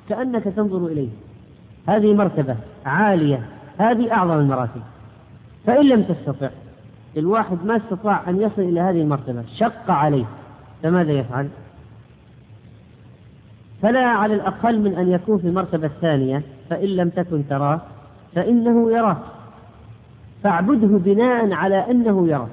[0.09, 1.09] كأنك تنظر إليه.
[1.87, 2.55] هذه مرتبة
[2.85, 3.45] عالية
[3.77, 4.81] هذه أعظم المراتب.
[5.65, 6.49] فإن لم تستطع
[7.17, 10.25] الواحد ما استطاع أن يصل إلى هذه المرتبة شق عليه.
[10.83, 11.47] فماذا يفعل؟
[13.83, 17.81] فلا على الأقل من أن يكون في المرتبة الثانية فإن لم تكن تراه
[18.35, 19.17] فإنه يراك
[20.43, 22.49] فاعبده بناء على أنه يراك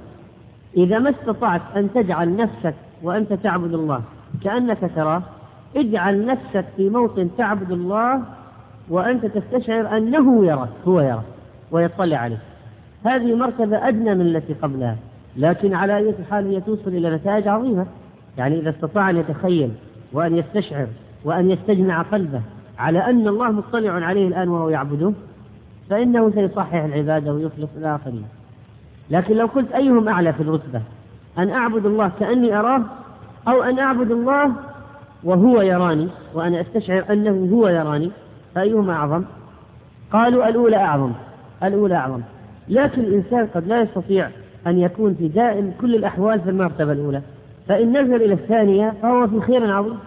[0.76, 4.02] إذا ما استطعت أن تجعل نفسك وأنت تعبد الله
[4.44, 5.22] كأنك تراه
[5.76, 8.22] اجعل نفسك في موطن تعبد الله
[8.88, 11.24] وأنت تستشعر أنه يراك هو يراك
[11.70, 12.38] ويطلع عليك
[13.04, 14.96] هذه مرتبة أدنى من التي قبلها
[15.36, 17.86] لكن على أي حال هي توصل إلى نتائج عظيمة.
[18.38, 19.72] يعني إذا استطاع أن يتخيل
[20.12, 20.86] وأن يستشعر
[21.24, 22.40] وأن يستجمع قلبه.
[22.78, 25.12] على أن الله مطلع عليه الآن وهو يعبده
[25.90, 28.24] فإنه سيصحح العبادة ويخلص الآخرين.
[29.10, 30.82] لكن لو قلت أيهم أعلى في الرتبة؟
[31.38, 32.82] أن أعبد الله كأني أراه
[33.48, 34.52] أو أن أعبد الله
[35.24, 38.10] وهو يراني وأنا أستشعر أنه هو يراني
[38.54, 39.24] فأيهما أعظم؟
[40.12, 41.12] قالوا الأولى أعظم
[41.62, 42.20] الأولى أعظم.
[42.68, 44.30] لكن الإنسان قد لا يستطيع
[44.66, 47.22] أن يكون في دائم كل الأحوال في المرتبة الأولى.
[47.68, 49.98] فإن نزل إلى الثانية فهو في خير عظيم.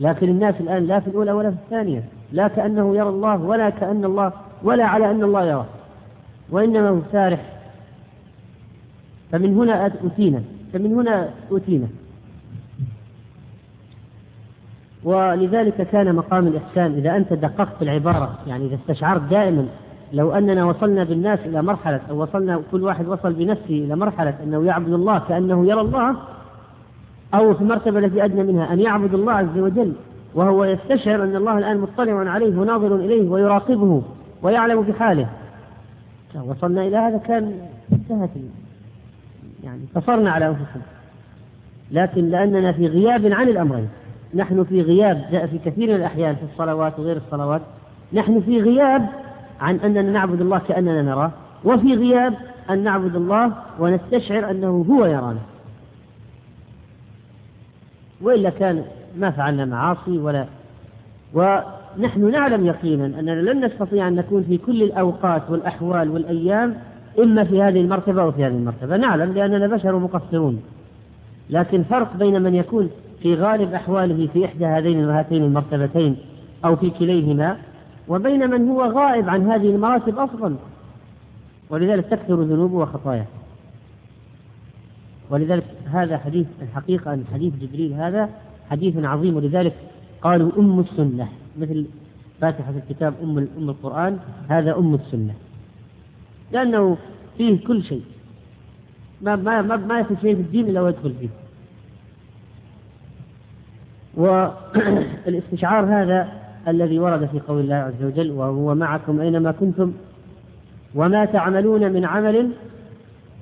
[0.00, 2.02] لكن الناس الآن لا في الأولى ولا في الثانية
[2.32, 4.32] لا كأنه يرى الله ولا كأن الله
[4.62, 5.66] ولا على أن الله يرى
[6.50, 7.52] وإنما هو سارح.
[9.32, 10.42] فمن هنا أتينا
[10.72, 11.86] فمن هنا أتينا.
[15.04, 19.66] ولذلك كان مقام الإحسان إذا أنت دققت العبارة يعني إذا استشعرت دائما
[20.12, 24.64] لو أننا وصلنا بالناس إلى مرحلة أو وصلنا كل واحد وصل بنفسه إلى مرحلة أنه
[24.64, 26.16] يعبد الله كأنه يرى الله
[27.34, 29.92] أو في المرتبة التي أدنى منها أن يعبد الله عز وجل
[30.34, 34.02] وهو يستشعر أن الله الآن مطلع عليه وناظر إليه ويراقبه
[34.42, 35.28] ويعلم بحاله
[36.44, 37.52] وصلنا إلى هذا كان
[37.92, 38.30] انتهت
[39.64, 40.82] يعني قصرنا على أنفسنا.
[41.90, 43.88] لكن لأننا في غياب عن الأمرين.
[44.34, 47.62] نحن في غياب جاء في كثير من الأحيان في الصلوات وغير الصلوات.
[48.12, 49.08] نحن في غياب
[49.60, 51.30] عن أننا نعبد الله كأننا نراه
[51.64, 52.34] وفي غياب
[52.70, 55.40] أن نعبد الله ونستشعر أنه هو يرانا.
[58.22, 58.84] وإلا كان
[59.16, 60.46] ما فعلنا معاصي ولا
[61.34, 66.74] ونحن نعلم يقينا أننا لن نستطيع أن نكون في كل الأوقات والأحوال والأيام
[67.18, 68.96] إما في هذه المرتبة أو في هذه المرتبة.
[68.96, 70.62] نعلم لأننا بشر مقصرون.
[71.50, 72.90] لكن فرق بين من يكون
[73.22, 76.16] في غالب أحواله في إحدى هذين هاتين المرتبتين
[76.64, 77.56] أو في كليهما
[78.08, 80.56] وبين من هو غائب عن هذه المراتب أصلا.
[81.70, 83.26] ولذلك تكثر ذنوبه وخطاياه
[85.30, 88.28] ولذلك هذا حديث الحقيقة أن حديث جبريل هذا
[88.70, 89.74] حديث عظيم ولذلك
[90.22, 91.28] قالوا أم السنة
[91.58, 91.86] مثل
[92.40, 95.34] فاتحة الكتاب أم أم القرآن هذا أم السنة.
[96.52, 96.96] لأنه
[97.38, 98.02] فيه كل شيء.
[99.22, 101.28] ما ما ما, ما يدخل شيء في الدين إلا ويدخل فيه.
[104.16, 106.28] والاستشعار هذا
[106.68, 109.92] الذي ورد في قول الله عز وجل وهو معكم أينما كنتم
[110.94, 112.50] وما تعملون من عمل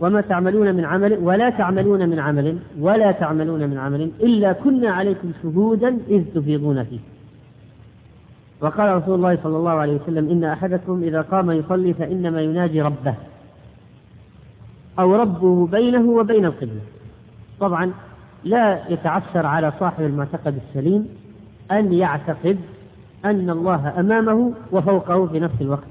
[0.01, 5.33] وما تعملون من عمل ولا تعملون من عمل ولا تعملون من عمل إلا كنا عليكم
[5.43, 6.99] شهودا إذ تفيضون فيه.
[8.61, 13.15] وقال رسول الله صلى الله عليه وسلم إن أحدكم إذا قام يصلي فإنما يناجي ربه
[14.99, 16.81] أو ربه بينه وبين القبلة.
[17.61, 17.93] طبعا
[18.45, 21.09] لا يتعثر على صاحب المعتقد السليم
[21.71, 22.59] أن يعتقد
[23.25, 25.87] أن الله أمامه وفوقه في نفس الوقت.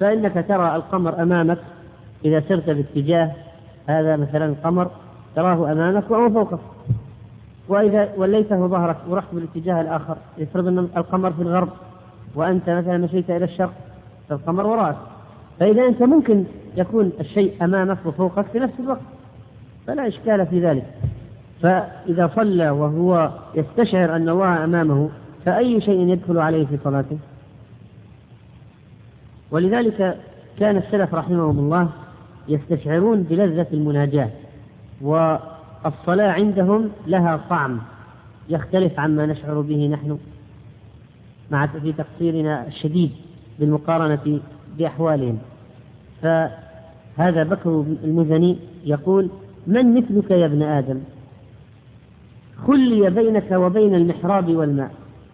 [0.00, 1.58] فإنك ترى القمر أمامك
[2.24, 3.32] إذا سرت باتجاه
[3.86, 4.90] هذا مثلا القمر
[5.36, 6.58] تراه أمامك وهو فوقك.
[7.68, 11.68] وإذا وليته ظهرك ورحت بالاتجاه الآخر يفرض أن القمر في الغرب
[12.34, 13.72] وأنت مثلا مشيت إلى الشرق
[14.28, 14.96] فالقمر وراءك
[15.60, 16.44] فإذا أنت ممكن
[16.76, 19.00] يكون الشيء أمامك وفوقك في نفس الوقت.
[19.86, 20.84] فلا إشكال في ذلك.
[21.62, 25.10] فإذا صلى وهو يستشعر أن الله أمامه
[25.44, 27.18] فأي شيء يدخل عليه في صلاته؟
[29.50, 30.16] ولذلك
[30.58, 31.88] كان السلف رحمهم الله
[32.48, 34.30] يستشعرون بلذة المناجاة
[35.00, 37.80] والصلاة عندهم لها طعم
[38.48, 40.18] يختلف عما نشعر به نحن
[41.50, 43.10] مع في تقصيرنا الشديد
[43.60, 44.40] بالمقارنة
[44.78, 45.38] بأحوالهم.
[46.22, 49.30] فهذا بكر المزني يقول
[49.66, 51.00] من مثلك يا ابن آدم؟
[52.66, 54.90] خلي بينك وبين المحراب والماء.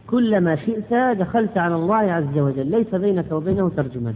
[0.06, 2.70] كلما شئت دخلت على الله عز وجل.
[2.70, 4.14] ليس بينك وبينه ترجمان.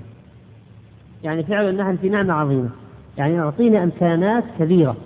[1.24, 2.68] يعني فعلا نحن في نعمة عظيمة.
[3.18, 4.96] يعني أعطينا إمكانات كبيرة.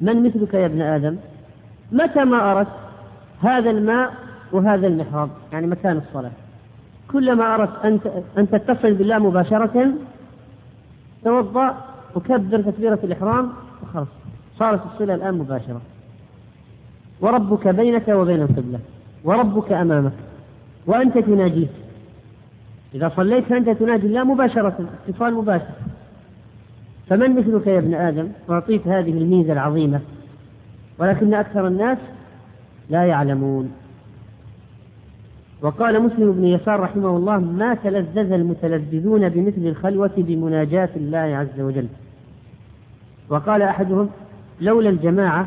[0.00, 1.16] من مثلك يا ابن آدم؟
[1.92, 2.68] متى ما أردت
[3.40, 4.12] هذا الماء
[4.52, 6.30] وهذا المحراب؟ يعني مكان الصلاة.
[7.12, 8.00] كلما أردت أن
[8.38, 9.92] أن تتصل بالله مباشرة
[11.24, 11.76] توضأ
[12.14, 14.08] وكبر تكبيرة الإحرام وخلاص.
[14.58, 15.80] صارت الصلة الآن مباشرة.
[17.20, 18.78] وربك بينك وبين القبلة.
[19.24, 20.12] وربك أمامك.
[20.86, 21.66] وأنت تناجيه
[22.94, 24.76] إذا صليت فأنت تناجي الله مباشرة
[25.08, 25.66] اتصال مباشر.
[27.08, 30.00] فمن مثلك يا ابن آدم؟ أعطيت هذه الميزة العظيمة.
[30.98, 31.98] ولكن أكثر الناس
[32.90, 33.72] لا يعلمون.
[35.62, 41.86] وقال مسلم بن يسار رحمه الله ما تلذذ المتلذذون بمثل الخلوة بمناجاة الله عز وجل.
[43.28, 44.10] وقال أحدهم
[44.60, 45.46] لولا الجماعة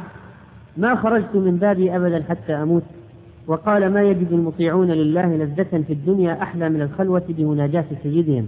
[0.78, 2.84] ما خرجت من بابي أبدا حتى أموت.
[3.48, 8.48] وقال ما يجد المطيعون لله لذة في الدنيا أحلى من الخلوة بمناجاة سيدهم.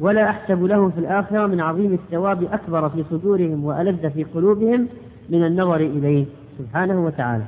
[0.00, 4.88] ولا أحسب لهم في الآخرة من عظيم الثواب أكبر في صدورهم وألذ في قلوبهم
[5.30, 6.24] من النظر إليه
[6.58, 7.44] سبحانه وتعالى.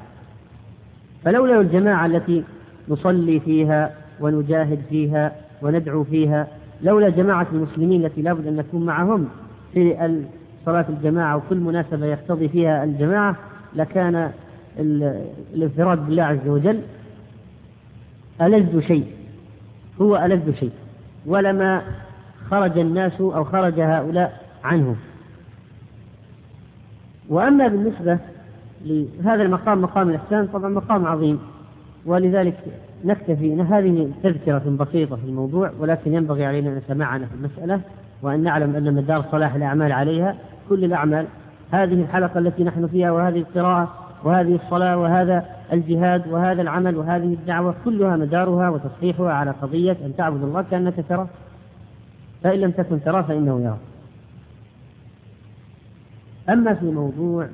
[1.24, 2.44] فلولا الجماعة التي
[2.88, 5.32] نصلي فيها ونجاهد فيها
[5.62, 6.46] وندعو فيها
[6.82, 9.28] لولا جماعة المسلمين التي لابد أن نكون معهم
[9.74, 10.22] في
[10.66, 13.36] صلاة الجماعة وكل مناسبة يقتضي فيها الجماعة
[13.76, 14.30] لكان
[14.78, 16.80] الانفراد بالله عز وجل
[18.40, 19.06] ألذ شيء
[20.00, 20.72] هو ألذ شيء
[21.26, 21.82] ولما
[22.50, 24.96] خرج الناس أو خرج هؤلاء عنه
[27.28, 28.18] وأما بالنسبة
[28.84, 31.38] لهذا المقام مقام الإحسان طبعا مقام عظيم.
[32.06, 32.56] ولذلك
[33.04, 37.80] نكتفي هذه تذكرة بسيطة في الموضوع ولكن ينبغي علينا أن نتمعن في المسألة
[38.22, 40.34] وأن نعلم أن مدار صلاح الأعمال عليها
[40.68, 41.26] كل الأعمال.
[41.70, 47.74] هذه الحلقة التي نحن فيها وهذه القراءة وهذه الصلاة وهذا الجهاد وهذا العمل وهذه الدعوة
[47.84, 51.28] كلها مدارها وتصحيحها على قضية أن تعبد الله كأنك تراه.
[52.42, 53.78] فإن لم تكن تراه فإنه يرى
[56.48, 57.48] أما في موضوع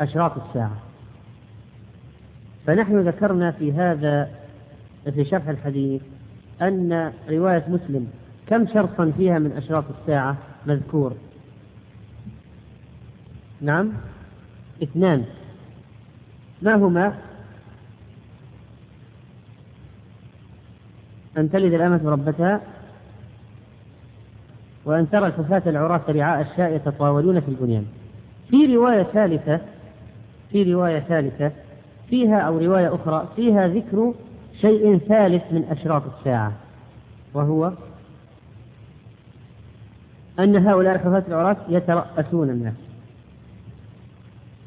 [0.00, 0.76] أشراط الساعة
[2.66, 4.30] فنحن ذكرنا في هذا
[5.14, 6.02] في شرح الحديث
[6.62, 8.08] أن رواية مسلم
[8.46, 10.36] كم شرطا فيها من أشراط الساعة؟
[10.66, 11.12] مذكور.
[13.64, 13.92] نعم.
[14.82, 15.24] اثنان.
[16.62, 17.14] ما هما؟
[21.38, 22.60] أن تلد الأمة ربتها
[24.84, 27.86] وأن ترى الحفاة العراة رعاء الشاء يتطاولون في البنيان.
[28.50, 29.60] في رواية ثالثة
[30.52, 31.52] في رواية ثالثة
[32.08, 34.14] فيها أو رواية أخرى فيها ذكر
[34.60, 36.52] شيء ثالث من أشراط الساعة
[37.34, 37.72] وهو
[40.38, 42.83] أن هؤلاء الحفاة العراة يترأسون الناس.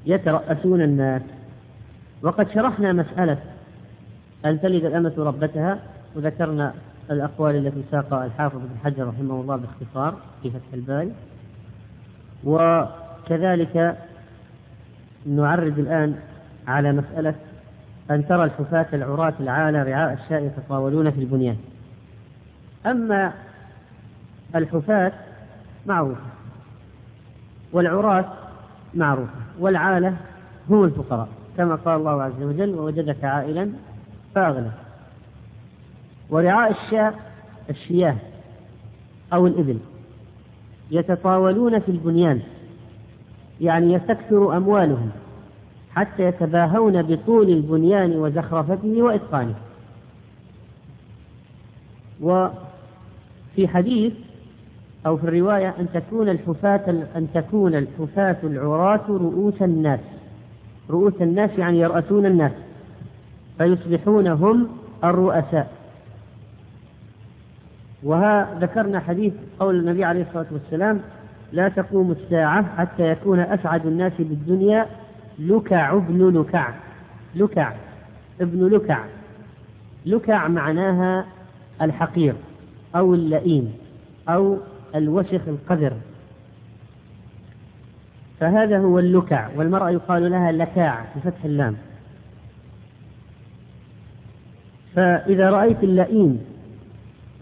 [0.08, 1.22] يترأسون الناس.
[2.22, 3.38] وقد شرحنا مسألة
[4.46, 5.80] أن تلد الأمة ربتها؟
[6.16, 6.74] وذكرنا
[7.12, 11.12] الأقوال التي ساقها الحافظ بن حجر رحمه الله باختصار في فتح الباري.
[12.44, 13.98] وكذلك
[15.26, 16.16] نعرج الآن
[16.68, 17.36] على مسألة
[18.12, 21.58] أن ترى الحفاة العراة العالى رعاء الشاء يتطاولون في البنيان.
[22.86, 23.34] أما
[24.56, 25.12] الحفاة
[25.86, 26.22] معروفة
[27.74, 28.26] والعراة
[28.96, 29.47] معروفة.
[29.60, 30.18] والعالة
[30.70, 31.28] هم الفقراء
[31.58, 33.70] كما قال الله عز وجل ووجدك عائلا
[34.36, 34.72] فأغنى.
[36.30, 37.14] ورعاء الشاء
[37.70, 38.16] الشياه
[39.34, 39.80] أو الإبل
[40.92, 42.42] يتطاولون في البنيان
[43.62, 45.10] يعني يستكثر أموالهم
[45.96, 49.56] حتى يتباهون بطول البنيان وزخرفته وإتقانه.
[52.22, 54.14] وفي حديث
[55.08, 60.00] أو في الرواية أن تكون الحفاة أن تكون الحفاة العراة رؤوس الناس.
[60.90, 62.52] رؤوس الناس يعني يرأسون الناس.
[63.58, 64.68] فيصبحون هم
[65.04, 65.72] الرؤساء.
[68.04, 71.00] وها ذكرنا حديث قول النبي عليه الصلاة والسلام
[71.52, 74.86] لا تقوم الساعة حتى يكون أسعد الناس بالدنيا
[75.40, 76.74] لكع ابن لكع.
[77.36, 77.74] لكع
[78.42, 79.04] ابن لكع.
[80.06, 81.26] لكع معناها
[81.82, 82.36] الحقير
[82.96, 83.74] أو اللئيم
[84.30, 84.58] أو
[84.98, 85.94] الوسخ القذر.
[88.40, 91.76] فهذا هو اللكع والمرأة يقال لها لكاع بفتح اللام.
[94.96, 96.42] فإذا رأيت اللئيم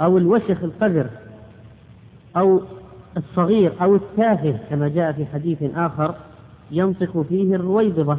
[0.02, 1.10] أو الوسخ القذر
[2.38, 2.62] أو
[3.18, 6.16] الصغير أو التافه كما جاء في حديث آخر
[6.72, 8.18] ينطق فيه الرويبضة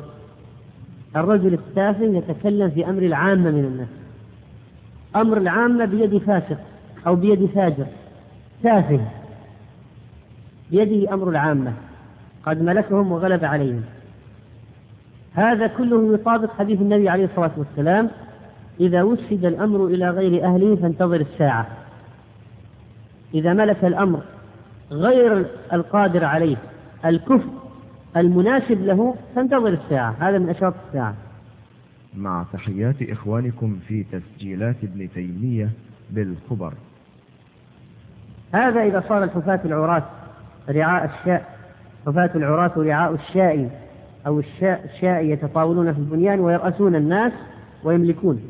[1.17, 3.89] الرجل التافه يتكلم في أمر العامة من الناس.
[5.17, 6.59] أمر العامة بيد فاسق
[7.07, 7.87] أو بيد فاجر
[8.63, 9.01] تافه.
[10.71, 11.73] بيده أمر العامة.
[12.47, 13.83] قد ملكهم وغلب عليهم.
[15.35, 18.11] هذا كله يطابق حديث النبي عليه الصلاة والسلام
[18.81, 21.67] إذا وسد الأمر إلى غير أهله فانتظر الساعة.
[23.35, 24.21] إذا ملك الأمر
[24.91, 26.57] غير القادر عليه
[27.05, 27.51] الكفر
[28.17, 30.15] المناسب له فانتظر الساعة.
[30.21, 31.15] هذا من أشراط الساعة.
[32.17, 35.71] مع تحيات إخوانكم في تسجيلات ابن تيمية
[36.11, 36.73] بالخبر.
[38.53, 40.03] هذا إذا صار الحفاة العراة
[40.71, 41.57] رعاء الشاء
[42.07, 43.71] حفاة العراة رعاء الشاء
[44.27, 47.33] أو الشاء, الشاء يتطاولون في البنيان ويرأسون الناس
[47.85, 48.43] ويملكون.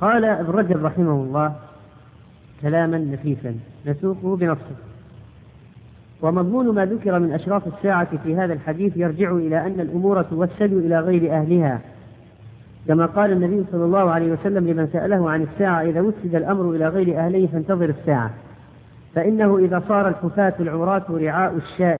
[0.00, 1.52] قال ابن رجب رحمه الله
[2.62, 3.54] كلاما نفيسا
[3.86, 4.76] نسوقه بنصه
[6.22, 11.00] ومضمون ما ذكر من أشراف الساعة في هذا الحديث يرجع إلى أن الأمور توسل إلى
[11.00, 11.80] غير أهلها.
[12.88, 16.88] كما قال النبي صلى الله عليه وسلم لمن سأله عن الساعة إذا وسد الأمر إلى
[16.88, 18.30] غير أهله فانتظر الساعة.
[19.14, 21.97] فإنه إذا صار الحفاة العراة رعاء الشاء